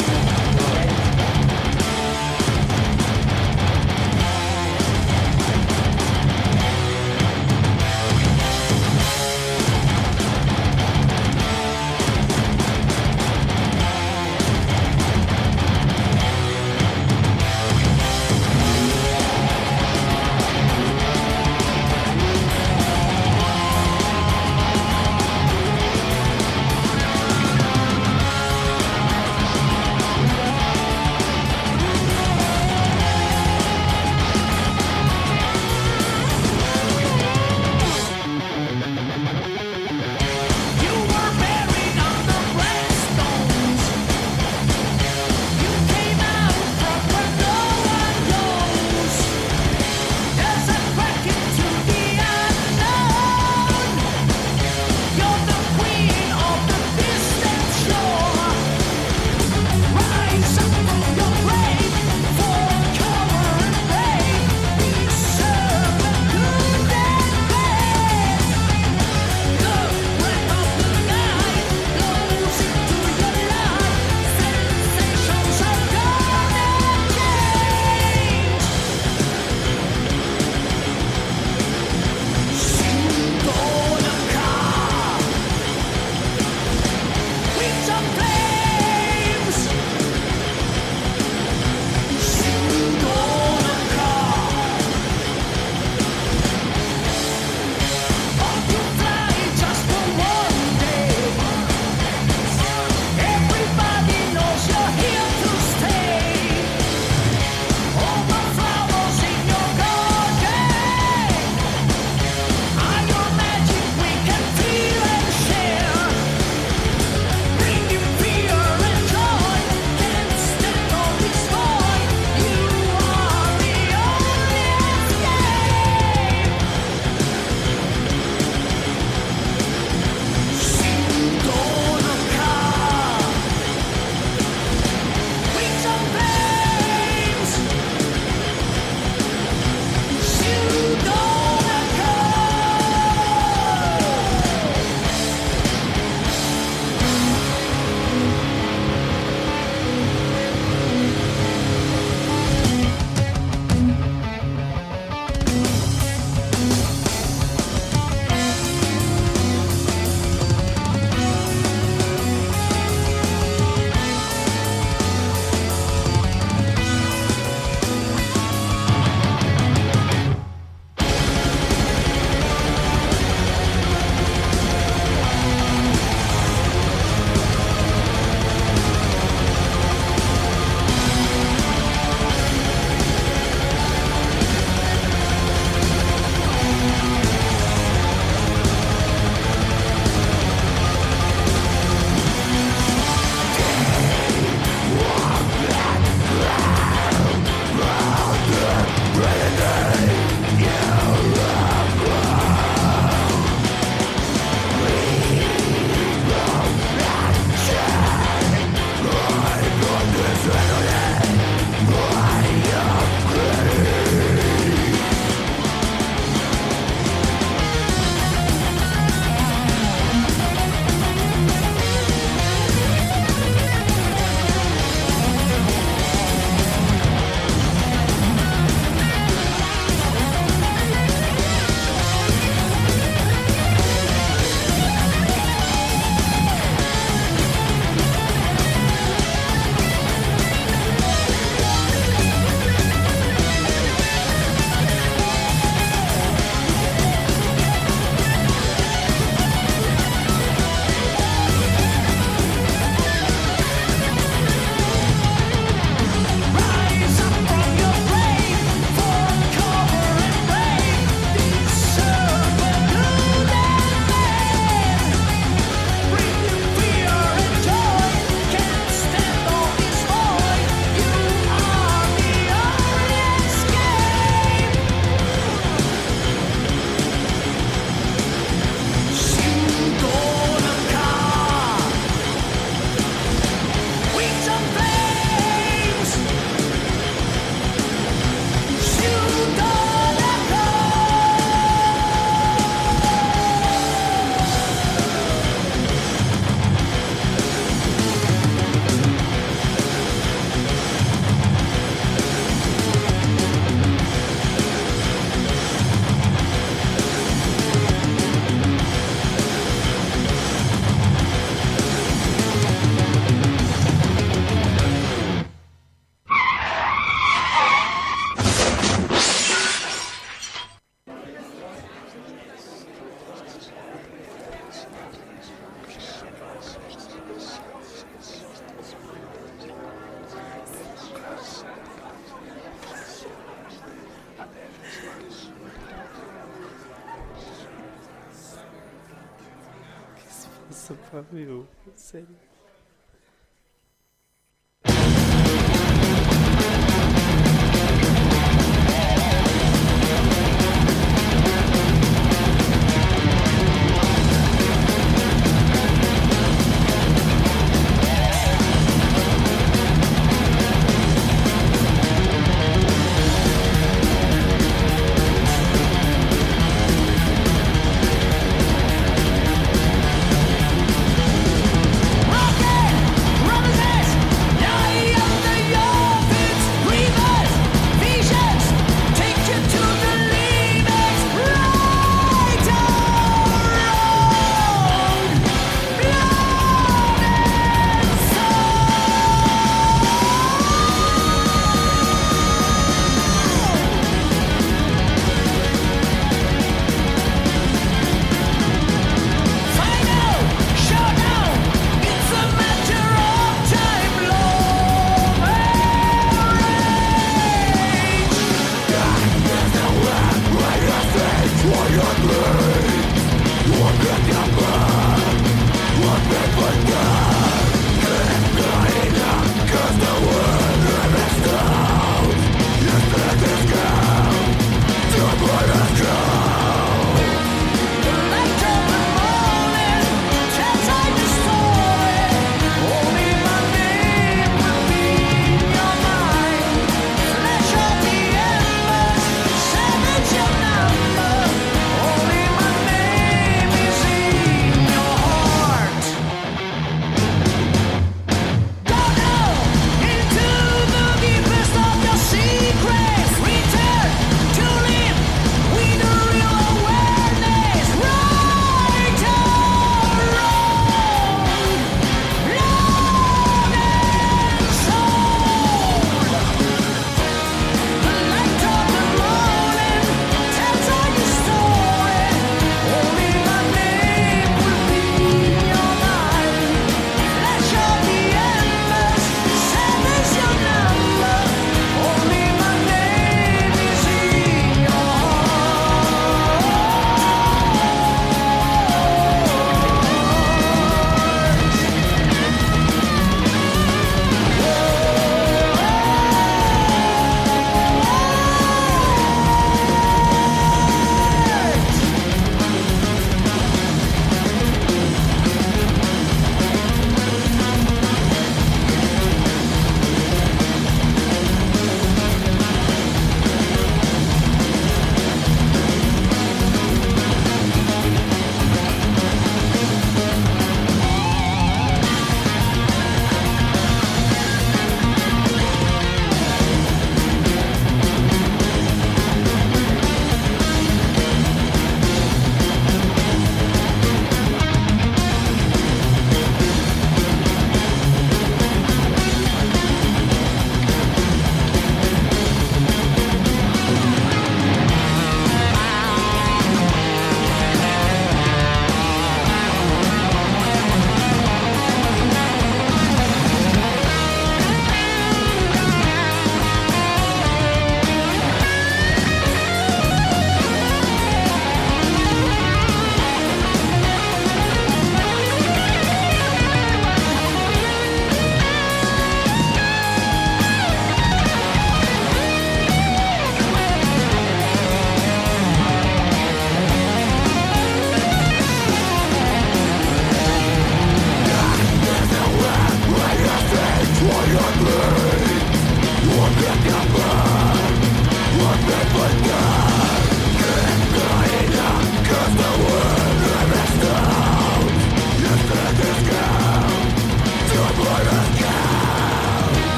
Sério. 342.13 342.52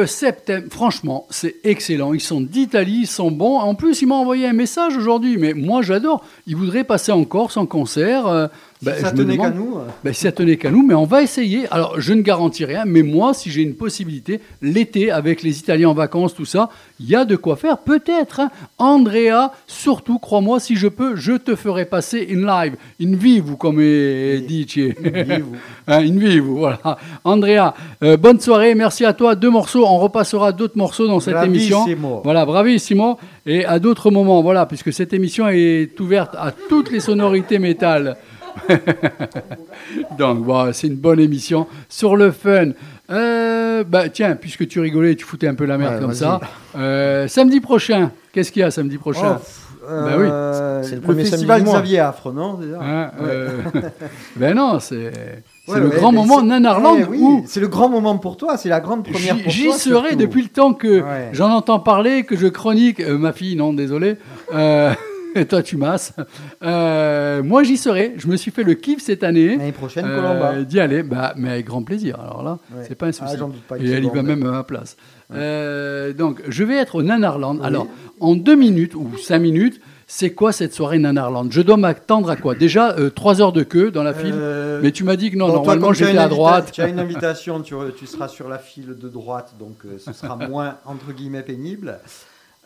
Groupe 0.00 0.08
Septem, 0.08 0.70
franchement, 0.70 1.26
c'est 1.30 1.56
excellent. 1.64 2.12
Ils 2.12 2.20
sont 2.20 2.40
d'Italie, 2.40 3.00
ils 3.02 3.06
sont 3.06 3.30
bons. 3.30 3.58
En 3.58 3.74
plus, 3.74 4.02
ils 4.02 4.06
m'ont 4.06 4.16
envoyé 4.16 4.46
un 4.46 4.52
message 4.52 4.96
aujourd'hui, 4.96 5.36
mais 5.36 5.54
moi 5.54 5.82
j'adore. 5.82 6.24
Ils 6.46 6.56
voudraient 6.56 6.84
passer 6.84 7.12
en 7.12 7.24
Corse 7.24 7.56
en 7.56 7.66
concert. 7.66 8.50
Ben, 8.82 8.94
si 8.94 9.02
ça 9.02 9.10
tenait 9.12 9.36
qu'à 9.36 9.50
nous. 9.50 9.76
euh, 9.78 9.84
ben, 10.02 10.12
si 10.12 10.20
ça 10.22 10.32
tenait 10.32 10.56
qu'à 10.56 10.70
nous, 10.70 10.82
mais 10.86 10.94
on 10.94 11.04
va 11.04 11.22
essayer. 11.22 11.66
Alors, 11.70 12.00
je 12.00 12.12
ne 12.12 12.22
garantis 12.22 12.64
rien, 12.64 12.84
mais 12.86 13.02
moi, 13.02 13.34
si 13.34 13.50
j'ai 13.50 13.62
une 13.62 13.74
possibilité, 13.74 14.40
l'été, 14.62 15.10
avec 15.10 15.42
les 15.42 15.58
Italiens 15.58 15.90
en 15.90 15.94
vacances, 15.94 16.34
tout 16.34 16.44
ça, 16.46 16.70
il 16.98 17.08
y 17.08 17.14
a 17.14 17.24
de 17.24 17.36
quoi 17.36 17.56
faire, 17.56 17.78
peut-être. 17.78 18.40
hein. 18.40 18.50
Andrea, 18.78 19.52
surtout, 19.66 20.18
crois-moi, 20.18 20.60
si 20.60 20.76
je 20.76 20.88
peux, 20.88 21.16
je 21.16 21.32
te 21.32 21.54
ferai 21.56 21.84
passer 21.84 22.26
in 22.30 22.46
live, 22.46 22.76
in 23.02 23.14
vivo, 23.16 23.56
comme 23.56 23.78
dice. 23.78 24.76
vivo. 24.76 25.52
Hein, 25.86 26.04
in 26.06 26.18
vivo, 26.18 26.54
voilà. 26.56 26.78
Andrea, 27.24 27.74
euh, 28.04 28.16
bonne 28.16 28.38
soirée, 28.38 28.74
merci 28.76 29.04
à 29.04 29.12
toi. 29.12 29.34
Deux 29.34 29.50
morceaux, 29.50 29.84
on 29.84 29.98
repassera 29.98 30.52
d'autres 30.52 30.78
morceaux 30.78 31.08
dans 31.08 31.18
cette 31.18 31.42
émission. 31.44 31.78
Bravissimo. 31.80 32.20
Voilà, 32.22 32.46
bravissimo. 32.46 33.18
Et 33.44 33.64
à 33.64 33.78
d'autres 33.80 34.10
moments, 34.12 34.40
voilà, 34.40 34.66
puisque 34.66 34.92
cette 34.92 35.12
émission 35.12 35.48
est 35.48 35.98
ouverte 35.98 36.34
à 36.38 36.52
toutes 36.68 36.92
les 36.92 37.00
sonorités 37.00 37.58
métal. 37.58 38.16
Donc, 40.18 40.44
voilà, 40.44 40.72
c'est 40.72 40.86
une 40.86 40.96
bonne 40.96 41.20
émission 41.20 41.66
sur 41.88 42.16
le 42.16 42.30
fun. 42.30 42.70
Euh, 43.10 43.82
bah, 43.84 44.08
tiens, 44.08 44.36
puisque 44.36 44.66
tu 44.68 44.80
rigolais, 44.80 45.14
tu 45.16 45.24
foutais 45.24 45.48
un 45.48 45.54
peu 45.54 45.64
la 45.64 45.78
merde 45.78 45.94
Ouais, 45.94 46.00
comme 46.00 46.14
ça. 46.14 46.40
Euh, 46.76 47.26
samedi 47.28 47.60
prochain, 47.60 48.12
qu'est-ce 48.32 48.52
qu'il 48.52 48.60
y 48.60 48.64
a 48.64 48.70
samedi 48.70 48.98
prochain 48.98 49.36
Oh, 49.36 49.38
pff, 49.38 49.66
Bah 49.88 50.12
oui. 50.18 50.26
euh, 50.30 50.82
C'est 50.84 50.90
le 50.90 50.96
le, 50.96 51.02
premier 51.02 51.24
samedi 51.24 51.30
festival. 51.46 51.62
Xavier 51.64 51.98
Affre, 52.00 52.32
non 52.32 52.54
déjà 52.54 52.78
Hein, 52.80 53.10
euh, 53.20 53.62
Ben 54.36 54.54
non, 54.54 54.78
c'est 54.78 55.10
c'est 55.66 55.72
Ouais, 55.72 55.80
le 55.80 55.88
ouais, 55.88 55.96
grand 55.96 56.12
moment 56.12 56.42
Nanarland 56.42 56.96
Eh 57.00 57.04
oui, 57.04 57.18
où 57.20 57.44
c'est 57.46 57.60
le 57.60 57.68
grand 57.68 57.88
moment 57.88 58.18
pour 58.18 58.36
toi, 58.36 58.56
c'est 58.56 58.68
la 58.68 58.80
grande 58.80 59.04
première 59.04 59.36
J'y 59.36 59.42
pour 59.42 59.52
j'y 59.52 59.64
toi. 59.66 59.74
serai 59.78 59.92
surtout. 60.10 60.16
depuis 60.16 60.42
le 60.42 60.48
temps 60.48 60.72
que 60.74 61.00
Ouais. 61.00 61.28
j'en 61.32 61.50
entends 61.50 61.80
parler, 61.80 62.22
que 62.24 62.36
je 62.36 62.46
chronique. 62.46 63.00
euh, 63.00 63.18
ma 63.18 63.32
fille, 63.32 63.56
non, 63.56 63.72
désolé. 63.72 64.16
Euh, 64.54 64.92
et 65.34 65.46
toi, 65.46 65.62
tu 65.62 65.76
masses. 65.76 66.12
Euh, 66.62 67.42
moi, 67.42 67.62
j'y 67.62 67.76
serai. 67.76 68.14
Je 68.16 68.26
me 68.28 68.36
suis 68.36 68.50
fait 68.50 68.62
le 68.62 68.74
kiff 68.74 69.00
cette 69.02 69.22
année. 69.24 69.56
L'année 69.56 69.72
prochaine, 69.72 70.04
euh, 70.06 70.16
Colomba. 70.16 70.62
D'y 70.62 70.80
aller, 70.80 71.02
bah, 71.02 71.34
mais 71.36 71.50
avec 71.50 71.66
grand 71.66 71.82
plaisir. 71.82 72.18
Alors 72.20 72.42
là, 72.42 72.58
Ouais. 72.74 72.84
c'est 72.88 72.94
pas 72.94 73.06
un 73.06 73.12
souci. 73.12 73.34
Ah, 73.38 73.44
pas 73.68 73.78
une 73.78 73.86
et 73.86 73.90
elle 73.90 74.04
y 74.04 74.08
va 74.10 74.22
même 74.22 74.44
à 74.46 74.50
ma 74.50 74.64
place. 74.64 74.96
Euh, 75.32 76.12
donc, 76.12 76.42
je 76.48 76.64
vais 76.64 76.76
être 76.76 76.96
au 76.96 77.02
Nanarland. 77.02 77.60
Alors, 77.62 77.86
en 78.18 78.34
deux 78.34 78.56
minutes 78.56 78.94
ou 78.94 79.16
cinq 79.18 79.38
minutes, 79.38 79.80
c'est 80.06 80.30
quoi 80.32 80.50
cette 80.50 80.74
soirée 80.74 80.98
Nanarland? 80.98 81.52
Je 81.52 81.60
dois 81.62 81.76
m'attendre 81.76 82.30
à 82.30 82.36
quoi? 82.36 82.56
Déjà, 82.56 82.96
euh, 82.98 83.10
trois 83.10 83.40
heures 83.40 83.52
de 83.52 83.62
queue 83.62 83.92
dans 83.92 84.02
la 84.02 84.12
file. 84.12 84.34
Euh, 84.34 84.80
mais 84.82 84.90
tu 84.90 85.04
m'as 85.04 85.14
dit 85.14 85.30
que 85.30 85.36
non, 85.36 85.46
bon, 85.46 85.54
normalement, 85.54 85.92
j'étais 85.92 86.18
à 86.18 86.26
droite. 86.28 86.70
Tu 86.72 86.82
as 86.82 86.88
une 86.88 86.98
invitation, 86.98 87.60
tu, 87.62 87.74
tu 87.96 88.06
seras 88.06 88.26
sur 88.26 88.48
la 88.48 88.58
file 88.58 88.96
de 89.00 89.08
droite, 89.08 89.54
donc 89.60 89.76
euh, 89.86 89.98
ce 89.98 90.12
sera 90.12 90.34
moins, 90.34 90.78
entre 90.84 91.12
guillemets, 91.12 91.42
pénible. 91.42 91.98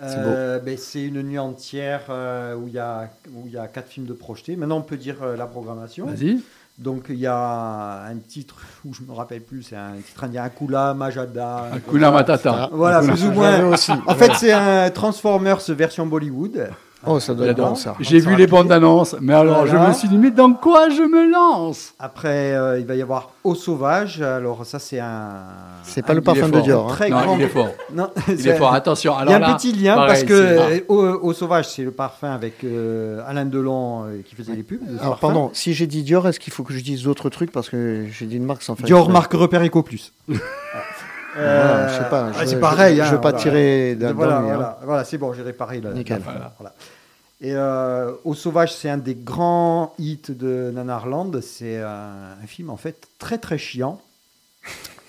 Euh, 0.03 0.59
ben, 0.59 0.77
c'est 0.77 1.05
une 1.05 1.23
nuit 1.23 1.39
entière 1.39 2.03
euh, 2.09 2.57
où 2.57 2.67
il 2.67 2.75
y, 2.75 2.79
a, 2.79 3.11
où 3.33 3.47
il 3.47 3.53
y 3.53 3.59
a 3.59 3.69
quatre 3.69 3.89
films 3.89 4.07
de 4.07 4.13
projetés. 4.13 4.57
Maintenant, 4.57 4.79
on 4.79 4.83
peut 4.83 4.97
dire 4.97 5.23
euh, 5.23 5.37
la 5.37 5.47
programmation. 5.47 6.07
Vas-y. 6.07 6.41
Donc, 6.77 7.07
il 7.09 7.21
y 7.21 7.27
a 7.29 8.05
un 8.05 8.17
titre 8.17 8.57
où 8.85 8.93
je 8.93 9.03
me 9.03 9.13
rappelle 9.13 9.43
plus, 9.43 9.63
c'est 9.63 9.77
un 9.77 9.95
titre 10.05 10.25
indien, 10.25 10.43
Akula, 10.43 10.93
Majada. 10.93 11.71
Hakuna 11.73 12.11
Matata. 12.11 12.69
Voilà, 12.73 13.01
plus 13.01 13.25
ou 13.25 13.31
moins. 13.31 13.65
aussi. 13.67 13.93
En 14.07 14.17
fait, 14.17 14.33
c'est 14.35 14.51
un 14.51 14.91
Transformers 14.91 15.61
version 15.69 16.05
Bollywood. 16.07 16.71
Oh, 17.07 17.21
ça 17.21 17.35
doit 17.35 17.47
être 17.49 17.57
bon, 17.57 17.75
ça. 17.75 17.95
J'ai 18.01 18.19
vu 18.21 18.35
les 18.37 18.47
bandes 18.47 18.73
annonces, 18.73 19.15
mais 19.21 19.35
alors 19.35 19.65
Voilà. 19.67 19.85
je 19.85 19.89
me 19.89 19.93
suis 19.95 20.09
dit, 20.09 20.17
mais 20.19 20.31
dans 20.31 20.53
quoi 20.55 20.89
je 20.89 21.03
me 21.03 21.31
lance? 21.31 21.95
Après, 21.99 22.55
euh, 22.55 22.79
il 22.79 22.87
va 22.87 22.95
y 22.95 23.03
avoir 23.03 23.31
Eau 23.45 23.55
Sauvage. 23.55 24.23
Alors, 24.23 24.65
ça, 24.65 24.79
c'est 24.79 24.99
un. 25.01 25.33
C'est 25.83 26.03
pas 26.03 26.13
un- 26.13 26.17
le 26.17 26.21
Il 26.21 26.25
parfum 26.25 26.49
de. 26.49 26.61
Dior. 26.61 26.87
hein. 26.91 26.95
Très 26.95 27.11
Non, 27.11 27.21
grand. 27.21 27.37
il 27.37 27.43
est 27.43 27.49
fort. 27.49 27.69
Non, 27.95 28.09
Il 28.29 28.39
c'est- 28.41 28.49
est 28.49 28.57
fort, 28.57 28.73
attention. 28.75 29.15
Il 29.19 29.23
Alors 29.23 29.31
y 29.33 29.35
a 29.35 29.37
un 29.37 29.41
là, 29.51 29.55
petit 29.55 29.73
lien 29.73 29.95
pareil, 29.97 30.09
parce 30.09 30.25
que 30.25 30.85
Eau, 30.89 31.19
Eau 31.23 31.33
Sauvage, 31.33 31.69
c'est 31.69 31.83
le 31.83 31.91
parfum 31.91 32.31
avec 32.33 32.65
euh, 32.65 33.21
Alain 33.27 33.45
Delon 33.45 34.05
euh, 34.05 34.23
qui 34.25 34.35
faisait 34.35 34.55
les 34.55 34.63
pubs. 34.63 34.81
Alors, 35.01 35.19
parfum. 35.19 35.27
pardon, 35.29 35.51
si 35.53 35.75
j'ai 35.75 35.87
dit 35.87 36.03
Dior, 36.03 36.27
est-ce 36.29 36.41
qu'il 36.41 36.53
faut 36.53 36.63
que 36.65 36.73
je 36.73 36.81
dise 36.83 37.03
d'autres 37.05 37.29
trucs 37.31 37.53
Parce 37.53 37.69
que 37.69 38.07
j'ai 38.11 38.27
dit 38.27 38.37
une 38.37 38.45
marque 38.47 38.63
sans 38.63 38.75
faire 38.77 38.87
Dior 38.87 39.11
marque 39.11 39.33
repère 39.35 39.63
Eco 39.65 39.83
Plus. 39.83 40.13
Ah, 41.37 41.89
je 41.89 41.95
sais 41.95 42.09
pas. 42.09 42.27
ah, 42.33 42.43
je- 42.43 42.47
c'est 42.47 42.61
pareil. 42.61 42.97
Je, 42.97 43.03
hein, 43.03 43.05
je 43.07 43.11
veux 43.11 43.21
pas 43.21 43.31
voilà. 43.31 43.39
tirer 43.43 43.97
d'un 43.97 44.13
Voilà, 44.13 44.37
hein. 44.39 44.43
voilà, 44.45 44.79
voilà, 44.85 45.05
c'est 45.05 45.19
bon, 45.19 45.33
j'ai 45.33 45.43
réparé 45.43 45.81
là. 45.81 45.91
Nickel. 45.93 46.23
Voilà. 46.23 46.53
Et 47.45 47.53
euh, 47.55 48.13
Eau 48.25 48.33
Sauvage, 48.33 48.75
c'est 48.75 48.89
un 48.89 48.97
des 48.97 49.15
grands 49.15 49.93
hits 49.99 50.31
de 50.31 50.71
Nanarland. 50.73 51.43
C'est 51.43 51.77
un, 51.79 52.39
un 52.43 52.47
film 52.47 52.71
en 52.71 52.79
fait 52.79 53.07
très 53.19 53.37
très 53.37 53.59
chiant. 53.59 54.01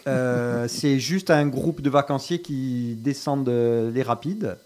Euh, 0.06 0.68
c'est 0.68 1.00
juste 1.00 1.30
un 1.32 1.48
groupe 1.48 1.80
de 1.80 1.90
vacanciers 1.90 2.42
qui 2.42 2.96
descendent 3.00 3.48
euh, 3.48 3.90
les 3.90 4.04
rapides 4.04 4.58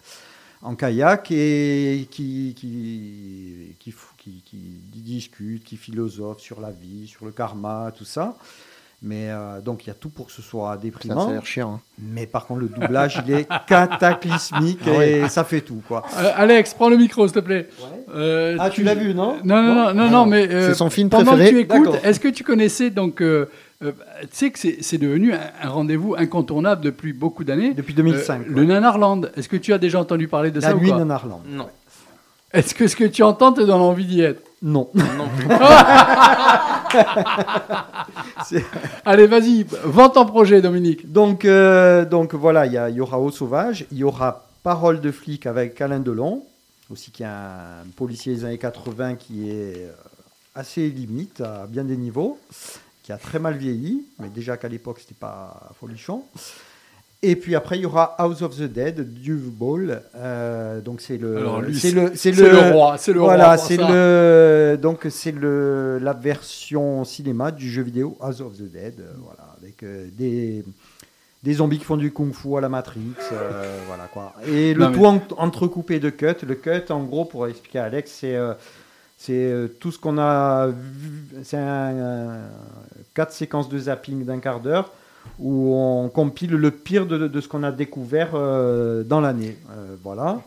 en 0.63 0.73
kayak 0.73 1.29
et 1.31 2.07
qui, 2.09 2.55
qui, 2.57 3.75
qui- 3.77 4.41
qui 4.43 5.01
discutent, 5.01 5.63
qui 5.63 5.77
philosophent 5.77 6.41
sur 6.41 6.59
la 6.61 6.71
vie, 6.71 7.07
sur 7.07 7.25
le 7.25 7.31
karma, 7.31 7.93
tout 7.95 8.03
ça. 8.03 8.35
Mais 9.01 9.29
euh, 9.29 9.61
donc 9.61 9.85
il 9.85 9.87
y 9.87 9.91
a 9.91 9.93
tout 9.93 10.09
pour 10.09 10.25
que 10.27 10.31
ce 10.33 10.41
soit 10.41 10.71
Ça, 10.73 10.77
déprimant. 10.77 11.23
ça 11.25 11.29
a 11.29 11.33
l'air 11.33 11.45
chiant. 11.45 11.75
hein. 11.75 11.79
Mais 12.01 12.25
par 12.25 12.45
contre, 12.45 12.59
le 12.59 12.67
doublage, 12.67 13.21
il 13.25 13.33
est 13.33 13.47
cataclysmique 13.67 14.79
Ah 14.85 14.89
ouais. 14.91 15.11
et 15.19 15.29
ça 15.29 15.45
fait 15.45 15.61
tout, 15.61 15.81
quoi. 15.87 16.03
Euh, 16.17 16.31
Alex, 16.35 16.73
prends 16.73 16.89
le 16.89 16.97
micro, 16.97 17.25
s'il 17.25 17.33
te 17.35 17.39
plaît. 17.39 17.69
Euh, 18.13 18.57
Ah, 18.59 18.69
tu 18.69 18.83
l'as 18.83 18.95
vu, 18.95 19.13
non 19.13 19.37
Non, 19.45 19.61
non, 19.63 19.73
non, 19.73 19.93
non, 19.93 20.09
non, 20.09 20.25
mais 20.25 20.49
euh, 20.51 20.67
C'est 20.69 20.75
son 20.75 20.89
film 20.89 21.09
pendant 21.09 21.31
préféré. 21.31 21.65
que 21.65 21.71
tu 21.73 21.79
écoutes, 21.79 21.95
est-ce 22.03 22.19
que 22.19 22.27
tu 22.27 22.43
connaissais 22.43 22.89
donc 22.89 23.21
euh, 23.21 23.45
euh, 23.81 23.93
tu 24.23 24.27
sais 24.33 24.51
que 24.51 24.59
c'est 24.59 24.97
devenu 24.97 25.33
un, 25.33 25.39
un 25.63 25.69
rendez-vous 25.69 26.15
incontournable 26.17 26.81
depuis 26.83 27.13
beaucoup 27.13 27.45
d'années. 27.45 27.73
Depuis 27.73 27.93
2005. 27.93 28.41
Euh, 28.41 28.43
quoi. 28.43 28.53
le 28.53 28.65
Nanarland. 28.65 29.21
Est-ce 29.37 29.47
que 29.47 29.55
tu 29.55 29.71
as 29.71 29.77
déjà 29.77 30.01
entendu 30.01 30.27
parler 30.27 30.51
de 30.51 30.59
La 30.59 30.67
ça 30.71 30.75
ou 30.75 30.79
nuit 30.81 30.91
Nanarland. 30.91 31.41
Non. 31.47 31.67
Est-ce 32.51 32.75
que 32.75 32.87
ce 32.87 32.97
que 32.97 33.05
tu 33.05 33.23
entends 33.23 33.53
te 33.53 33.61
donne 33.61 33.79
envie 33.79 34.05
d'y 34.05 34.21
être 34.21 34.41
Non. 34.61 34.89
Non 34.93 35.29
plus. 35.37 35.47
Allez, 39.05 39.27
vas-y, 39.27 39.65
vends 39.83 40.09
ton 40.09 40.25
projet, 40.25 40.61
Dominique. 40.61 41.11
Donc, 41.11 41.45
euh, 41.45 42.05
donc 42.05 42.33
voilà, 42.33 42.65
il 42.65 42.73
y, 42.73 43.01
aura 43.01 43.19
Eau 43.19 43.31
Sauvage, 43.31 43.85
il 43.91 43.99
y 43.99 44.03
aura 44.03 44.45
Parole 44.63 45.01
de 45.01 45.11
flic 45.11 45.45
avec 45.45 45.79
Alain 45.81 45.99
Delon, 45.99 46.43
aussi 46.89 47.11
qui 47.11 47.23
est 47.23 47.27
un 47.27 47.85
policier 47.95 48.35
des 48.35 48.45
années 48.45 48.57
80 48.57 49.15
qui 49.15 49.49
est 49.49 49.77
euh, 49.77 49.91
assez 50.55 50.89
limite 50.89 51.41
à 51.41 51.67
bien 51.67 51.83
des 51.83 51.97
niveaux, 51.97 52.39
qui 53.03 53.11
a 53.11 53.17
très 53.17 53.39
mal 53.39 53.55
vieilli, 53.55 54.05
mais 54.19 54.29
déjà 54.29 54.57
qu'à 54.57 54.67
l'époque 54.67 54.99
c'était 54.99 55.15
pas 55.15 55.71
folichon. 55.79 56.23
Et 57.21 57.35
puis 57.35 57.53
après 57.53 57.77
il 57.77 57.81
y 57.81 57.85
aura 57.85 58.15
House 58.17 58.41
of 58.41 58.55
the 58.55 58.63
Dead, 58.63 59.13
Duve 59.13 59.49
Ball, 59.51 60.03
euh, 60.15 60.79
donc 60.79 61.01
c'est 61.01 61.17
le, 61.17 61.37
c'est 61.73 61.91
le, 61.91 62.11
c'est 62.15 62.31
le 62.31 62.71
roi, 62.71 62.97
c'est 62.97 63.11
le 63.11 63.19
voilà, 63.19 63.57
c'est 63.57 63.75
le 63.75 64.77
donc 64.81 65.05
c'est 65.09 65.33
le 65.33 65.99
la 66.01 66.13
version 66.13 67.03
cinéma 67.03 67.51
du 67.51 67.69
jeu 67.69 67.81
vidéo 67.81 68.15
House 68.21 68.39
of 68.39 68.53
the 68.55 68.71
Dead, 68.71 68.93
euh, 69.01 69.11
voilà, 69.21 69.53
avec 69.61 69.83
euh, 69.83 70.07
des 70.17 70.63
des 71.43 71.53
zombies 71.55 71.77
qui 71.79 71.83
font 71.83 71.97
du 71.97 72.11
kung-fu 72.13 72.55
à 72.57 72.61
la 72.61 72.69
Matrix, 72.69 73.01
voilà 73.87 74.05
quoi. 74.13 74.33
Et 74.47 74.73
le 74.73 74.79
Non, 74.85 74.89
mais- 74.89 74.97
tout 74.97 75.05
en- 75.05 75.43
entrecoupé 75.43 75.99
de 75.99 76.09
cuts. 76.09 76.45
Le 76.47 76.55
cut, 76.55 76.89
en 76.89 77.03
gros, 77.03 77.25
pour 77.25 77.47
expliquer 77.47 77.79
à 77.79 77.85
Alex, 77.85 78.11
c'est 78.17 78.37
c'est 79.17 79.53
tout 79.81 79.91
ce 79.91 79.99
qu'on 79.99 80.17
a 80.17 80.67
vu. 80.67 81.25
C'est 81.43 81.57
un, 81.57 82.39
quatre 83.13 83.33
séquences 83.33 83.67
de 83.67 83.77
zapping 83.77 84.23
d'un 84.23 84.39
quart 84.39 84.61
d'heure 84.61 84.91
où 85.37 85.73
on 85.75 86.09
compile 86.09 86.51
le 86.51 86.71
pire 86.71 87.05
de, 87.05 87.27
de 87.27 87.41
ce 87.41 87.47
qu'on 87.47 87.63
a 87.63 87.71
découvert 87.71 88.29
euh, 88.33 89.03
dans 89.03 89.21
l'année. 89.21 89.57
Euh, 89.71 89.95
voilà. 90.03 90.39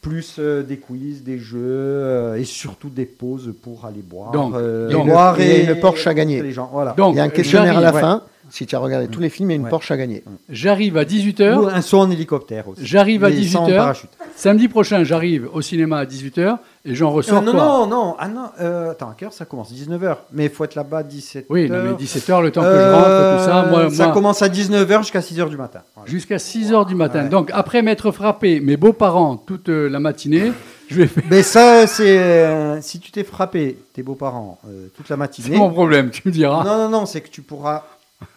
Plus 0.00 0.36
euh, 0.38 0.62
des 0.62 0.78
quiz, 0.78 1.22
des 1.22 1.38
jeux 1.38 1.58
euh, 1.60 2.36
et 2.36 2.44
surtout 2.44 2.88
des 2.88 3.04
pauses 3.04 3.52
pour 3.62 3.84
aller 3.84 4.00
boire. 4.02 4.30
Donc, 4.30 4.54
euh, 4.54 4.88
donc, 4.90 5.08
boire 5.08 5.34
a 5.34 5.40
et, 5.40 5.64
une 5.66 5.78
Porsche 5.78 6.06
à 6.06 6.14
gagner. 6.14 6.38
et 6.38 6.42
Les 6.42 6.52
gens, 6.52 6.70
voilà. 6.72 6.92
Donc, 6.92 7.14
Il 7.14 7.18
y 7.18 7.20
a 7.20 7.24
un 7.24 7.28
questionnaire 7.28 7.76
à 7.76 7.82
la 7.82 7.92
fin. 7.92 8.22
Si 8.48 8.66
tu 8.66 8.74
as 8.74 8.78
regardé 8.78 9.06
tous 9.06 9.20
les 9.20 9.28
films, 9.28 9.50
il 9.50 9.52
y 9.52 9.56
a 9.56 9.58
une 9.58 9.64
Ouais. 9.64 9.70
Porsche 9.70 9.90
à 9.90 9.96
gagner. 9.96 10.24
J'arrive 10.48 10.96
à 10.96 11.02
Ou 11.02 11.04
18h. 11.04 11.68
un 11.68 11.80
saut 11.82 11.98
en 12.00 12.10
hélicoptère 12.10 12.66
aussi. 12.68 12.84
J'arrive 12.84 13.22
à 13.24 13.28
Mais 13.30 13.42
sans 13.44 13.66
18h. 13.66 13.76
parachute. 13.76 14.10
Samedi 14.34 14.66
prochain, 14.68 15.04
j'arrive 15.04 15.48
au 15.52 15.60
cinéma 15.60 15.98
à 15.98 16.04
18h 16.04 16.58
et 16.84 16.94
j'en 16.94 17.10
ressors 17.10 17.38
Euh, 17.38 17.42
non, 17.42 17.52
quoi 17.52 17.60
non, 17.64 17.86
non, 17.86 18.16
ah 18.18 18.28
non, 18.28 18.46
euh, 18.60 18.90
attends, 18.92 19.10
à 19.10 19.14
quelle 19.16 19.26
heure 19.26 19.32
ça 19.34 19.44
commence? 19.44 19.72
19h. 19.72 20.16
Mais 20.32 20.44
il 20.46 20.50
faut 20.50 20.64
être 20.64 20.74
là-bas 20.74 20.98
à 20.98 21.02
17h. 21.02 21.44
Oui, 21.50 21.68
non, 21.68 21.76
mais 21.84 21.92
17h, 21.92 22.42
le 22.42 22.50
temps 22.50 22.62
que 22.62 22.66
je 22.66 22.90
rentre, 22.92 23.38
tout 23.38 23.44
ça. 23.44 23.66
Moi, 23.70 23.78
Euh, 23.80 23.90
ça 23.90 24.04
moi, 24.06 24.14
commence 24.14 24.42
à 24.42 24.48
19h 24.48 24.98
jusqu'à 25.02 25.20
6h 25.20 25.48
du 25.48 25.56
matin. 25.56 25.80
Voilà. 25.94 26.10
jusqu'à 26.10 26.38
6h 26.38 26.86
du 26.86 26.94
matin. 26.94 27.24
Ouais. 27.24 27.28
Donc, 27.28 27.50
après 27.52 27.82
m'être 27.82 28.10
frappé 28.10 28.60
mes 28.60 28.76
beaux-parents 28.76 29.36
toute 29.36 29.68
euh, 29.68 29.88
la 29.88 30.00
matinée, 30.00 30.50
je 30.88 30.96
vais 30.96 31.06
faire. 31.06 31.22
Mais 31.30 31.42
ça, 31.42 31.86
c'est. 31.86 32.18
euh, 32.18 32.80
si 32.80 32.98
tu 32.98 33.12
t'es 33.12 33.22
frappé, 33.22 33.76
tes 33.92 34.02
beaux-parents, 34.02 34.58
euh, 34.66 34.88
toute 34.96 35.08
la 35.08 35.14
C'est 35.14 35.18
matinée. 35.18 35.56
mon 35.56 35.70
problème, 35.70 36.10
tu 36.10 36.22
me 36.24 36.32
diras. 36.32 36.64
Non, 36.64 36.76
non, 36.78 36.88
non, 36.88 37.06
c'est 37.06 37.20
que 37.20 37.28
tu 37.28 37.42
pourras 37.42 37.84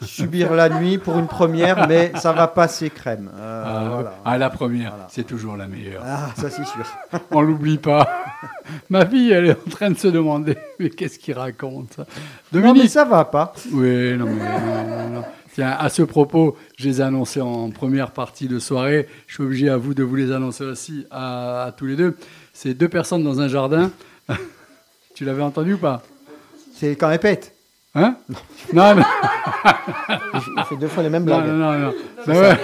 subir 0.01 0.53
la 0.53 0.69
nuit 0.69 0.97
pour 0.97 1.17
une 1.19 1.27
première, 1.27 1.87
mais 1.87 2.11
ça 2.15 2.31
va 2.33 2.47
passer 2.47 2.89
crème. 2.89 3.29
Euh, 3.35 3.63
Ah, 3.65 3.89
voilà. 3.93 4.13
ah, 4.25 4.37
la 4.37 4.49
première, 4.49 4.91
Voilà. 4.91 5.07
c'est 5.09 5.23
toujours 5.23 5.55
la 5.57 5.67
meilleure. 5.67 6.03
Ah, 6.05 6.29
ça 6.35 6.49
c'est 6.49 6.65
sûr. 6.65 6.85
On 7.31 7.41
l'oublie 7.41 7.77
pas. 7.77 8.07
Ma 8.89 9.05
fille, 9.05 9.31
elle 9.31 9.47
est 9.47 9.51
en 9.67 9.69
train 9.69 9.89
de 9.91 9.97
se 9.97 10.07
demander, 10.07 10.57
mais 10.79 10.89
qu'est-ce 10.89 11.19
qu'il 11.19 11.33
raconte 11.37 11.93
ça? 11.93 12.01
Non, 12.51 12.59
mais 12.59 12.67
Dominique 12.67 12.89
ça 12.89 13.05
va 13.05 13.25
pas. 13.25 13.53
Oui, 13.71 14.17
non, 14.17 14.25
mais 14.25 14.59
non, 14.59 15.09
non. 15.09 15.23
Tiens, 15.53 15.75
à 15.79 15.89
ce 15.89 16.01
propos, 16.01 16.57
je 16.77 16.87
les 16.89 16.99
ai 16.99 17.03
annoncés 17.03 17.39
en 17.41 17.69
première 17.69 18.09
partie 18.11 18.47
de 18.47 18.57
soirée. 18.57 19.07
Je 19.27 19.35
suis 19.35 19.43
obligé 19.43 19.69
à 19.69 19.77
vous 19.77 19.93
de 19.93 20.01
vous 20.03 20.15
les 20.15 20.31
annoncer 20.31 20.63
aussi 20.63 21.05
à, 21.11 21.65
à 21.65 21.71
tous 21.71 21.85
les 21.85 21.95
deux. 21.95 22.17
C'est 22.53 22.73
deux 22.73 22.89
personnes 22.89 23.23
dans 23.23 23.39
un 23.39 23.47
jardin. 23.47 23.91
tu 25.15 25.25
l'avais 25.25 25.43
entendu 25.43 25.73
ou 25.73 25.77
pas? 25.77 26.01
C'est 26.75 26.95
quand 26.95 27.11
elle 27.11 27.19
pète. 27.19 27.52
Hein? 27.95 28.15
Non, 28.73 28.95
non, 28.95 29.03
Il 30.57 30.63
fait 30.63 30.77
deux 30.77 30.87
fois 30.87 31.03
les 31.03 31.09
mêmes 31.09 31.25
non, 31.25 31.37
blagues. 31.39 31.47
non, 31.47 31.57
non, 31.57 31.79
non. 31.79 31.93
Ben 32.25 32.39
ouais. 32.39 32.57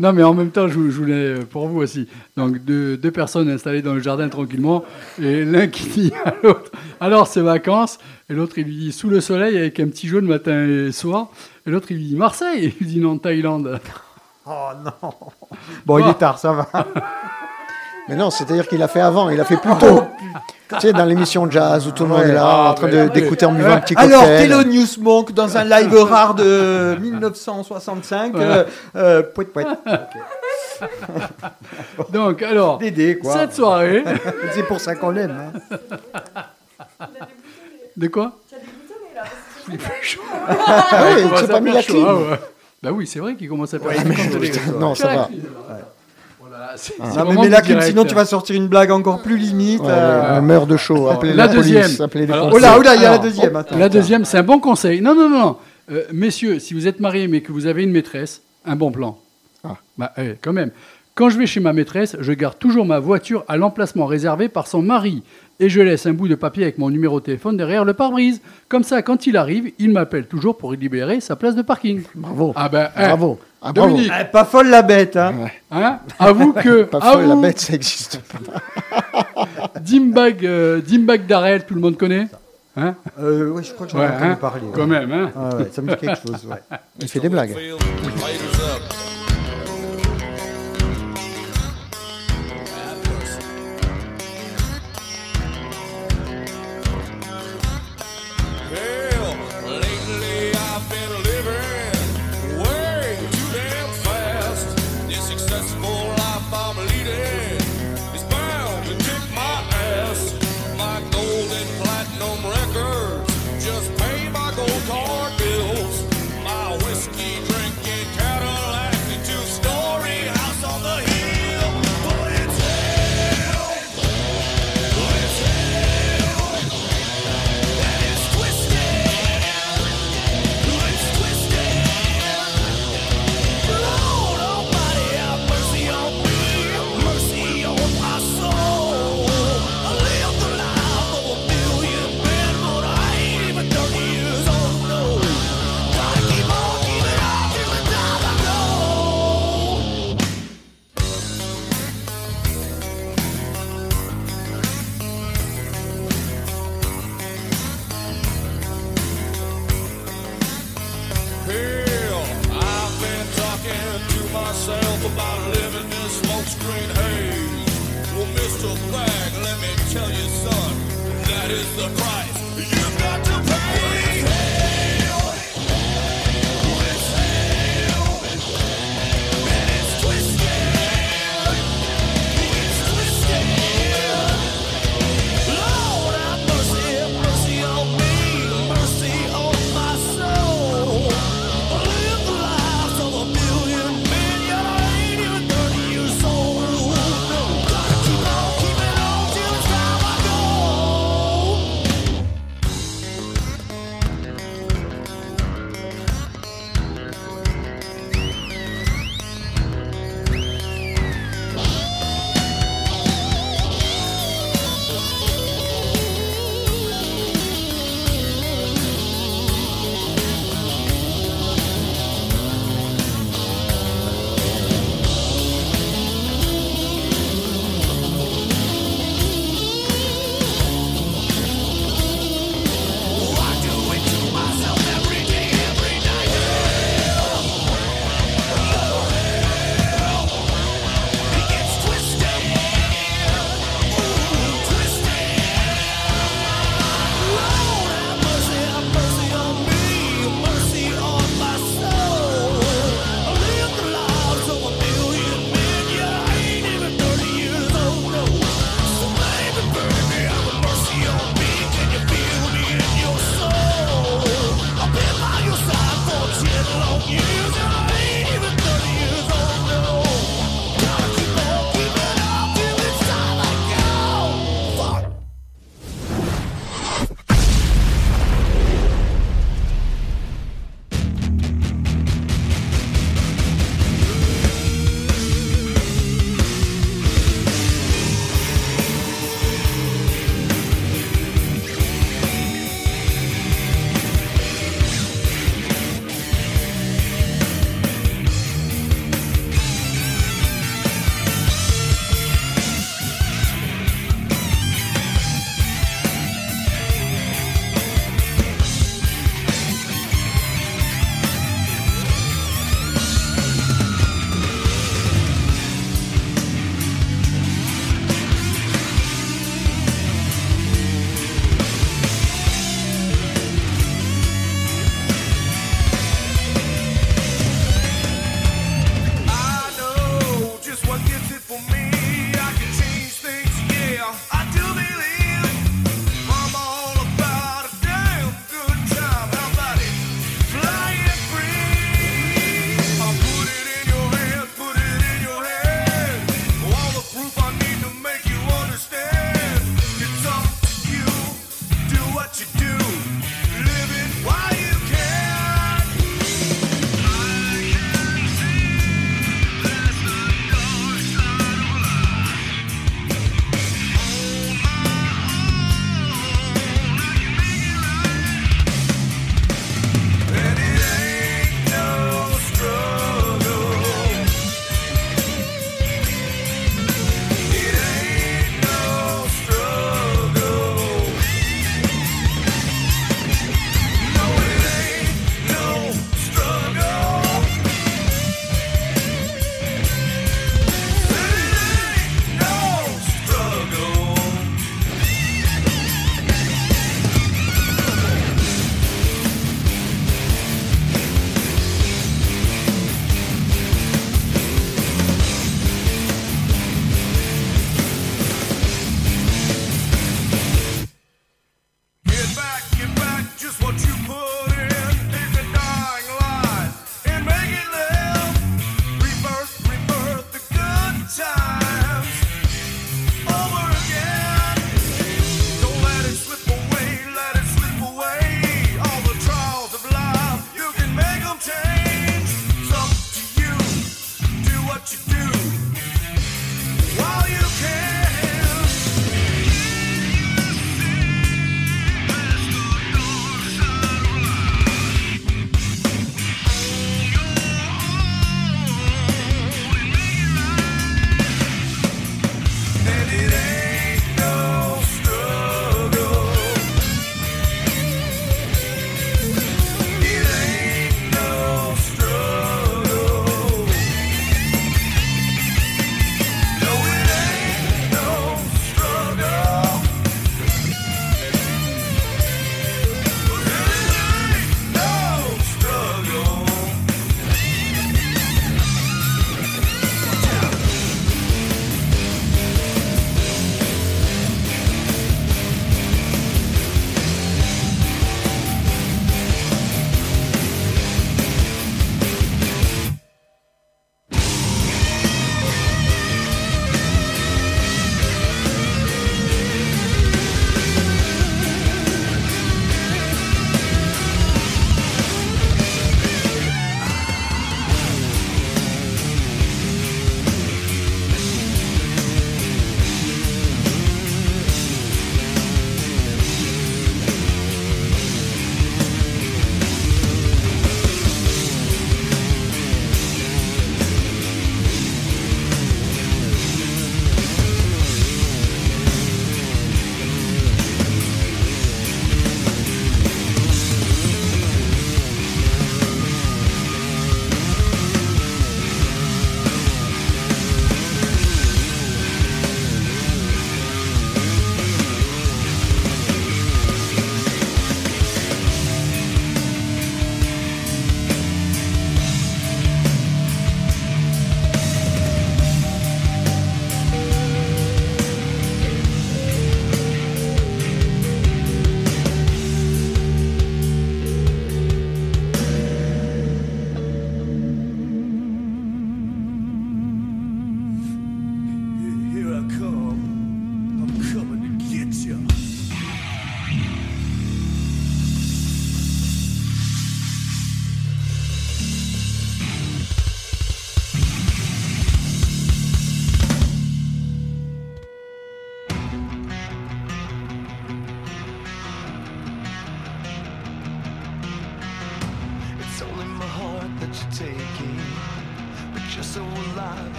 Non, 0.00 0.12
mais 0.12 0.24
en 0.24 0.34
même 0.34 0.50
temps, 0.50 0.66
je, 0.66 0.72
je 0.74 0.78
voulais 0.98 1.14
euh, 1.14 1.44
pour 1.48 1.68
vous 1.68 1.78
aussi. 1.80 2.08
Donc, 2.36 2.58
deux, 2.64 2.96
deux 2.96 3.12
personnes 3.12 3.48
installées 3.48 3.82
dans 3.82 3.94
le 3.94 4.00
jardin 4.00 4.28
tranquillement, 4.28 4.84
et 5.22 5.44
l'un 5.44 5.68
qui 5.68 5.86
dit 5.86 6.12
à 6.24 6.34
l'autre 6.42 6.72
Alors, 7.00 7.28
c'est 7.28 7.42
vacances, 7.42 7.98
et 8.28 8.34
l'autre, 8.34 8.58
il 8.58 8.64
lui 8.64 8.76
dit 8.76 8.92
Sous 8.92 9.08
le 9.08 9.20
soleil 9.20 9.56
avec 9.56 9.78
un 9.78 9.86
petit 9.86 10.08
jaune 10.08 10.26
matin 10.26 10.66
et 10.66 10.90
soir, 10.90 11.28
et 11.66 11.70
l'autre, 11.70 11.86
il 11.90 11.98
lui 11.98 12.06
dit 12.06 12.16
Marseille, 12.16 12.64
et 12.64 12.74
il 12.80 12.84
lui 12.84 12.86
dit 12.94 13.00
Non, 13.00 13.18
Thaïlande. 13.18 13.78
Oh 14.46 14.70
non. 14.84 15.14
Bon, 15.86 15.98
il 15.98 16.08
est 16.08 16.14
tard, 16.14 16.38
ça 16.38 16.52
va. 16.52 16.66
Mais 18.08 18.16
non, 18.16 18.30
c'est-à-dire 18.30 18.68
qu'il 18.68 18.82
a 18.82 18.88
fait 18.88 19.00
avant, 19.00 19.30
il 19.30 19.40
a 19.40 19.44
fait 19.44 19.56
plus 19.56 19.74
tôt. 19.78 20.02
tu 20.68 20.80
sais, 20.80 20.92
dans 20.92 21.04
l'émission 21.06 21.50
jazz 21.50 21.86
où 21.86 21.90
tout 21.92 22.02
le 22.04 22.10
monde 22.10 22.20
Ouais. 22.20 22.28
est 22.28 22.34
là 22.34 22.44
Ah, 22.46 22.70
en 22.70 22.74
train 22.74 22.88
d'écouter 23.08 23.46
en 23.46 23.52
buvant 23.52 23.72
un 23.72 23.80
petit 23.80 23.94
Alors, 23.96 24.20
cocktail. 24.22 24.48
Tello 24.50 24.64
Newsmonk 24.64 25.32
dans 25.32 25.56
un 25.56 25.64
live 25.64 25.94
rare 25.94 26.34
de 26.34 26.96
1965. 27.00 28.34
Euh, 28.36 28.64
euh, 28.96 29.22
pouet, 29.22 29.46
pouet. 29.46 29.64
Donc, 32.12 32.42
alors, 32.42 32.78
Dédé, 32.78 33.16
quoi. 33.18 33.32
cette 33.32 33.54
soirée. 33.54 34.02
C'est 34.54 34.64
pour 34.64 34.80
ça 34.80 34.94
qu'on 34.96 35.10
l'aime. 35.10 35.52
hein. 35.54 35.78
De 37.96 38.08
quoi 38.08 38.32
Ah 39.66 39.68
oui, 39.68 39.78
Il 41.22 41.28
commence 41.28 41.40
tu 41.40 41.46
pas 41.48 41.60
mis 41.60 41.72
la 41.72 41.82
chaud, 41.82 41.92
clim. 41.92 42.06
ah 42.08 42.14
ouais. 42.14 42.38
Bah 42.82 42.90
oui, 42.92 43.06
c'est 43.06 43.18
vrai 43.20 43.34
qu'il 43.34 43.48
commence 43.48 43.72
à 43.72 43.78
faire 43.78 43.88
Ouais, 43.88 43.96
chaud 43.96 44.38
mais 44.40 44.50
Non, 44.78 44.94
ça 44.94 45.06
va. 45.08 45.28
Voilà, 46.64 46.78
c'est- 46.78 46.94
c'est 46.98 47.18
Non, 47.34 47.42
mais 47.42 47.48
direct. 47.48 47.82
sinon 47.82 48.04
tu 48.04 48.14
vas 48.14 48.24
sortir 48.24 48.56
une 48.56 48.68
blague 48.68 48.90
encore 48.90 49.20
plus 49.22 49.36
limite. 49.36 49.80
Ouais, 49.80 49.88
euh. 49.90 50.40
meurt 50.40 50.68
de 50.68 50.76
chaud. 50.76 51.08
Appelez 51.10 51.34
La 51.34 51.46
la, 51.46 51.52
deuxième. 51.52 51.82
police, 51.82 52.00
appelez 52.00 52.26
les 52.26 52.32
Alors, 52.32 52.50
Oh 52.54 52.58
là, 52.58 52.76
oh 52.78 52.82
là, 52.82 52.94
il 52.94 53.02
y 53.02 53.04
a 53.04 53.10
la 53.10 53.18
deuxième. 53.18 53.56
attends. 53.56 53.76
La 53.76 53.88
deuxième, 53.88 54.24
c'est 54.24 54.38
un 54.38 54.42
bon 54.42 54.58
conseil. 54.60 55.00
Non, 55.00 55.14
non, 55.14 55.28
non, 55.28 55.38
non. 55.40 55.56
Euh, 55.92 56.04
messieurs, 56.12 56.58
si 56.60 56.72
vous 56.72 56.86
êtes 56.88 57.00
mariés 57.00 57.28
mais 57.28 57.42
que 57.42 57.52
vous 57.52 57.66
avez 57.66 57.82
une 57.82 57.90
maîtresse, 57.90 58.40
un 58.64 58.76
bon 58.76 58.90
plan. 58.90 59.18
Ah. 59.62 59.76
Bah, 59.98 60.12
eh, 60.16 60.36
quand 60.40 60.52
même. 60.54 60.70
Quand 61.14 61.28
je 61.30 61.38
vais 61.38 61.46
chez 61.46 61.60
ma 61.60 61.72
maîtresse, 61.72 62.16
je 62.18 62.32
garde 62.32 62.58
toujours 62.58 62.84
ma 62.86 62.98
voiture 62.98 63.44
à 63.46 63.56
l'emplacement 63.56 64.06
réservé 64.06 64.48
par 64.48 64.66
son 64.66 64.82
mari. 64.82 65.22
Et 65.60 65.68
je 65.68 65.80
laisse 65.80 66.06
un 66.06 66.12
bout 66.12 66.26
de 66.26 66.34
papier 66.34 66.64
avec 66.64 66.78
mon 66.78 66.90
numéro 66.90 67.20
de 67.20 67.24
téléphone 67.26 67.56
derrière 67.56 67.84
le 67.84 67.94
pare-brise. 67.94 68.40
Comme 68.68 68.82
ça, 68.82 69.00
quand 69.02 69.28
il 69.28 69.36
arrive, 69.36 69.70
il 69.78 69.92
m'appelle 69.92 70.26
toujours 70.26 70.58
pour 70.58 70.72
libérer 70.72 71.20
sa 71.20 71.36
place 71.36 71.54
de 71.54 71.62
parking. 71.62 72.02
Bravo. 72.16 72.52
Ah 72.56 72.68
ben, 72.68 72.88
eh, 72.96 73.06
Bravo. 73.06 73.38
Ah. 73.66 73.72
Dominique, 73.72 74.12
Eh, 74.20 74.24
pas 74.26 74.44
folle 74.44 74.68
la 74.68 74.82
bête. 74.82 75.16
Hein. 75.16 75.32
hein, 75.70 75.98
avoue 76.18 76.52
que... 76.62 76.82
Pas 76.82 77.00
folle, 77.00 77.24
la 77.26 77.36
bête, 77.36 77.58
ça 77.58 77.72
existe 77.72 78.20
pas. 78.20 79.48
Dimbag, 79.80 80.44
euh, 80.44 80.80
Dimbag 80.82 81.26
Darrell, 81.26 81.64
tout 81.64 81.74
le 81.74 81.80
monde 81.80 81.96
connaît 81.96 82.28
hein 82.76 82.94
Euh, 83.18 83.50
ouais, 83.50 83.62
je 83.62 83.72
crois 83.72 83.86
que 83.86 83.92
j'en 83.92 83.98
ai 83.98 84.02
Ouais, 84.02 84.08
entendu 84.08 84.30
hein, 84.32 84.38
parler. 84.40 84.60
ouais. 84.66 84.72
Quand 84.74 84.86
même, 84.86 85.12
hein 85.12 85.30
Ah 85.36 85.56
ouais, 85.56 85.68
ça 85.72 85.80
me 85.82 85.88
dit 85.94 85.96
quelque 85.96 86.20
chose. 86.20 86.46
Ouais. 86.46 86.56
Il 87.00 87.08
fait 87.08 87.20
des 87.20 87.28
blagues. 87.30 87.56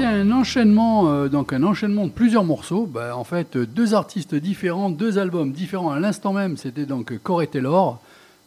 Voilà. 0.00 0.08
un 0.20 0.30
enchaînement, 0.30 1.08
euh, 1.12 1.28
donc 1.28 1.52
un 1.52 1.62
enchaînement 1.62 2.06
de 2.06 2.12
plusieurs 2.12 2.44
morceaux. 2.44 2.86
Bah, 2.86 3.16
en 3.16 3.24
fait, 3.24 3.56
deux 3.56 3.94
artistes 3.94 4.34
différents, 4.34 4.90
deux 4.90 5.18
albums 5.18 5.52
différents 5.52 5.90
à 5.90 6.00
l'instant 6.00 6.32
même. 6.32 6.56
C'était 6.56 6.86
donc 6.86 7.16
Corey 7.22 7.46
Taylor. 7.46 8.00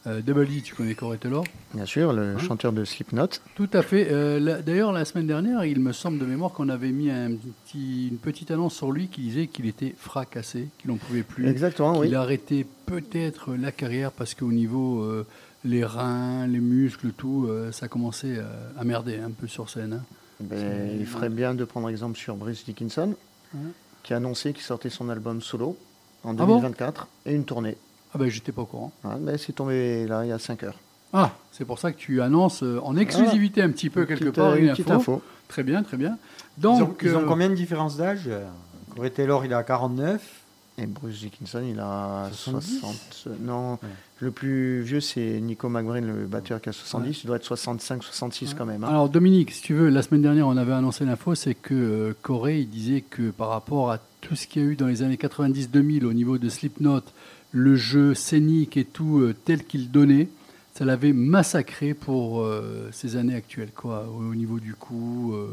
Euh, 0.05 0.21
Double 0.21 0.47
D, 0.47 0.61
tu 0.63 0.73
connais 0.73 0.93
Corey 0.93 1.17
Taylor? 1.17 1.43
Bien 1.73 1.85
sûr, 1.85 2.13
le 2.13 2.35
Hein? 2.35 2.37
chanteur 2.39 2.71
de 2.71 2.85
Slipknot. 2.85 3.27
Tout 3.55 3.67
à 3.73 3.81
fait. 3.81 4.07
Euh, 4.09 4.61
D'ailleurs, 4.61 4.93
la 4.93 5.03
semaine 5.03 5.27
dernière, 5.27 5.65
il 5.65 5.81
me 5.81 5.91
semble 5.91 6.17
de 6.19 6.25
mémoire 6.25 6.51
qu'on 6.51 6.69
avait 6.69 6.91
mis 6.91 7.09
un 7.11 7.31
petit- 7.65 8.07
une 8.09 8.17
petite 8.17 8.49
annonce 8.51 8.75
sur 8.75 8.91
lui 8.93 9.07
qui 9.09 9.19
disait 9.21 9.47
qu'il 9.47 9.65
était 9.65 9.93
fracassé, 9.97 10.69
qu'il 10.79 10.91
n'en 10.91 10.97
pouvait 10.97 11.23
plus. 11.23 11.45
Exactement, 11.49 11.97
oui. 11.99 12.07
Il 12.07 12.15
a 12.15 12.21
arrêté 12.21 12.65
peut-être 12.85 13.53
la 13.55 13.73
carrière 13.73 14.11
parce 14.13 14.33
qu'au 14.33 14.51
niveau 14.53 15.01
euh, 15.01 15.25
les 15.65 15.83
reins, 15.83 16.47
les 16.47 16.59
muscles, 16.59 17.09
tout, 17.17 17.49
ça 17.71 17.89
commençait 17.89 18.37
à 18.79 18.83
merder 18.85 19.17
un 19.17 19.31
peu 19.31 19.47
sur 19.47 19.69
scène. 19.69 19.93
hein. 19.99 20.03
Ben, 20.39 20.97
il 20.99 21.05
ferait 21.05 21.29
bien 21.29 21.53
de 21.55 21.65
prendre 21.65 21.89
exemple 21.89 22.17
sur 22.17 22.35
Bruce 22.35 22.63
Dickinson, 22.65 23.15
Ouais. 23.53 23.59
qui 24.03 24.13
a 24.13 24.17
annoncé 24.17 24.53
qu'il 24.53 24.61
sortait 24.63 24.89
son 24.89 25.09
album 25.09 25.41
solo 25.41 25.77
en 26.23 26.31
Ah 26.31 26.45
bon 26.45 26.57
2024 26.57 27.07
et 27.25 27.33
une 27.33 27.45
tournée. 27.45 27.77
Ah 28.13 28.17
ben, 28.17 28.29
j'étais 28.29 28.51
pas 28.51 28.61
au 28.61 28.65
courant. 28.65 28.91
Ouais, 29.03 29.15
ben, 29.19 29.37
c'est 29.37 29.53
tombé 29.53 30.05
là 30.07 30.23
il 30.25 30.29
y 30.29 30.31
a 30.31 30.39
5 30.39 30.63
heures. 30.63 30.77
Ah, 31.13 31.31
c'est 31.51 31.65
pour 31.65 31.79
ça 31.79 31.91
que 31.91 31.97
tu 31.97 32.21
annonces 32.21 32.61
euh, 32.63 32.79
en 32.83 32.97
exclusivité 32.97 33.61
un 33.61 33.71
petit 33.71 33.89
peu 33.89 34.01
Une 34.01 34.07
quelque 34.07 34.19
petite, 34.25 34.35
part 34.35 34.51
euh, 34.51 34.55
une, 34.57 34.65
une 34.65 34.71
petite 34.71 34.91
info. 34.91 35.13
info. 35.13 35.21
Très 35.47 35.63
bien, 35.63 35.81
très 35.81 35.95
bien. 35.97 36.17
Ils 36.59 36.67
ont, 36.67 36.79
Donc, 36.79 36.99
ils 37.01 37.15
ont 37.15 37.21
euh, 37.21 37.25
combien 37.25 37.49
de 37.49 37.55
différence 37.55 37.95
d'âge 37.97 38.29
Corey 38.95 39.09
Taylor, 39.09 39.45
il 39.45 39.53
a 39.53 39.63
49. 39.63 40.21
Et 40.79 40.85
Bruce 40.85 41.19
Dickinson, 41.21 41.63
il 41.67 41.79
a 41.79 42.29
70? 42.33 42.79
60. 42.81 43.27
Non, 43.39 43.71
Ouais. 43.73 43.77
Le 44.19 44.31
plus 44.31 44.81
vieux, 44.81 44.99
c'est 44.99 45.39
Nico 45.39 45.69
McBrain, 45.69 46.01
le 46.01 46.25
batteur 46.25 46.59
qui 46.59 46.69
a 46.69 46.71
70. 46.73 47.23
Il 47.23 47.27
doit 47.27 47.35
être 47.35 47.43
65, 47.45 48.03
66 48.03 48.53
quand 48.55 48.65
même. 48.65 48.83
hein. 48.83 48.87
Alors 48.87 49.09
Dominique, 49.09 49.51
si 49.51 49.61
tu 49.61 49.73
veux, 49.75 49.89
la 49.89 50.01
semaine 50.01 50.21
dernière, 50.23 50.47
on 50.47 50.57
avait 50.57 50.73
annoncé 50.73 51.05
l'info, 51.05 51.35
c'est 51.35 51.53
que 51.53 51.73
euh, 51.75 52.13
Corey, 52.23 52.61
il 52.61 52.69
disait 52.69 53.01
que 53.01 53.29
par 53.29 53.49
rapport 53.49 53.91
à 53.91 53.99
tout 54.21 54.35
ce 54.35 54.47
qu'il 54.47 54.63
y 54.63 54.65
a 54.65 54.69
eu 54.69 54.75
dans 54.75 54.87
les 54.87 55.03
années 55.03 55.17
90-2000 55.17 56.03
au 56.05 56.13
niveau 56.13 56.37
de 56.39 56.49
Slipknot, 56.49 57.01
le 57.51 57.75
jeu 57.75 58.13
scénique 58.15 58.75
et 58.77 58.85
tout 58.85 59.19
euh, 59.19 59.35
tel 59.45 59.63
qu'il 59.63 59.91
donnait, 59.91 60.29
ça 60.73 60.83
l'avait 60.85 61.13
massacré 61.13 61.93
pour 61.93 62.41
euh, 62.41 62.89
ces 62.91 63.15
années 63.17 63.35
actuelles, 63.35 63.71
quoi, 63.75 64.07
au, 64.11 64.31
au 64.31 64.35
niveau 64.35 64.59
du 64.59 64.73
cou, 64.73 65.33
euh, 65.35 65.47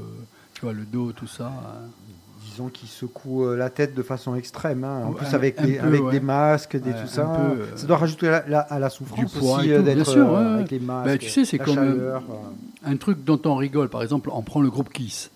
tu 0.54 0.62
vois, 0.62 0.72
le 0.72 0.84
dos, 0.84 1.12
tout 1.12 1.26
ça. 1.26 1.48
hein. 1.48 1.88
Disons 2.54 2.68
qu'il 2.68 2.88
secoue 2.88 3.46
euh, 3.46 3.56
la 3.56 3.68
tête 3.68 3.96
de 3.96 4.02
façon 4.04 4.36
extrême. 4.36 4.84
hein. 4.84 5.06
En 5.06 5.12
plus, 5.12 5.26
un- 5.26 5.34
avec, 5.34 5.58
un 5.58 5.64
des, 5.66 5.72
peu, 5.72 5.86
avec 5.88 6.02
ouais. 6.04 6.10
des 6.12 6.20
masques, 6.20 6.76
des 6.76 6.90
Ouais, 6.90 7.02
tout 7.02 7.08
ça. 7.08 7.24
peu, 7.24 7.62
euh, 7.62 7.66
ça 7.76 7.84
doit 7.88 7.96
rajouter 7.96 8.26
la- 8.26 8.44
la- 8.46 8.60
à 8.60 8.78
la 8.78 8.90
souffrance 8.90 9.18
du 9.18 9.40
poids 9.40 9.58
aussi 9.58 9.72
euh, 9.72 9.82
d'être 9.82 10.06
sûr, 10.06 10.32
euh, 10.32 10.54
avec 10.58 10.70
les 10.70 10.78
masques. 10.78 11.06
Bah, 11.08 11.18
tu 11.18 11.28
sais, 11.30 11.44
c'est 11.44 11.58
comme, 11.58 11.74
chaleur. 11.74 12.22
Un 12.84 12.96
truc 12.96 13.24
dont 13.24 13.40
on 13.46 13.56
rigole, 13.56 13.88
par 13.88 14.02
exemple, 14.04 14.30
on 14.32 14.42
prend 14.42 14.60
le 14.60 14.70
groupe 14.70 14.92
Kiss, 14.92 15.32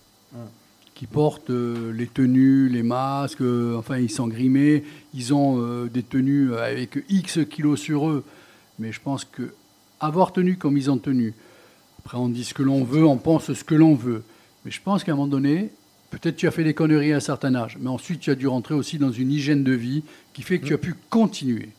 qui 0.94 1.06
porte 1.06 1.50
les 1.50 2.06
tenues, 2.06 2.68
les 2.68 2.84
masques, 2.84 3.42
enfin 3.76 3.98
ils 3.98 4.10
sont 4.12 4.28
grimés, 4.28 4.84
ils 5.12 5.34
ont 5.34 5.86
des 5.86 6.04
tenues 6.04 6.54
avec 6.54 7.02
X 7.08 7.40
kilos 7.50 7.80
sur 7.80 8.08
eux, 8.08 8.22
mais 8.78 8.92
je 8.92 9.00
pense 9.00 9.24
que 9.24 9.52
avoir 9.98 10.32
tenu 10.32 10.56
comme 10.56 10.76
ils 10.76 10.88
ont 10.88 10.98
tenu, 10.98 11.34
après 12.04 12.16
on 12.18 12.28
dit 12.28 12.44
ce 12.44 12.54
que 12.54 12.62
l'on 12.62 12.84
veut, 12.84 13.04
on 13.04 13.16
pense 13.16 13.52
ce 13.52 13.64
que 13.64 13.74
l'on 13.74 13.94
veut, 13.96 14.22
mais 14.64 14.70
je 14.70 14.80
pense 14.82 15.02
qu'à 15.02 15.12
un 15.12 15.16
moment 15.16 15.26
donné, 15.28 15.70
peut-être 16.10 16.36
tu 16.36 16.46
as 16.48 16.50
fait 16.50 16.64
des 16.64 16.74
conneries 16.74 17.12
à 17.12 17.16
un 17.16 17.20
certain 17.20 17.54
âge, 17.54 17.76
mais 17.80 17.88
ensuite 17.90 18.20
tu 18.20 18.30
as 18.30 18.34
dû 18.34 18.46
rentrer 18.46 18.74
aussi 18.74 18.98
dans 18.98 19.12
une 19.12 19.30
hygiène 19.32 19.64
de 19.64 19.72
vie 19.72 20.02
qui 20.32 20.42
fait 20.42 20.58
que 20.58 20.66
tu 20.66 20.74
as 20.74 20.78
pu 20.78 20.94
continuer. 21.10 21.70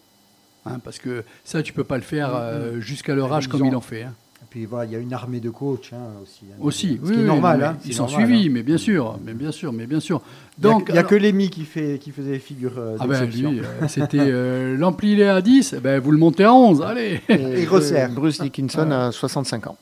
Hein, 0.65 0.79
parce 0.83 0.99
que 0.99 1.23
ça, 1.45 1.63
tu 1.63 1.71
peux 1.73 1.83
pas 1.85 1.95
le 1.95 2.03
faire 2.03 2.31
euh, 2.35 2.79
jusqu'à 2.81 3.15
leur 3.15 3.31
âge 3.33 3.47
comme 3.47 3.61
ont- 3.61 3.65
ils 3.65 3.71
l'ont 3.71 3.79
fait. 3.81 4.03
hein. 4.03 4.13
Et 4.41 4.45
puis 4.49 4.65
voilà, 4.65 4.85
il 4.85 4.91
y 4.91 4.95
a 4.95 4.99
une 4.99 5.13
armée 5.13 5.39
de 5.39 5.49
coachs 5.49 5.91
hein, 5.93 5.97
aussi. 6.21 6.41
hein. 6.51 6.55
Aussi, 6.59 6.99
Ce 7.01 7.07
oui, 7.07 7.13
qui 7.13 7.13
est 7.13 7.21
oui, 7.21 7.23
normal. 7.27 7.57
mais 7.59 7.65
hein, 7.65 7.77
Ils 7.85 7.93
sont 7.93 8.07
normal, 8.07 8.25
suivis, 8.27 8.47
hein. 8.47 8.51
mais 8.53 8.63
bien 8.63 8.77
sûr, 8.77 9.19
mais 9.25 9.33
bien 9.33 9.51
sûr, 9.51 9.71
mais 9.73 9.85
bien 9.87 9.99
sûr. 9.99 10.21
Il 10.57 10.63
y 10.63 10.67
a- 10.67 10.71
Donc, 10.71 10.85
il 10.87 10.91
n'y 10.91 10.97
a, 10.97 11.01
alors- 11.01 11.09
que 11.09 11.15
Lémi 11.15 11.49
qui, 11.49 11.63
fait, 11.65 11.97
qui 11.99 12.11
faisait 12.11 12.39
figure 12.39 12.73
euh, 12.77 12.97
ah 12.99 13.07
ben 13.07 13.25
lui, 13.25 13.45
euh, 13.59 13.63
c'était 13.87 14.17
euh, 14.19 14.75
l'ampli 14.77 15.13
il 15.13 15.21
est 15.21 15.29
à 15.29 15.41
10, 15.41 15.75
eh 15.77 15.79
ben 15.79 15.99
vous 15.99 16.11
le 16.11 16.17
montez 16.17 16.43
à 16.43 16.53
11, 16.53 16.81
allez. 16.81 17.21
Et 17.29 17.61
il 17.63 17.67
resserre. 17.69 18.09
Bruce 18.11 18.39
Dickinson 18.41 18.91
a 18.91 19.11
65 19.11 19.67
ans. 19.67 19.77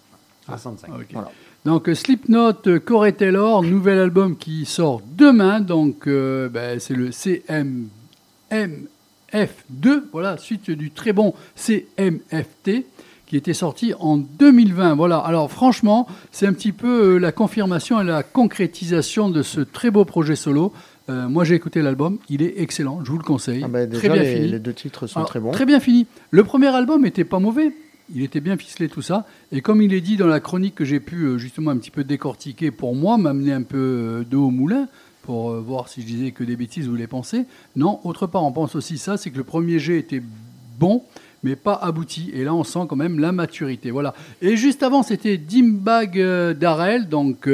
65. 0.47 0.89
Ok. 0.91 1.05
Voilà. 1.11 1.31
Donc 1.67 1.89
Slipknot, 1.93 2.53
euh, 2.67 2.79
Corey 2.79 3.11
Taylor, 3.11 3.61
nouvel 3.61 3.99
album 3.99 4.37
qui 4.37 4.63
sort 4.63 5.01
demain, 5.17 5.59
donc 5.59 6.07
euh, 6.07 6.47
ben, 6.47 6.79
c'est 6.79 6.93
le 6.93 7.09
CMMF2, 7.09 7.89
voilà, 10.13 10.37
suite 10.37 10.71
du 10.71 10.91
très 10.91 11.11
bon 11.11 11.33
CMFT 11.57 12.85
qui 13.25 13.35
était 13.35 13.53
sorti 13.53 13.93
en 13.99 14.15
2020. 14.15 14.95
Voilà, 14.95 15.17
alors 15.17 15.51
franchement, 15.51 16.07
c'est 16.31 16.47
un 16.47 16.53
petit 16.53 16.71
peu 16.71 17.15
euh, 17.15 17.17
la 17.17 17.33
confirmation 17.33 17.99
et 17.99 18.05
la 18.05 18.23
concrétisation 18.23 19.29
de 19.29 19.41
ce 19.41 19.59
très 19.59 19.91
beau 19.91 20.05
projet 20.05 20.37
solo. 20.37 20.71
Euh, 21.09 21.27
moi 21.27 21.43
j'ai 21.43 21.55
écouté 21.55 21.81
l'album, 21.81 22.17
il 22.29 22.43
est 22.43 22.61
excellent, 22.61 23.03
je 23.03 23.11
vous 23.11 23.17
le 23.17 23.25
conseille. 23.25 23.63
Ah 23.65 23.67
ben, 23.67 23.89
très 23.89 24.07
bien 24.07 24.23
les, 24.23 24.35
fini. 24.35 24.47
les 24.47 24.59
deux 24.59 24.73
titres 24.73 25.07
sont 25.07 25.17
Alors, 25.17 25.27
très 25.27 25.41
bons. 25.41 25.51
Très 25.51 25.65
bien 25.65 25.81
fini. 25.81 26.07
Le 26.31 26.45
premier 26.45 26.67
album 26.67 27.05
était 27.05 27.25
pas 27.25 27.39
mauvais. 27.39 27.73
Il 28.13 28.23
était 28.23 28.39
bien 28.39 28.57
ficelé, 28.57 28.87
tout 28.87 29.01
ça. 29.01 29.25
Et 29.51 29.61
comme 29.61 29.81
il 29.81 29.93
est 29.93 30.01
dit 30.01 30.17
dans 30.17 30.27
la 30.27 30.39
chronique 30.39 30.75
que 30.75 30.85
j'ai 30.85 30.99
pu 30.99 31.23
euh, 31.23 31.37
justement 31.37 31.71
un 31.71 31.77
petit 31.77 31.91
peu 31.91 32.03
décortiquer 32.03 32.71
pour 32.71 32.95
moi, 32.95 33.17
m'amener 33.17 33.51
un 33.51 33.63
peu 33.63 33.77
euh, 33.77 34.23
d'eau 34.23 34.47
au 34.47 34.51
moulin, 34.51 34.87
pour 35.23 35.51
euh, 35.51 35.59
voir 35.59 35.89
si 35.89 36.01
je 36.01 36.07
disais 36.07 36.31
que 36.31 36.43
des 36.43 36.55
bêtises 36.55 36.87
vous 36.87 36.95
les 36.95 37.07
pensez. 37.07 37.45
Non, 37.75 37.99
autre 38.05 38.27
part, 38.27 38.43
on 38.43 38.51
pense 38.51 38.75
aussi 38.75 38.97
ça, 38.97 39.17
c'est 39.17 39.29
que 39.29 39.37
le 39.37 39.43
premier 39.43 39.77
jet 39.79 39.99
était 39.99 40.21
bon, 40.79 41.03
mais 41.43 41.57
pas 41.57 41.73
abouti. 41.73 42.31
Et 42.33 42.45
là, 42.45 42.53
on 42.53 42.63
sent 42.63 42.85
quand 42.87 42.95
même 42.95 43.19
la 43.19 43.33
maturité. 43.33 43.91
Voilà. 43.91 44.13
Et 44.41 44.55
juste 44.55 44.83
avant, 44.83 45.03
c'était 45.03 45.37
Dimbag 45.37 46.17
Darrell, 46.57 47.09
donc 47.09 47.49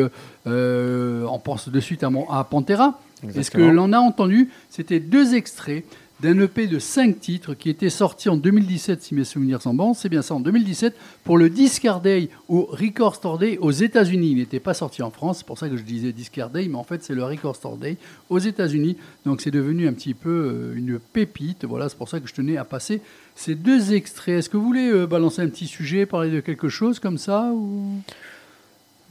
euh, 0.47 1.25
on 1.25 1.39
pense 1.39 1.69
de 1.69 1.79
suite 1.79 2.03
à, 2.03 2.09
mon, 2.09 2.29
à 2.29 2.43
Pantera. 2.43 2.99
Et 3.23 3.27
ce 3.27 3.31
que 3.31 3.37
Exactement. 3.37 3.71
l'on 3.71 3.93
a 3.93 3.99
entendu, 3.99 4.49
c'était 4.69 4.99
deux 4.99 5.33
extraits 5.35 5.85
d'un 6.21 6.39
EP 6.39 6.67
de 6.67 6.79
5 6.79 7.19
titres 7.19 7.53
qui 7.53 7.69
était 7.69 7.89
sorti 7.89 8.29
en 8.29 8.37
2017, 8.37 9.01
si 9.01 9.15
mes 9.15 9.23
souvenirs 9.23 9.61
sont 9.61 9.73
bons. 9.73 9.93
C'est 9.93 10.09
bien 10.09 10.21
ça, 10.21 10.35
en 10.35 10.39
2017, 10.39 10.95
pour 11.23 11.37
le 11.37 11.49
Discard 11.49 12.01
Day 12.01 12.29
au 12.47 12.65
Record 12.71 13.15
Store 13.15 13.37
Day 13.37 13.57
aux 13.59 13.71
États-Unis. 13.71 14.31
Il 14.31 14.37
n'était 14.37 14.59
pas 14.59 14.73
sorti 14.73 15.01
en 15.01 15.11
France, 15.11 15.39
c'est 15.39 15.45
pour 15.45 15.57
ça 15.57 15.67
que 15.69 15.75
je 15.75 15.83
disais 15.83 16.11
Discard 16.11 16.49
Day, 16.49 16.67
mais 16.69 16.77
en 16.77 16.83
fait, 16.83 17.03
c'est 17.03 17.13
le 17.13 17.23
Record 17.23 17.55
Store 17.55 17.77
Day 17.77 17.97
aux 18.29 18.39
États-Unis. 18.39 18.97
Donc, 19.25 19.41
c'est 19.41 19.51
devenu 19.51 19.87
un 19.87 19.93
petit 19.93 20.13
peu 20.13 20.29
euh, 20.29 20.77
une 20.77 20.99
pépite. 20.99 21.65
Voilà, 21.65 21.89
c'est 21.89 21.97
pour 21.97 22.09
ça 22.09 22.19
que 22.19 22.27
je 22.27 22.33
tenais 22.33 22.57
à 22.57 22.63
passer 22.63 23.01
ces 23.35 23.55
deux 23.55 23.93
extraits. 23.93 24.39
Est-ce 24.39 24.49
que 24.49 24.57
vous 24.57 24.65
voulez 24.65 24.89
euh, 24.89 25.05
balancer 25.05 25.41
un 25.41 25.49
petit 25.49 25.67
sujet, 25.67 26.05
parler 26.05 26.31
de 26.31 26.39
quelque 26.39 26.69
chose 26.69 26.99
comme 26.99 27.17
ça 27.17 27.51
ou... 27.53 27.99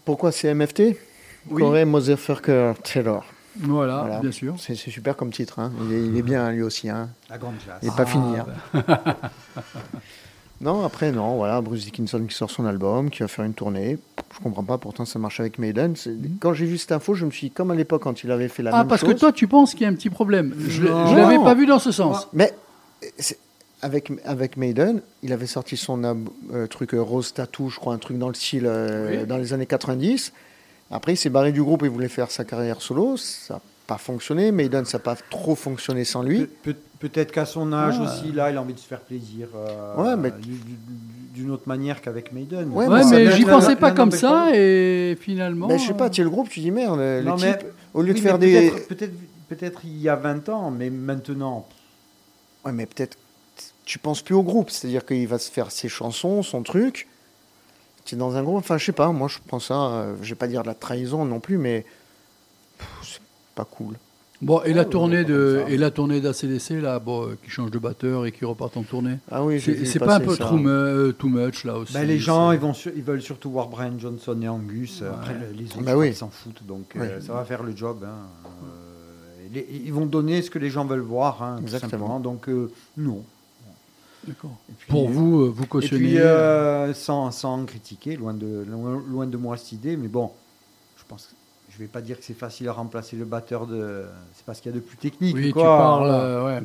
Pourquoi 0.05 0.33
c'est 0.33 0.53
MFT 0.53 0.97
Oui. 1.51 1.63
Motherfucker 1.85 2.75
Taylor. 2.83 3.25
Voilà, 3.61 4.01
Voilà. 4.01 4.21
bien 4.21 4.31
sûr. 4.33 4.55
C'est 4.59 4.75
super 4.75 5.17
comme 5.17 5.31
titre. 5.31 5.59
hein. 5.59 5.73
Il, 5.87 5.93
est, 5.93 6.07
il 6.07 6.17
est 6.17 6.23
bien 6.23 6.51
lui 6.53 6.63
aussi. 6.63 6.89
hein. 6.89 7.11
La 7.29 7.39
grande 7.39 7.59
classe. 7.59 7.79
Il 7.83 7.89
n'est 7.91 7.95
pas 7.95 8.03
Ah, 8.03 8.07
fini. 8.07 8.35
hein. 8.39 8.47
non, 10.61 10.85
après, 10.85 11.11
non. 11.13 11.37
Voilà, 11.37 11.61
Bruce 11.61 11.85
Dickinson 11.85 12.25
qui 12.29 12.35
sort 12.35 12.51
son 12.51 12.65
album, 12.67 13.11
qui 13.11 13.21
va 13.21 13.29
faire 13.29 13.45
une 13.45 13.55
tournée. 13.55 13.99
Je 14.35 14.39
comprends 14.43 14.63
pas, 14.63 14.79
pourtant 14.79 15.05
ça 15.05 15.19
marche 15.19 15.41
avec 15.41 15.59
Maiden. 15.59 15.95
C'est- 15.97 16.15
Quand 16.41 16.55
j'ai 16.55 16.65
vu 16.67 16.79
cette 16.79 16.93
info, 16.93 17.15
je 17.15 17.27
me 17.27 17.31
suis 17.31 17.49
dit, 17.49 17.53
comme 17.53 17.71
à 17.71 17.75
l'époque 17.75 18.03
quand 18.03 18.23
il 18.25 18.31
avait 18.31 18.49
fait 18.49 18.63
la 18.63 18.71
Ah, 18.75 18.79
même 18.79 18.89
parce 18.89 19.01
chose. 19.03 19.15
que 19.15 19.19
toi, 19.19 19.33
tu 19.33 19.47
penses 19.49 19.73
qu'il 19.73 19.83
y 19.83 19.85
a 19.85 19.89
un 19.89 19.95
petit 19.95 20.11
problème. 20.11 20.55
Je 20.59 20.83
ne 20.85 21.17
l'avais 21.17 21.39
pas 21.39 21.55
vu 21.55 21.67
dans 21.67 21.79
ce 21.79 21.91
sens. 21.93 22.29
Mais 22.33 22.55
euh, 23.03 23.07
c'est- 23.19 23.39
avec, 23.83 24.13
avec 24.25 24.57
Maiden, 24.57 25.03
il 25.25 25.33
avait 25.33 25.47
sorti 25.49 25.77
son 25.77 26.03
euh, 26.55 26.67
truc 26.69 26.95
euh, 26.95 27.03
Rose 27.03 27.35
Tattoo, 27.35 27.69
je 27.69 27.81
crois, 27.81 27.93
un 27.93 27.99
truc 27.99 28.17
dans 28.17 28.29
le 28.29 28.35
style 28.35 28.63
euh, 28.67 29.21
Oui. 29.23 29.27
dans 29.27 29.37
les 29.39 29.53
années 29.53 29.67
90. 29.67 30.33
Après, 30.93 31.15
il 31.15 31.17
s'est 31.17 31.31
barré 31.31 31.53
du 31.53 31.63
groupe 31.63 31.83
et 31.85 31.89
voulait 31.89 32.09
faire 32.09 32.31
sa 32.31 32.45
carrière 32.45 32.81
solo. 32.83 33.17
Ça 33.17 33.55
n'a 33.55 33.61
pas 33.87 33.99
fonctionné. 33.99 34.53
Maiden, 34.53 34.85
ça 34.85 34.99
n'a 34.99 35.03
pas 35.03 35.17
trop 35.31 35.55
fonctionné 35.55 36.05
sans 36.05 36.23
lui. 36.23 36.41
Pe- 36.47 36.73
peut- 36.73 36.77
Peut-être 37.03 37.33
qu'à 37.33 37.47
son 37.47 37.73
âge 37.73 37.97
Ah. 37.99 38.05
aussi, 38.05 38.31
là, 38.31 38.49
il 38.53 38.57
a 38.57 38.61
envie 38.63 38.75
de 38.75 38.79
se 38.79 38.87
faire 38.87 39.01
plaisir. 39.01 39.49
euh, 39.57 39.97
Ouais, 39.97 40.17
mais- 40.17 40.31
du- 40.31 40.51
du- 40.51 40.77
d'une 41.35 41.51
autre 41.51 41.65
manière 41.67 42.01
qu'avec 42.01 42.31
Maiden. 42.33 42.71
Ouais, 42.71 42.87
Ouais, 42.87 43.05
mais 43.11 43.33
j'y 43.33 43.45
pensais 43.45 43.75
pas 43.75 43.91
comme 43.91 44.13
ça 44.13 44.51
et 44.55 45.19
finalement. 45.21 45.67
Ben, 45.67 45.81
je 45.81 45.87
sais 45.89 45.95
pas, 45.95 46.07
euh, 46.07 46.11
tu 46.11 46.21
es 46.21 46.25
le 46.25 46.31
groupe, 46.31 46.49
tu 46.49 46.61
dis 46.61 46.71
merde, 46.71 47.01
le 47.01 47.23
Non, 47.23 47.35
type, 47.35 47.47
mais- 47.61 47.71
au 47.95 48.03
lieu 48.03 48.15
de 48.15 48.21
faire 48.21 48.39
des. 48.39 48.71
peut-être- 48.71 48.89
Peut-être 48.89 49.13
peut-être 49.49 49.81
il 49.85 50.01
y 50.01 50.09
a 50.09 50.15
20 50.15 50.49
ans, 50.49 50.71
mais 50.71 50.91
maintenant. 50.91 51.67
Ouais, 52.65 52.71
mais 52.71 52.87
peut-être 52.87 53.19
tu 53.85 53.99
penses 53.99 54.23
plus 54.23 54.37
au 54.37 54.45
groupe, 54.45 54.71
c'est-à-dire 54.71 55.05
qu'il 55.05 55.27
va 55.27 55.39
se 55.41 55.51
faire 55.51 55.73
ses 55.73 55.89
chansons, 55.89 56.45
son 56.45 56.63
truc. 56.63 57.09
Tu 58.05 58.15
es 58.15 58.19
dans 58.19 58.35
un 58.37 58.43
groupe, 58.43 58.57
enfin 58.59 58.79
je 58.79 58.85
sais 58.85 58.93
pas, 58.93 59.11
moi 59.13 59.29
je 59.29 59.39
pense 59.47 59.67
ça, 59.69 59.75
euh, 59.75 60.15
je 60.23 60.29
vais 60.31 60.35
pas 60.35 60.49
dire 60.49 60.63
de 60.63 60.67
la 60.69 60.75
trahison 60.75 61.25
non 61.25 61.39
plus, 61.41 61.57
mais 61.59 61.85
c'est 63.03 63.21
pas 63.55 63.65
cool. 63.65 63.95
Bon, 64.41 64.61
et 64.65 64.73
la 64.73 64.85
tournée 64.85 65.23
de 65.23 65.63
et 65.69 65.77
la 65.77 65.93
tournée 65.93 66.21
d'ACDC 66.21 66.71
là, 66.83 66.99
bon, 66.99 67.29
euh, 67.29 67.39
qui 67.45 67.49
change 67.51 67.71
de 67.71 67.79
batteur 67.79 68.27
et 68.27 68.33
qui 68.33 68.45
repart 68.45 68.77
en 68.77 68.83
tournée. 68.83 69.19
Ah 69.31 69.45
oui, 69.45 69.61
j'ai 69.61 69.73
C'est 69.75 69.79
vu 69.79 69.87
c'est 69.87 69.99
pas 70.01 70.17
un 70.17 70.19
passer 70.19 70.25
peu 70.27 70.35
ça. 70.35 70.49
too, 70.49 70.57
mu- 70.57 70.69
euh, 70.69 71.13
too 71.13 71.29
much 71.29 71.63
là 71.65 71.79
aussi. 71.79 71.93
Bah, 71.93 72.03
les 72.03 72.19
gens, 72.19 72.51
ils, 72.51 72.59
vont 72.59 72.75
sur- 72.75 72.91
ils 72.97 73.05
veulent 73.05 73.23
surtout 73.23 73.53
voir 73.53 73.69
Brian 73.69 73.97
Johnson 74.01 74.37
et 74.43 74.49
Angus. 74.49 75.01
Après, 75.09 75.35
le- 75.35 75.53
les 75.57 75.67
autres, 75.67 75.83
Bah 75.83 75.97
oui. 75.97 76.09
ils 76.09 76.17
s'en 76.17 76.29
foutent. 76.31 76.67
Donc, 76.67 76.97
euh, 76.97 77.21
ça 77.21 77.35
va 77.35 77.45
faire 77.45 77.63
le 77.63 77.77
job. 77.77 77.99
hein. 78.05 78.09
Euh, 78.65 79.49
les- 79.55 79.69
ils 79.85 79.93
vont 79.93 80.07
donner 80.07 80.43
ce 80.43 80.51
que 80.51 80.59
les 80.59 80.71
gens 80.71 80.85
veulent 80.87 80.99
voir. 80.99 81.41
hein, 81.41 81.55
tout 81.59 81.63
Exactement. 81.63 81.91
simplement. 81.91 82.19
Donc, 82.19 82.49
euh, 82.49 82.69
non. 82.97 83.23
Et 84.29 84.33
puis- 84.79 84.89
Pour 84.89 85.09
vous, 85.09 85.43
euh, 85.43 85.49
vous 85.49 85.65
Et 85.65 85.67
cautionnez. 85.67 86.03
puis, 86.11 86.19
euh, 86.21 86.95
sans, 86.95 87.31
sans 87.31 87.65
critiquer, 87.65 88.17
loin 88.17 88.35
de, 88.35 88.65
loin, 88.69 89.03
loin 89.09 89.27
de 89.27 89.37
moi 89.37 89.57
cette 89.57 89.73
idée, 89.73 89.97
mais 89.97 90.09
bon, 90.09 90.31
je 90.97 91.03
pense, 91.09 91.35
je 91.71 91.79
vais 91.79 91.87
pas 91.89 92.01
dire 92.01 92.19
que 92.19 92.25
c'est 92.25 92.33
facile 92.39 92.69
à 92.69 92.73
remplacer 92.73 93.17
le 93.17 93.25
batteur 93.25 93.67
de. 93.67 94.05
C'est 94.35 94.45
parce 94.47 94.61
qu'il 94.61 94.71
y 94.71 94.75
a 94.75 94.77
de 94.77 94.83
plus 94.85 94.97
technique. 94.97 95.35
Oui, 95.35 95.51
quoi. 95.51 95.63
tu 95.63 95.67
parles. 95.67 96.11
Euh, 96.11 96.45
ouais. 96.45 96.63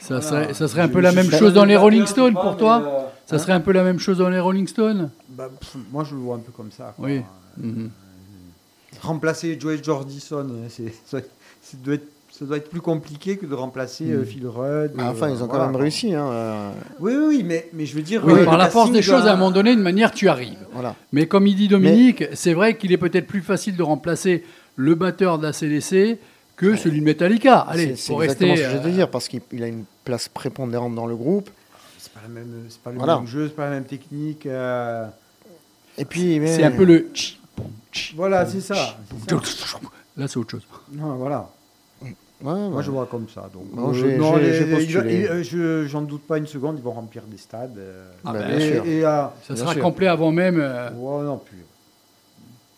Ça, 0.00 0.18
Voilà. 0.20 0.22
serait, 0.22 0.54
ça 0.54 0.68
serait 0.68 0.80
un 0.82 0.86
Je- 0.88 0.92
peu 0.92 1.00
la 1.00 1.12
même 1.12 1.30
chose 1.30 1.52
dans 1.52 1.64
les 1.66 1.76
Rolling 1.76 2.06
Stones 2.06 2.32
pour 2.34 2.56
toi 2.56 2.82
euh, 2.82 3.00
Ça 3.26 3.36
hein 3.36 3.38
serait 3.38 3.52
un 3.52 3.60
peu 3.60 3.72
la 3.72 3.82
même 3.84 3.98
chose 3.98 4.16
dans 4.18 4.30
les 4.30 4.40
Rolling 4.40 4.66
Stones 4.66 5.10
Bah, 5.28 5.50
pff, 5.60 5.76
Moi, 5.92 6.04
je 6.04 6.14
le 6.14 6.20
vois 6.22 6.36
un 6.36 6.40
peu 6.40 6.52
comme 6.52 6.70
ça. 6.70 6.94
quoi. 6.96 7.04
Oui. 7.06 7.22
Mhm. 7.58 7.90
Remplacer 9.02 9.58
Joey 9.58 9.82
Jordison, 9.82 10.46
euh, 10.50 10.66
c'est- 10.68 10.92
ça, 11.06 11.18
ça 11.62 11.76
doit 11.82 11.94
être, 11.94 12.08
ça 12.40 12.46
doit 12.46 12.56
être 12.56 12.70
plus 12.70 12.80
compliqué 12.80 13.36
que 13.36 13.44
de 13.44 13.54
remplacer 13.54 14.10
euh, 14.10 14.24
Phil 14.24 14.46
Rudd. 14.46 14.92
Mais 14.94 15.02
euh, 15.02 15.10
enfin, 15.10 15.28
ils 15.28 15.42
ont 15.44 15.46
quand 15.46 15.64
même 15.64 15.76
réussi. 15.76 16.14
Hein, 16.14 16.26
euh, 16.32 16.70
Oui, 16.98 17.12
oui, 17.14 17.24
oui, 17.36 17.42
mais, 17.44 17.68
mais 17.74 17.84
je 17.84 17.94
veux 17.94 18.00
dire. 18.02 18.22
Oui, 18.24 18.32
euh, 18.32 18.44
par 18.46 18.56
la 18.56 18.70
force 18.70 18.90
des 18.90 19.02
choses, 19.02 19.26
à 19.26 19.32
un 19.34 19.36
moment 19.36 19.50
donné, 19.50 19.74
d'une 19.74 19.82
manière, 19.84 20.10
tu 20.10 20.26
arrives. 20.28 20.56
voilà. 20.72 20.96
Mais 21.12 21.26
comme 21.26 21.46
il 21.46 21.54
dit 21.54 21.68
Dominique, 21.68 22.24
c'est 22.32 22.54
vrai 22.54 22.76
qu'il 22.78 22.92
est 22.92 22.96
peut-être 22.98 23.26
plus 23.26 23.42
facile 23.42 23.76
de 23.76 23.82
remplacer 23.82 24.42
le 24.76 24.94
batteur 24.94 25.38
de 25.38 25.42
la 25.46 25.52
CDC 25.52 26.18
que 26.56 26.76
celui 26.76 27.00
de 27.00 27.04
Metallica. 27.04 27.58
Allez, 27.60 27.94
C'est 27.96 28.12
exactement 28.14 28.18
rester. 28.18 28.56
ce 28.56 28.62
que 28.76 28.82
je 28.82 28.88
euh, 28.88 28.90
dire, 28.92 29.10
parce 29.10 29.28
qu'il 29.28 29.40
il 29.52 29.62
a 29.62 29.66
une 29.68 29.84
place 30.04 30.28
prépondérante 30.28 30.94
dans 30.94 31.06
le 31.06 31.16
groupe. 31.16 31.50
C'est 31.98 32.12
pas, 32.12 32.20
la 32.22 32.28
même, 32.28 32.64
c'est 32.70 32.80
pas 32.80 32.90
le 32.90 32.96
Voilà. 32.96 33.18
même 33.18 33.26
jeu, 33.26 33.48
c'est 33.48 33.54
pas 33.54 33.64
la 33.64 33.70
même 33.70 33.84
technique. 33.84 34.46
euh, 34.46 35.06
Et 35.98 36.06
puis, 36.06 36.40
mais- 36.40 36.56
C'est 36.56 36.64
un 36.64 36.70
peu 36.70 36.84
le. 36.84 37.10
Voilà, 38.16 38.46
ça. 38.46 38.52
c'est 38.52 38.60
ça. 38.62 38.74
Là, 40.16 40.26
c'est 40.28 40.36
autre 40.38 40.50
chose. 40.50 40.62
Non, 40.92 41.16
voilà. 41.16 41.50
Ouais, 42.42 42.52
Moi, 42.54 42.68
ouais. 42.68 42.82
je 42.82 42.90
vois 42.90 43.06
comme 43.06 43.28
ça. 43.28 43.50
Donc, 43.52 43.64
Non, 43.74 43.90
euh, 43.90 43.92
j'ai- 43.92 44.16
non, 44.16 44.34
j'ai- 44.36 44.40
les- 44.42 44.52
j'ai 44.54 44.64
les- 44.64 44.74
postulé. 44.76 45.14
ils- 45.20 45.26
euh, 45.26 45.42
je- 45.42 45.86
J'en 45.88 46.02
doute 46.02 46.22
pas 46.22 46.38
une 46.38 46.46
seconde, 46.46 46.76
ils 46.78 46.82
vont 46.82 46.92
remplir 46.92 47.22
des 47.24 47.36
stades. 47.36 47.76
euh, 47.78 48.10
Ah, 48.24 48.32
Bah, 48.32 48.38
ben, 48.40 48.48
bien 48.48 48.58
et, 48.58 48.72
sûr. 48.72 48.84
et, 48.86 49.04
euh, 49.04 49.22
Ça 49.42 49.54
Bien 49.54 49.56
sera 49.62 49.72
sûr. 49.74 49.82
complet 49.82 50.06
avant 50.06 50.32
même. 50.32 50.58
euh, 50.58 50.90
ouais, 50.92 51.24
non 51.24 51.36
plus. 51.38 51.58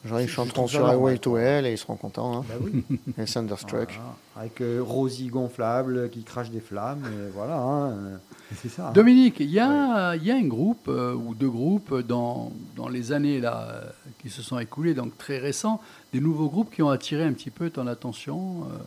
Genre, 0.04 0.20
ils 0.20 0.28
chanteront 0.28 0.66
sur 0.66 0.80
normal, 0.80 0.96
Highway 0.96 1.18
to. 1.18 1.36
Hell 1.38 1.64
et 1.64 1.70
ils 1.70 1.78
seront 1.78 1.94
contents. 1.94 2.38
Hein. 2.38 2.44
Bah 2.48 2.54
oui. 2.60 2.82
Et 3.18 3.24
Thunderstruck. 3.24 3.92
Voilà. 3.94 4.16
Avec 4.36 4.60
euh, 4.60 4.80
Rosie 4.84 5.28
gonflable 5.28 6.10
qui 6.10 6.24
crache 6.24 6.50
des 6.50 6.58
flammes. 6.58 7.04
Et 7.06 7.30
voilà, 7.32 7.56
hein, 7.60 7.90
euh, 7.92 8.16
c'est 8.60 8.68
ça. 8.68 8.90
Dominique, 8.92 9.36
il 9.38 9.50
y 9.50 9.60
a, 9.60 10.16
il 10.16 10.24
y 10.24 10.32
a 10.32 10.34
un 10.34 10.42
groupe 10.48 10.88
euh, 10.88 11.14
ou 11.14 11.36
deux 11.36 11.48
groupes 11.50 12.00
dans, 12.00 12.50
dans 12.74 12.88
les 12.88 13.12
années 13.12 13.38
là, 13.40 13.68
euh, 13.70 13.80
qui 14.20 14.28
se 14.28 14.42
sont 14.42 14.58
écoulées, 14.58 14.94
donc 14.94 15.16
très 15.18 15.38
récents, 15.38 15.80
des 16.12 16.18
nouveaux 16.18 16.48
groupes 16.48 16.74
qui 16.74 16.82
ont 16.82 16.90
attiré 16.90 17.22
un 17.22 17.32
petit 17.32 17.50
peu 17.50 17.70
ton 17.70 17.86
attention. 17.86 18.64
Euh, 18.72 18.78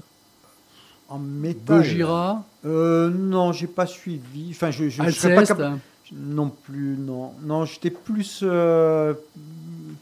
En 1.09 1.19
métal. 1.19 1.77
Gojira, 1.81 2.43
Euh, 2.65 3.09
non, 3.11 3.51
j'ai 3.51 3.67
pas 3.67 3.85
suivi. 3.85 4.49
Enfin, 4.51 4.71
je, 4.71 4.89
je, 4.89 5.03
je 5.03 5.09
serais 5.11 5.35
pas 5.35 5.41
Alceste, 5.41 5.57
capable- 5.59 5.75
hein. 5.75 5.79
Non 6.13 6.49
plus, 6.65 6.97
non. 6.99 7.31
Non, 7.43 7.65
j'étais 7.65 7.89
plus, 7.91 8.41
euh, 8.43 9.13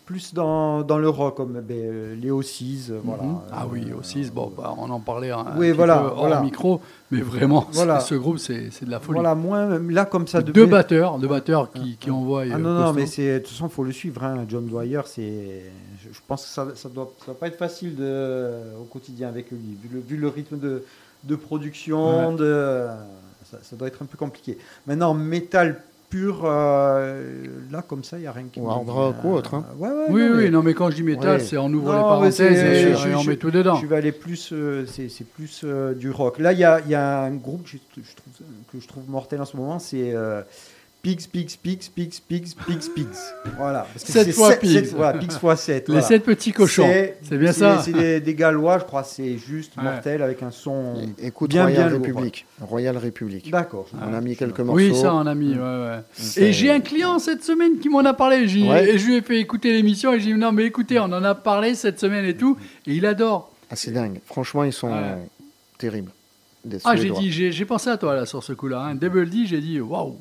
plus 0.05 0.33
dans, 0.33 0.81
dans 0.81 0.97
le 0.97 1.07
rock, 1.09 1.35
comme 1.35 1.53
ben, 1.61 1.77
euh, 1.77 2.15
les 2.21 2.29
Ossis, 2.31 2.87
euh, 2.89 2.99
voilà. 3.03 3.23
Mhm. 3.23 3.35
Ah 3.51 3.65
oui, 3.71 3.87
aussi, 3.97 4.29
bon, 4.33 4.51
bah, 4.55 4.73
on 4.77 4.89
en 4.89 4.99
parlait 4.99 5.31
un, 5.31 5.39
un 5.39 5.57
Oui, 5.57 5.69
petit 5.69 5.77
voilà, 5.77 5.97
peu 5.99 6.05
hors 6.07 6.19
voilà. 6.19 6.41
micro, 6.41 6.81
mais 7.11 7.21
vraiment, 7.21 7.67
Voilà. 7.73 7.99
ce 8.01 8.15
groupe, 8.15 8.37
c'est 8.37 8.69
c'est 8.71 8.85
de 8.85 8.91
la 8.91 8.99
folie. 8.99 9.15
Voilà, 9.19 9.33
moins, 9.35 9.79
là, 9.79 10.05
comme 10.05 10.27
ça. 10.27 10.41
deux 10.41 10.51
devait- 10.51 10.67
batteurs, 10.67 11.17
deux 11.19 11.27
batteurs 11.29 11.71
qui, 11.71 11.95
qui 11.97 12.11
envoient. 12.11 12.43
Ah 12.53 12.57
non, 12.57 12.73
non, 12.73 12.93
mais 12.93 13.05
c'est, 13.05 13.35
de 13.35 13.39
toute 13.39 13.49
façon, 13.49 13.67
il 13.67 13.71
faut 13.71 13.83
le 13.85 13.91
suivre. 13.93 14.23
Hein. 14.23 14.45
John 14.49 14.65
Dwyer, 14.65 15.01
c'est, 15.05 15.63
je, 16.13 16.19
pense 16.27 16.43
que 16.43 16.49
ça 16.49 16.67
ça 16.75 16.87
doit, 16.89 17.11
ça 17.19 17.25
doit 17.27 17.39
pas 17.39 17.47
être 17.47 17.57
facile 17.57 17.95
de, 17.95 18.51
au 18.79 18.85
quotidien 18.85 19.27
avec 19.27 19.51
lui, 19.51 19.59
vu 19.81 19.89
le, 19.93 19.99
vu 19.99 20.15
le 20.17 20.27
rythme 20.29 20.57
de, 20.59 20.83
de 21.23 21.35
production, 21.35 22.33
de, 22.33 22.87
ça, 23.51 23.57
ça 23.61 23.75
doit 23.75 23.87
être 23.87 24.01
un 24.01 24.05
peu 24.05 24.17
compliqué. 24.17 24.57
Maintenant, 24.87 25.13
métal 25.13 25.81
pur, 26.09 26.41
euh, 26.45 27.47
là, 27.71 27.81
comme 27.81 28.03
ça, 28.03 28.17
il 28.17 28.21
n'y 28.21 28.27
a 28.27 28.31
rien 28.31 28.45
qui 28.51 28.59
Ou 28.59 28.69
hard 28.69 28.87
rock 28.87 29.15
ou 29.23 29.29
autre, 29.33 29.55
hein. 29.55 29.65
Ouais, 29.79 29.89
ouais, 29.89 30.05
Oui, 30.09 30.21
non, 30.21 30.27
oui, 30.35 30.43
mais 30.43 30.49
non, 30.51 30.61
mais 30.61 30.73
quand 30.75 30.91
je 30.91 30.95
dis 30.97 31.03
métal, 31.03 31.41
c'est 31.41 31.57
en 31.57 31.73
ouvre 31.73 31.91
Non, 31.91 31.97
les 31.97 32.03
parenthèses 32.03 32.41
et, 32.41 32.93
je- 32.95 33.07
et 33.09 33.15
on 33.15 33.21
je- 33.21 33.29
met 33.31 33.37
tout 33.37 33.49
dedans. 33.49 33.75
Je 33.77 33.87
vais 33.87 33.95
aller 33.95 34.11
plus, 34.11 34.51
euh, 34.53 34.85
c'est, 34.85 35.09
c'est 35.09 35.23
plus 35.23 35.61
euh, 35.63 35.95
du 35.95 36.11
rock. 36.11 36.37
Là, 36.37 36.53
il 36.53 36.59
y 36.59 36.63
a, 36.63 36.81
il 36.81 36.89
y 36.91 36.95
a 36.95 37.21
un 37.21 37.31
groupe 37.33 37.63
que 37.63 37.69
je, 37.71 37.77
je 37.97 38.15
trouve, 38.15 38.33
que 38.71 38.79
je 38.79 38.87
trouve 38.87 39.09
mortel 39.09 39.41
en 39.41 39.45
ce 39.45 39.57
moment, 39.57 39.79
c'est 39.79 40.13
euh, 41.05 41.09
Pigs, 41.09 41.27
Pigs, 41.27 41.57
Pigs, 41.61 41.89
Pigs, 41.93 42.19
Pigs, 42.27 42.53
Pigs, 42.65 42.93
Pigs. 42.95 43.07
Voilà. 43.57 43.85
Parce 43.93 44.05
que 44.05 44.11
Sept 44.13 44.25
c'est 44.27 44.31
fois 44.31 44.51
sept- 44.51 44.59
Pigs. 44.61 44.71
sept- 44.85 44.93
voilà, 44.95 45.17
Pigs 45.19 45.31
fois 45.33 45.55
7. 45.57 45.89
Les 45.89 46.01
sept 46.01 46.23
petits 46.23 46.53
cochons, 46.53 46.87
c'est 47.21 47.37
bien 47.37 47.51
ça 47.51 47.81
C'est 47.81 47.91
des, 47.91 48.19
des 48.21 48.33
Gallois, 48.35 48.79
je 48.79 48.85
crois, 48.85 49.03
c'est 49.03 49.37
juste 49.37 49.75
Ouais. 49.77 49.83
mortel 49.83 50.21
avec 50.21 50.41
un 50.43 50.51
son. 50.51 50.95
Et- 51.19 51.27
Écoute 51.27 51.49
bien, 51.49 51.63
Royal 51.63 51.89
bien 51.89 51.89
lourd, 51.97 52.05
République. 52.05 52.45
Royal 52.61 52.97
République. 52.97 53.51
D'accord. 53.51 53.87
On 54.01 54.13
a 54.13 54.21
mis 54.21 54.35
quelques 54.37 54.59
morceaux. 54.61 54.77
Oui, 54.77 54.95
ça, 54.95 55.13
on 55.13 55.25
a 55.27 55.35
mis. 55.35 55.53
ouais, 55.55 55.59
ouais. 55.59 55.99
C'est- 56.13 56.41
Et 56.41 56.53
j'ai 56.53 56.71
un 56.71 56.79
client 56.79 57.19
cette 57.19 57.43
semaine 57.43 57.79
qui 57.79 57.89
m'en 57.89 57.99
a 58.05 58.13
parlé. 58.13 58.37
Et 58.37 58.47
je 58.97 59.05
lui 59.05 59.15
ai 59.17 59.21
fait 59.21 59.39
écouter 59.39 59.73
l'émission 59.73 60.13
et 60.13 60.19
j'ai 60.21 60.31
dit 60.33 60.39
non, 60.39 60.51
mais 60.53 60.63
écoutez, 60.65 60.99
on 60.99 61.03
en 61.05 61.23
a 61.23 61.35
parlé 61.35 61.75
cette 61.75 61.99
semaine 61.99 62.23
et 62.25 62.35
tout. 62.37 62.57
Et 62.87 62.93
il 62.93 63.05
adore. 63.05 63.51
Ah, 63.69 63.75
c'est 63.75 63.91
dingue. 63.91 64.19
Franchement, 64.25 64.63
ils 64.63 64.71
sont 64.73 64.91
Ouais. 64.91 65.17
terribles. 65.77 66.11
Des 66.63 66.77
Ah, 66.85 66.95
j'ai 66.95 67.01
Suédois. 67.01 67.19
dit, 67.19 67.31
j'ai 67.31 67.51
j'ai 67.51 67.65
pensé 67.65 67.89
à 67.89 67.97
toi 67.97 68.15
là 68.15 68.25
sur 68.25 68.41
ce 68.41 68.53
coup-là. 68.53 68.79
Hein. 68.79 68.95
Double 68.95 69.29
D, 69.29 69.39
j'ai 69.45 69.59
dit 69.59 69.81
waouh. 69.81 70.15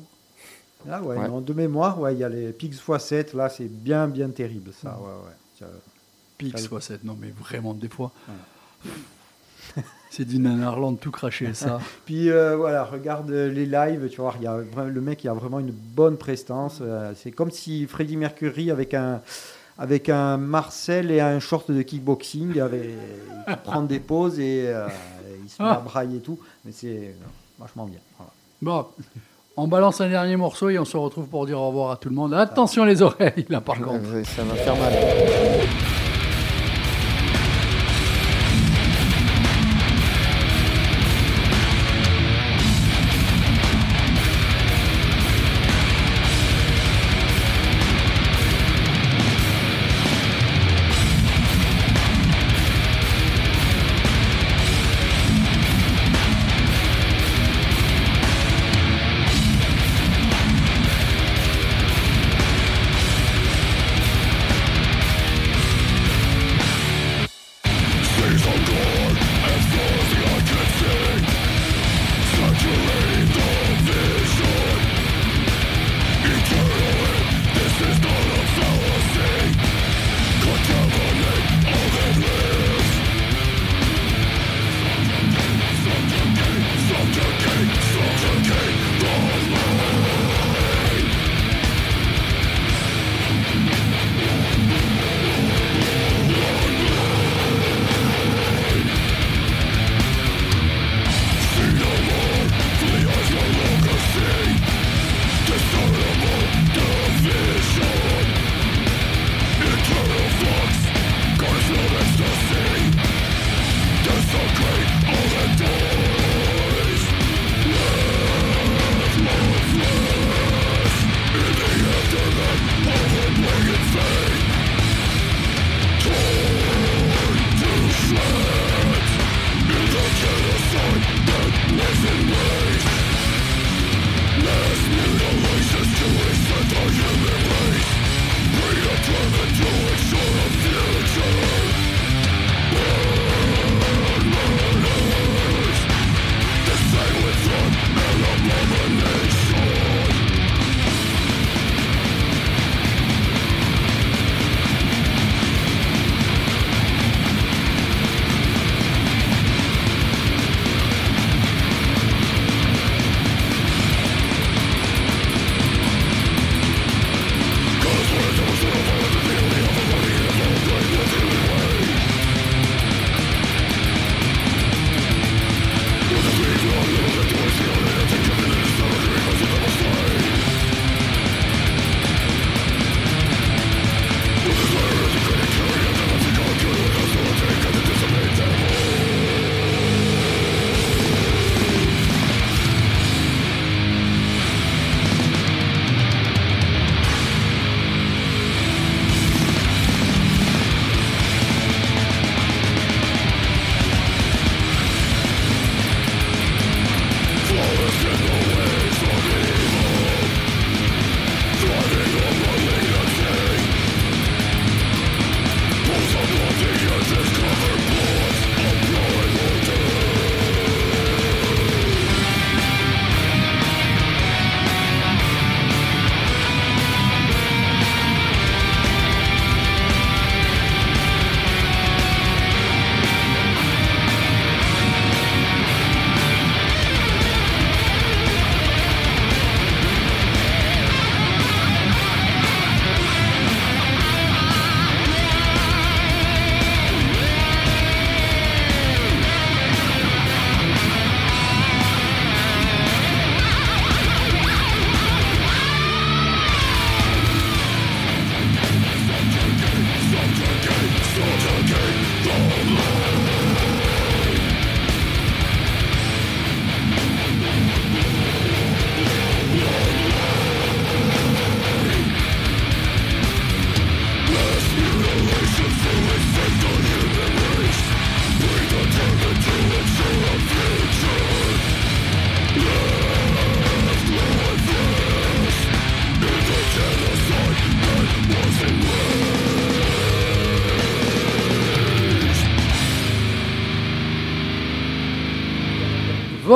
Ah 0.89 1.01
ouais, 1.01 1.17
Ouais. 1.17 1.27
non, 1.27 1.41
de 1.41 1.53
mémoire, 1.53 1.99
ouais, 1.99 2.13
il 2.13 2.19
y 2.19 2.23
a 2.23 2.29
les 2.29 2.51
Pigs 2.53 2.73
x 2.75 2.97
7, 2.99 3.33
là, 3.33 3.49
c'est 3.49 3.67
bien, 3.67 4.07
bien 4.07 4.29
terrible, 4.29 4.71
ça. 4.73 4.97
Ouais, 4.99 5.05
ouais. 5.07 5.35
Ça- 5.59 5.65
Pix 6.37 6.61
Ça- 6.61 6.67
fois 6.67 6.81
7, 6.81 7.03
non 7.03 7.15
mais 7.19 7.29
vraiment, 7.31 7.73
des 7.73 7.89
fois. 7.89 8.11
C'est 10.09 10.25
du 10.25 10.37
nanarland 10.37 10.93
tout 10.99 11.09
craché, 11.09 11.53
ça. 11.55 11.79
Puis 12.05 12.29
euh, 12.29 12.55
voilà, 12.55 12.83
regarde 12.83 13.31
les 13.31 13.65
lives, 13.65 14.07
tu 14.09 14.21
vois, 14.21 14.33
il 14.37 14.43
y 14.43 14.47
a, 14.47 14.57
le 14.57 15.01
mec 15.01 15.23
il 15.23 15.27
a 15.29 15.33
vraiment 15.33 15.59
une 15.59 15.71
bonne 15.71 16.17
prestance. 16.17 16.79
euh, 16.81 17.13
c'est 17.15 17.31
comme 17.31 17.49
si 17.49 17.87
Freddie 17.87 18.17
Mercury 18.17 18.69
avec 18.69 18.93
un, 18.93 19.21
avec 19.79 20.09
un 20.09 20.37
Marcel 20.37 21.09
et 21.09 21.19
un 21.19 21.39
short 21.39 21.71
de 21.71 21.81
kickboxing, 21.81 22.59
avait, 22.59 22.93
il 23.47 23.57
prend 23.63 23.81
des 23.81 23.99
pauses 23.99 24.39
et 24.39 24.67
euh, 24.67 24.87
il 25.43 25.49
se 25.49 25.61
met 25.63 25.69
Ah. 25.69 25.77
à 25.77 25.79
brailler 25.79 26.17
et 26.17 26.21
tout. 26.21 26.37
Mais 26.63 26.71
c'est 26.71 27.15
vachement 27.57 27.85
bien. 27.87 27.99
voilà. 28.17 28.31
Bon, 28.61 28.87
on 29.55 29.67
balance 29.67 30.01
un 30.01 30.09
dernier 30.09 30.35
morceau 30.35 30.69
et 30.69 30.79
on 30.79 30.85
se 30.85 30.97
retrouve 30.97 31.27
pour 31.27 31.45
dire 31.45 31.59
au 31.59 31.67
revoir 31.67 31.91
à 31.91 31.97
tout 31.97 32.09
le 32.09 32.15
monde. 32.15 32.33
Attention 32.33 32.85
les 32.85 33.01
oreilles, 33.01 33.45
là 33.49 33.61
par 33.61 33.79
contre. 33.79 34.23
Ça 34.25 34.43
va 34.43 34.55
faire 34.55 34.75
mal. 34.75 34.93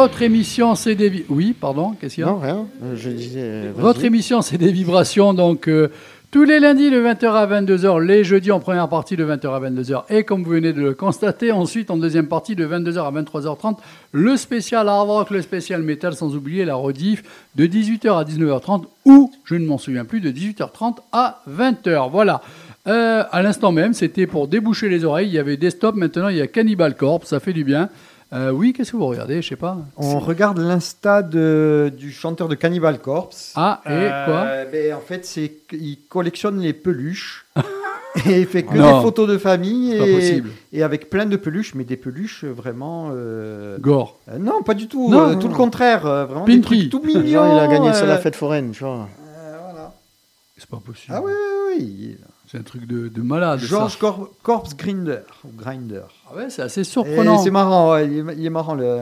Votre 0.08 0.22
émission, 0.22 0.74
c'est 0.76 0.96
des... 0.96 1.10
vi- 1.10 1.26
Oui, 1.28 1.52
pardon, 1.60 1.92
qu'est-ce 2.00 2.16
qu'il 2.16 2.24
y 2.24 2.28
a 2.28 2.30
Non, 2.30 2.38
rien. 2.40 2.66
Euh, 2.82 2.96
Je 2.96 3.10
disais. 3.10 3.42
euh. 3.42 3.72
Votre 3.76 4.06
émission, 4.06 4.42
c'est 4.42 4.58
des 4.58 4.72
vibrations, 4.72 5.34
donc 5.34 5.68
euh, 5.68 5.90
tous 6.32 6.46
les 6.46 6.62
lundis 6.62 6.90
de 6.90 6.96
20h 6.98 7.26
à 7.26 7.46
22h, 7.46 8.02
les 8.02 8.24
jeudis 8.24 8.54
en 8.54 8.62
première 8.62 8.88
partie 8.88 9.18
de 9.18 9.26
20h 9.26 9.50
à 9.54 9.60
22h, 9.70 10.04
et 10.10 10.24
comme 10.24 10.44
vous 10.46 10.52
venez 10.52 10.72
de 10.72 10.80
le 10.82 10.94
constater, 10.94 11.52
ensuite 11.52 11.92
en 11.92 11.98
deuxième 11.98 12.28
partie 12.30 12.56
de 12.56 12.66
22h 12.66 13.00
à 13.06 13.12
23h30, 13.22 13.80
le 14.14 14.38
spécial 14.38 14.88
hard 14.88 15.10
rock, 15.10 15.30
le 15.30 15.42
spécial 15.42 15.84
metal, 15.84 16.14
sans 16.14 16.34
oublier 16.38 16.64
la 16.64 16.76
rediff 16.76 17.24
de 17.58 17.68
18h 17.68 18.18
à 18.18 18.24
19h30, 18.24 18.86
ou, 19.04 19.30
je 19.44 19.56
ne 19.56 19.66
m'en 19.66 19.78
souviens 19.78 20.06
plus, 20.06 20.22
de 20.22 20.32
18h30 20.32 21.00
à 21.12 21.42
20h. 21.52 22.10
Voilà. 22.10 22.42
Euh, 22.88 23.26
à 23.30 23.42
l'instant 23.42 23.74
même, 23.74 23.92
c'était 23.94 24.26
pour 24.26 24.48
déboucher 24.48 24.88
les 24.88 25.04
oreilles. 25.04 25.28
Il 25.28 25.34
y 25.34 25.40
avait 25.40 25.58
des 25.58 25.70
stops, 25.72 25.98
maintenant 25.98 26.30
il 26.30 26.38
y 26.38 26.42
a 26.42 26.48
Cannibal 26.48 26.96
Corpse, 26.96 27.28
ça 27.28 27.42
fait 27.42 27.52
du 27.52 27.66
bien. 27.66 27.90
Euh, 28.34 28.52
oui, 28.52 28.74
qu'est-ce 28.74 28.92
que 28.92 28.98
vous 28.98 29.06
regardez 29.08 29.42
Je 29.42 29.48
sais 29.50 29.56
pas. 29.56 29.78
On 29.96 30.20
regarde 30.20 30.58
l'insta 30.60 31.22
de- 31.24 31.92
du 31.98 32.12
chanteur 32.12 32.48
de 32.50 32.56
Cannibal 32.56 33.00
Corpse. 33.00 33.54
Ah, 33.56 33.82
et 33.86 34.10
quoi 34.26 34.66
ben, 34.72 34.94
En 34.96 35.00
fait, 35.00 35.26
c'est 35.26 35.54
qu'il 35.70 35.98
collectionne 36.10 36.60
les 36.60 36.74
peluches. 36.74 37.46
et 38.26 38.42
il 38.42 38.46
fait 38.48 38.64
que 38.64 38.76
Non. 38.78 38.98
des 38.98 39.02
photos 39.04 39.30
de 39.30 39.38
famille. 39.38 39.92
C'est 39.94 39.98
pas 40.00 40.08
et, 40.08 40.14
possible. 40.16 40.50
et 40.74 40.84
avec 40.84 41.10
plein 41.10 41.26
de 41.26 41.38
peluches, 41.38 41.74
mais 41.76 41.86
des 41.86 41.96
peluches 41.98 42.44
vraiment. 42.44 43.12
euh, 43.14 43.78
Gore. 43.80 44.20
euh, 44.30 44.38
non, 44.40 44.62
pas 44.62 44.74
du 44.74 44.88
tout. 44.90 45.10
Non, 45.10 45.30
euh, 45.30 45.34
non. 45.34 45.40
tout 45.40 45.48
le 45.48 45.56
contraire. 45.56 46.06
euh, 46.06 46.26
vraiment 46.26 46.44
Pinky. 46.46 46.60
des 46.60 46.62
trucs 46.62 46.90
tout 46.90 47.02
mignons. 47.08 47.28
Genre, 47.46 47.54
il 47.54 47.60
a 47.60 47.68
gagné 47.68 47.94
ça 47.94 48.04
à 48.04 48.08
la 48.08 48.16
euh, 48.16 48.18
fête 48.18 48.36
foraine, 48.36 48.72
tu 48.72 48.84
vois. 48.84 49.08
euh, 49.38 49.58
voilà. 49.72 49.94
C'est 50.58 50.70
pas 50.70 50.82
possible. 50.86 51.14
Ah 51.16 51.22
oui, 51.24 51.32
oui, 51.78 51.78
oui. 51.80 52.18
C'est 52.50 52.58
un 52.58 52.62
truc 52.64 52.88
de, 52.88 53.10
de 53.10 53.22
malade. 53.22 53.60
George 53.60 53.98
Cor- 53.98 54.30
Corpse 54.42 54.76
Grinder. 54.76 55.20
Grinder. 55.58 56.04
Ah 56.32 56.36
ouais, 56.36 56.50
c'est 56.50 56.62
assez 56.62 56.84
surprenant. 56.84 57.40
c'est 57.40 57.52
marrant, 57.52 57.92
ouais, 57.92 58.08
il, 58.08 58.18
est, 58.20 58.36
il 58.38 58.46
est 58.46 58.50
marrant 58.50 58.74
le. 58.76 59.00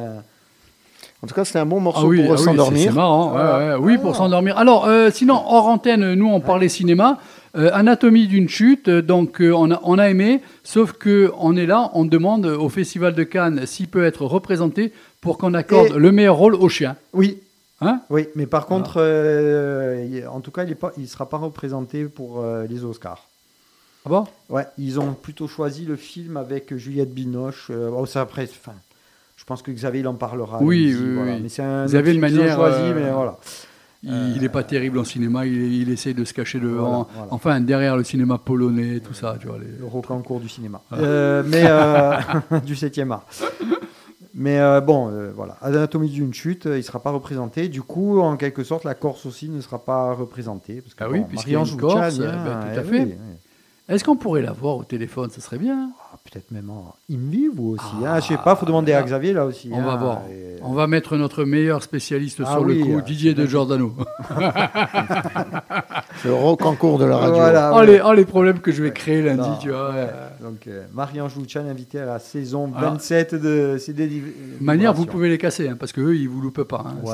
En 1.23 1.27
tout 1.27 1.33
cas, 1.35 1.45
c'était 1.45 1.59
un 1.59 1.65
bon 1.65 1.77
Ah 1.77 1.83
morceau 1.83 2.07
oui, 2.07 2.21
pour 2.23 2.31
ah 2.31 2.31
oui, 2.33 2.37
c'est- 2.39 2.43
s'endormir. 2.45 2.83
c'est 2.89 2.95
marrant. 2.95 3.27
ouais, 3.27 3.31
Voilà. 3.41 3.79
ouais, 3.79 3.85
oui, 3.85 3.97
pour 3.99 4.15
s'endormir. 4.15 4.57
Alors, 4.57 4.85
euh, 4.85 5.09
sinon, 5.11 5.35
hors 5.47 5.67
antenne, 5.67 6.13
nous, 6.15 6.27
on 6.27 6.39
parlait 6.39 6.69
cinéma. 6.69 7.19
Euh, 7.55 7.69
Anatomie 7.73 8.27
d'une 8.27 8.49
chute, 8.49 8.89
euh, 8.89 9.01
donc 9.01 9.41
euh, 9.41 9.53
on, 9.53 9.71
a, 9.71 9.79
on 9.83 9.97
a 9.97 10.09
aimé, 10.09 10.41
sauf 10.65 10.91
que 10.91 11.31
on 11.39 11.55
est 11.55 11.65
là, 11.65 11.89
on 11.93 12.03
demande 12.03 12.45
au 12.47 12.67
Festival 12.67 13.13
de 13.15 13.23
Cannes 13.23 13.65
s'il 13.65 13.87
peut 13.87 14.03
être 14.03 14.25
représenté 14.25 14.91
pour 15.21 15.37
qu'on 15.37 15.53
accorde 15.53 15.87
Et- 15.95 15.97
le 15.99 16.11
meilleur 16.11 16.35
rôle 16.35 16.55
au 16.55 16.67
chien. 16.67 16.95
Oui, 17.13 17.39
Hein? 17.81 17.99
Oui, 18.09 18.27
mais 18.35 18.45
par 18.45 18.67
contre, 18.67 18.95
euh, 18.97 20.25
en 20.31 20.39
tout 20.39 20.49
cas, 20.51 20.63
il 20.63 21.01
ne 21.03 21.07
sera 21.07 21.27
pas 21.27 21.35
représenté 21.37 22.05
pour 22.05 22.39
euh, 22.39 22.65
les 22.69 22.85
Oscars. 22.85 23.27
Ah 24.05 24.09
bon? 24.09 24.25
Ouais, 24.49 24.65
ils 24.77 24.99
ont 24.99 25.13
plutôt 25.13 25.47
choisi 25.47 25.85
le 25.85 25.95
film 25.95 26.37
avec 26.37 26.75
Juliette 26.75 27.13
Binoche. 27.13 27.67
euh, 27.71 27.89
bon, 27.89 28.05
ça 28.05 28.21
après, 28.21 28.43
enfin, 28.43 28.73
je 29.37 29.43
pense 29.45 29.61
que 29.61 29.71
Xavier 29.71 30.01
il 30.01 30.07
en 30.07 30.13
parlera. 30.13 30.59
Oui, 30.61 30.95
oui, 30.97 31.13
voilà. 31.15 31.33
oui. 31.33 31.39
Mais 31.43 31.49
c'est 31.49 31.63
un 31.63 31.85
Xavier, 31.85 32.13
de 32.13 32.19
manière, 32.19 32.55
choisi, 32.55 32.81
euh, 32.81 32.93
mais 32.95 33.11
voilà. 33.11 33.37
Il 34.03 34.39
n'est 34.41 34.49
pas 34.49 34.61
terrible 34.63 34.99
en 34.99 35.03
cinéma, 35.03 35.47
il, 35.47 35.73
il 35.81 35.89
essaye 35.89 36.13
de 36.13 36.23
se 36.25 36.33
cacher 36.35 36.59
devant, 36.59 36.89
Voilà, 36.89 37.07
voilà. 37.15 37.27
enfin 37.33 37.59
derrière 37.59 37.97
le 37.97 38.03
cinéma 38.03 38.37
polonais, 38.37 38.99
tout 38.99 39.15
ça, 39.15 39.35
tu 39.41 39.47
vois. 39.47 39.57
les- 39.57 39.79
Le 39.79 39.85
rocancourt 39.85 40.39
du 40.39 40.47
cinéma. 40.49 40.79
Ah. 40.91 40.97
Euh, 40.99 41.43
mais 41.47 41.63
euh, 41.65 42.59
du 42.65 42.75
7e 42.75 43.09
art. 43.11 43.25
Mais 44.35 44.59
euh, 44.59 44.79
bon, 44.81 45.09
euh, 45.09 45.31
voilà. 45.35 45.57
Anatomie 45.61 46.09
d'une 46.09 46.33
chute, 46.35 46.67
euh, 46.67 46.75
il 46.75 46.79
ne 46.79 46.83
sera 46.83 46.99
pas 46.99 47.09
représenté. 47.09 47.67
Du 47.69 47.81
coup, 47.81 48.19
en 48.19 48.35
quelque 48.37 48.63
sorte, 48.63 48.83
la 48.83 48.93
Corse 48.93 49.25
aussi 49.25 49.49
ne 49.49 49.61
sera 49.61 49.79
pas 49.83 50.13
représentée. 50.13 50.81
Parce 50.81 50.93
que, 50.93 51.03
Ah 51.03 51.09
oui, 51.09 51.21
bon, 51.21 51.25
puisqu'il 51.25 51.53
y 51.53 51.55
a 51.55 51.59
une 51.63 51.77
Corse, 51.77 52.19
euh, 52.19 52.29
hein, 52.29 52.43
ben, 52.45 52.59
tout 52.73 52.79
à 52.79 52.83
eh 52.83 52.87
fait. 52.87 52.99
oui, 53.05 53.15
oui. 53.17 53.35
Est-ce 53.87 54.03
qu'on 54.03 54.15
pourrait 54.15 54.41
la 54.41 54.51
voir 54.51 54.77
au 54.77 54.83
téléphone 54.83 55.29
Ça 55.29 55.41
serait 55.41 55.59
bien. 55.59 55.91
Ah, 56.11 56.17
Peut-être 56.23 56.49
même 56.49 56.71
en 56.71 56.95
in 57.11 57.17
vivo 57.29 57.75
aussi. 57.75 57.85
hein. 58.03 58.19
Je 58.19 58.25
sais 58.29 58.37
pas, 58.37 58.55
faut 58.55 58.65
demander 58.65 58.93
à 58.93 59.03
Xavier 59.03 59.31
là 59.33 59.45
aussi. 59.45 59.69
On 59.71 59.81
va 59.83 59.91
hein. 59.91 59.97
voir. 59.97 60.21
Et- 60.31 60.55
On 60.63 60.73
va 60.73 60.87
mettre 60.87 61.17
notre 61.17 61.43
meilleur 61.43 61.83
spécialiste 61.83 62.41
Ah 62.43 62.53
sur 62.53 62.63
le 62.63 62.73
coup, 62.75 62.97
euh, 62.97 63.01
Didier 63.01 63.35
de 63.35 63.45
Giordano. 63.45 63.93
Le 66.23 66.33
rock 66.33 66.65
en 66.65 66.73
cours 66.75 66.97
de 66.97 67.05
la 67.05 67.17
radio. 67.17 67.35
Voilà, 67.35 67.71
oh, 67.73 67.79
ouais. 67.79 67.85
les, 67.85 68.01
oh, 68.03 68.13
les 68.13 68.25
problèmes 68.25 68.59
que 68.59 68.71
je 68.71 68.81
vais 68.81 68.91
créer 68.91 69.21
lundi, 69.21 69.47
Non. 69.47 69.57
tu 69.61 69.69
vois. 69.69 69.89
ouais. 69.91 70.07
Donc, 70.41 70.65
euh, 70.67 70.85
Marie-Ange 70.93 71.33
invitée 71.57 71.99
à 71.99 72.05
la 72.05 72.19
saison 72.19 72.71
Alors, 72.75 72.93
27 72.93 73.35
de 73.35 73.77
CD 73.77 74.07
De 74.07 74.23
manière, 74.63 74.93
vous 74.93 75.05
pouvez 75.05 75.29
les 75.29 75.37
casser, 75.37 75.69
hein, 75.69 75.75
parce 75.79 75.91
qu'eux, 75.91 76.15
ils 76.15 76.27
vous 76.27 76.41
loupent 76.41 76.63
pas. 76.63 76.83
hein, 76.87 76.95
Ouais. 77.03 77.13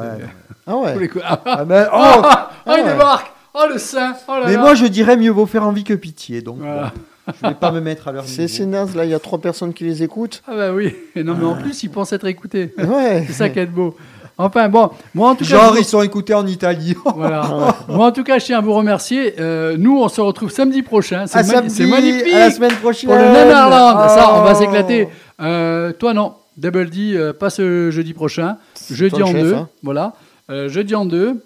Ah 0.66 0.78
ouais. 0.78 1.10
Ah, 1.24 1.42
Ah, 1.46 1.66
ben, 1.66 1.88
oh 1.92 1.98
ah, 2.24 2.50
il 2.68 2.72
ouais. 2.72 2.84
débarque 2.94 3.32
Oh, 3.54 3.64
le 3.72 3.78
sein 3.78 4.14
oh 4.28 4.34
là 4.40 4.48
Mais 4.48 4.54
là. 4.56 4.60
moi, 4.62 4.76
je 4.76 4.86
dirais 4.86 5.18
mieux 5.18 5.30
vaut 5.32 5.46
faire 5.46 5.64
envie 5.66 5.84
que 5.84 5.94
pitié. 5.94 6.42
Donc, 6.42 6.58
Voilà. 6.60 6.94
bon, 7.28 7.34
je 7.44 7.48
vais 7.50 7.54
pas 7.56 7.72
me 7.72 7.82
mettre 7.82 8.08
à 8.08 8.12
leur 8.12 8.24
C'est 8.28 8.44
niveau. 8.44 8.54
c'est 8.54 8.66
naze, 8.66 8.96
là, 8.96 9.04
il 9.06 9.12
y 9.12 9.14
a 9.14 9.20
trois 9.20 9.40
personnes 9.40 9.74
qui 9.74 9.84
les 9.84 10.04
écoutent. 10.04 10.42
Ah 10.48 10.56
bah 10.56 10.72
oui. 10.74 10.96
Et 11.16 11.24
non, 11.24 11.36
mais 11.38 11.46
en 11.46 11.56
plus, 11.56 11.84
ils 11.84 11.90
pensent 11.90 12.14
être 12.14 12.28
écoutés. 12.28 12.74
Ouais. 12.78 13.24
C'est 13.28 13.34
ça 13.34 13.50
qui 13.50 13.60
est 13.60 13.66
beau. 13.66 13.96
Enfin, 14.38 14.70
bon, 14.70 14.90
moi 15.14 15.30
en 15.30 15.36
tout 15.36 15.44
cas... 15.44 15.50
Genre, 15.52 15.74
je- 15.76 15.82
ils 15.82 15.86
sont 15.86 16.02
écoutés 16.02 16.34
en 16.34 16.48
Italie. 16.48 16.96
Voilà. 17.16 17.44
Moi, 17.90 18.08
en 18.08 18.12
tout 18.12 18.24
cas, 18.24 18.40
je 18.40 18.46
tiens 18.46 18.58
à 18.58 18.62
vous 18.62 18.74
remercier. 18.74 19.36
Euh, 19.40 19.76
nous, 19.78 20.00
on 20.02 20.08
se 20.08 20.20
retrouve 20.22 20.50
samedi 20.50 20.82
prochain. 20.82 21.26
C'est 21.28 21.86
magnifique. 21.86 22.34
À 22.34 22.40
la 22.40 22.52
semaine 22.52 22.72
prochaine. 22.82 23.10
Pour 23.10 23.20
le 23.20 23.26
Netherlands. 23.26 24.08
Ça, 24.10 24.32
on 24.34 24.42
va 24.44 24.54
Oh. 24.56 24.60
s'éclater. 24.60 25.10
Euh, 25.42 25.92
toi, 25.92 26.14
non. 26.14 26.34
Double 26.58 26.90
D, 26.90 27.14
euh, 27.16 27.34
pas 27.34 27.50
ce 27.50 27.92
jeudi 27.92 28.14
prochain. 28.14 28.58
Jeudi 28.90 29.12
toi 29.12 29.20
le 29.20 29.26
en 29.26 29.32
chef, 29.32 29.42
deux. 29.44 29.54
hein. 29.56 29.70
Voilà. 29.84 30.14
Euh, 30.50 30.70
jeudi 30.70 30.96
en 30.96 31.06
deux. 31.06 31.44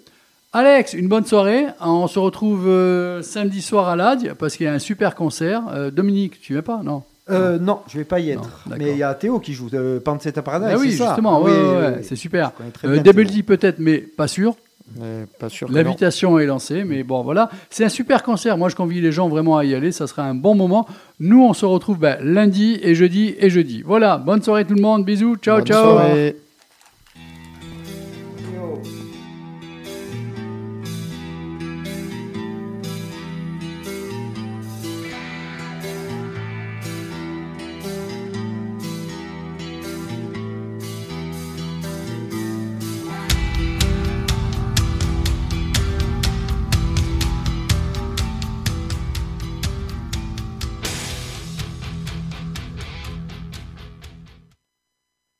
Alex, 0.56 0.94
une 0.94 1.06
bonne 1.06 1.26
soirée. 1.26 1.66
On 1.82 2.06
se 2.06 2.18
retrouve 2.18 2.66
euh, 2.66 3.20
samedi 3.20 3.60
soir 3.60 3.90
à 3.90 3.94
l'ADI 3.96 4.28
parce 4.38 4.56
qu'il 4.56 4.64
y 4.64 4.68
a 4.70 4.72
un 4.72 4.78
super 4.78 5.14
concert. 5.14 5.64
Euh, 5.70 5.90
Dominique, 5.90 6.40
tu 6.40 6.54
viens 6.54 6.62
pas? 6.62 6.80
Non. 6.82 7.02
Euh, 7.28 7.58
non, 7.58 7.80
je 7.88 7.98
vais 7.98 8.04
pas 8.04 8.20
y 8.20 8.30
être. 8.30 8.62
Non, 8.70 8.76
mais 8.78 8.92
il 8.92 8.96
y 8.96 9.02
a 9.02 9.12
Théo 9.12 9.38
qui 9.38 9.52
joue 9.52 9.68
euh, 9.74 10.00
Pansetta 10.00 10.40
Paradise. 10.40 10.70
Ah 10.72 10.78
oui, 10.78 10.92
c'est 10.92 10.96
ça? 10.96 11.08
justement. 11.08 11.42
Ouais, 11.42 11.50
ouais, 11.50 11.94
oui. 11.98 12.04
C'est 12.04 12.16
super. 12.16 12.52
Euh, 12.86 13.00
Double. 13.00 13.26
D 13.26 13.42
peut-être, 13.42 13.80
mais 13.80 13.98
pas 13.98 14.28
sûr. 14.28 14.54
Mais 14.98 15.26
pas 15.38 15.50
sûr 15.50 15.68
non. 15.68 15.74
L'invitation 15.74 16.38
est 16.38 16.46
lancée, 16.46 16.84
mais 16.84 17.02
bon, 17.02 17.22
voilà. 17.22 17.50
C'est 17.68 17.84
un 17.84 17.90
super 17.90 18.22
concert. 18.22 18.56
Moi, 18.56 18.70
je 18.70 18.76
convie 18.76 19.02
les 19.02 19.12
gens 19.12 19.28
vraiment 19.28 19.58
à 19.58 19.64
y 19.66 19.74
aller. 19.74 19.92
Ça 19.92 20.06
sera 20.06 20.22
un 20.22 20.34
bon 20.34 20.54
moment. 20.54 20.86
Nous, 21.20 21.44
on 21.44 21.52
se 21.52 21.66
retrouve 21.66 21.98
ben, 21.98 22.16
lundi 22.22 22.78
et 22.80 22.94
jeudi 22.94 23.34
et 23.38 23.50
jeudi. 23.50 23.82
Voilà. 23.84 24.16
Bonne 24.16 24.40
soirée 24.40 24.64
tout 24.64 24.74
le 24.74 24.80
monde. 24.80 25.04
Bisous. 25.04 25.36
Ciao, 25.36 25.56
Bonne 25.58 25.66
ciao. 25.66 25.82
soirée. 25.84 26.36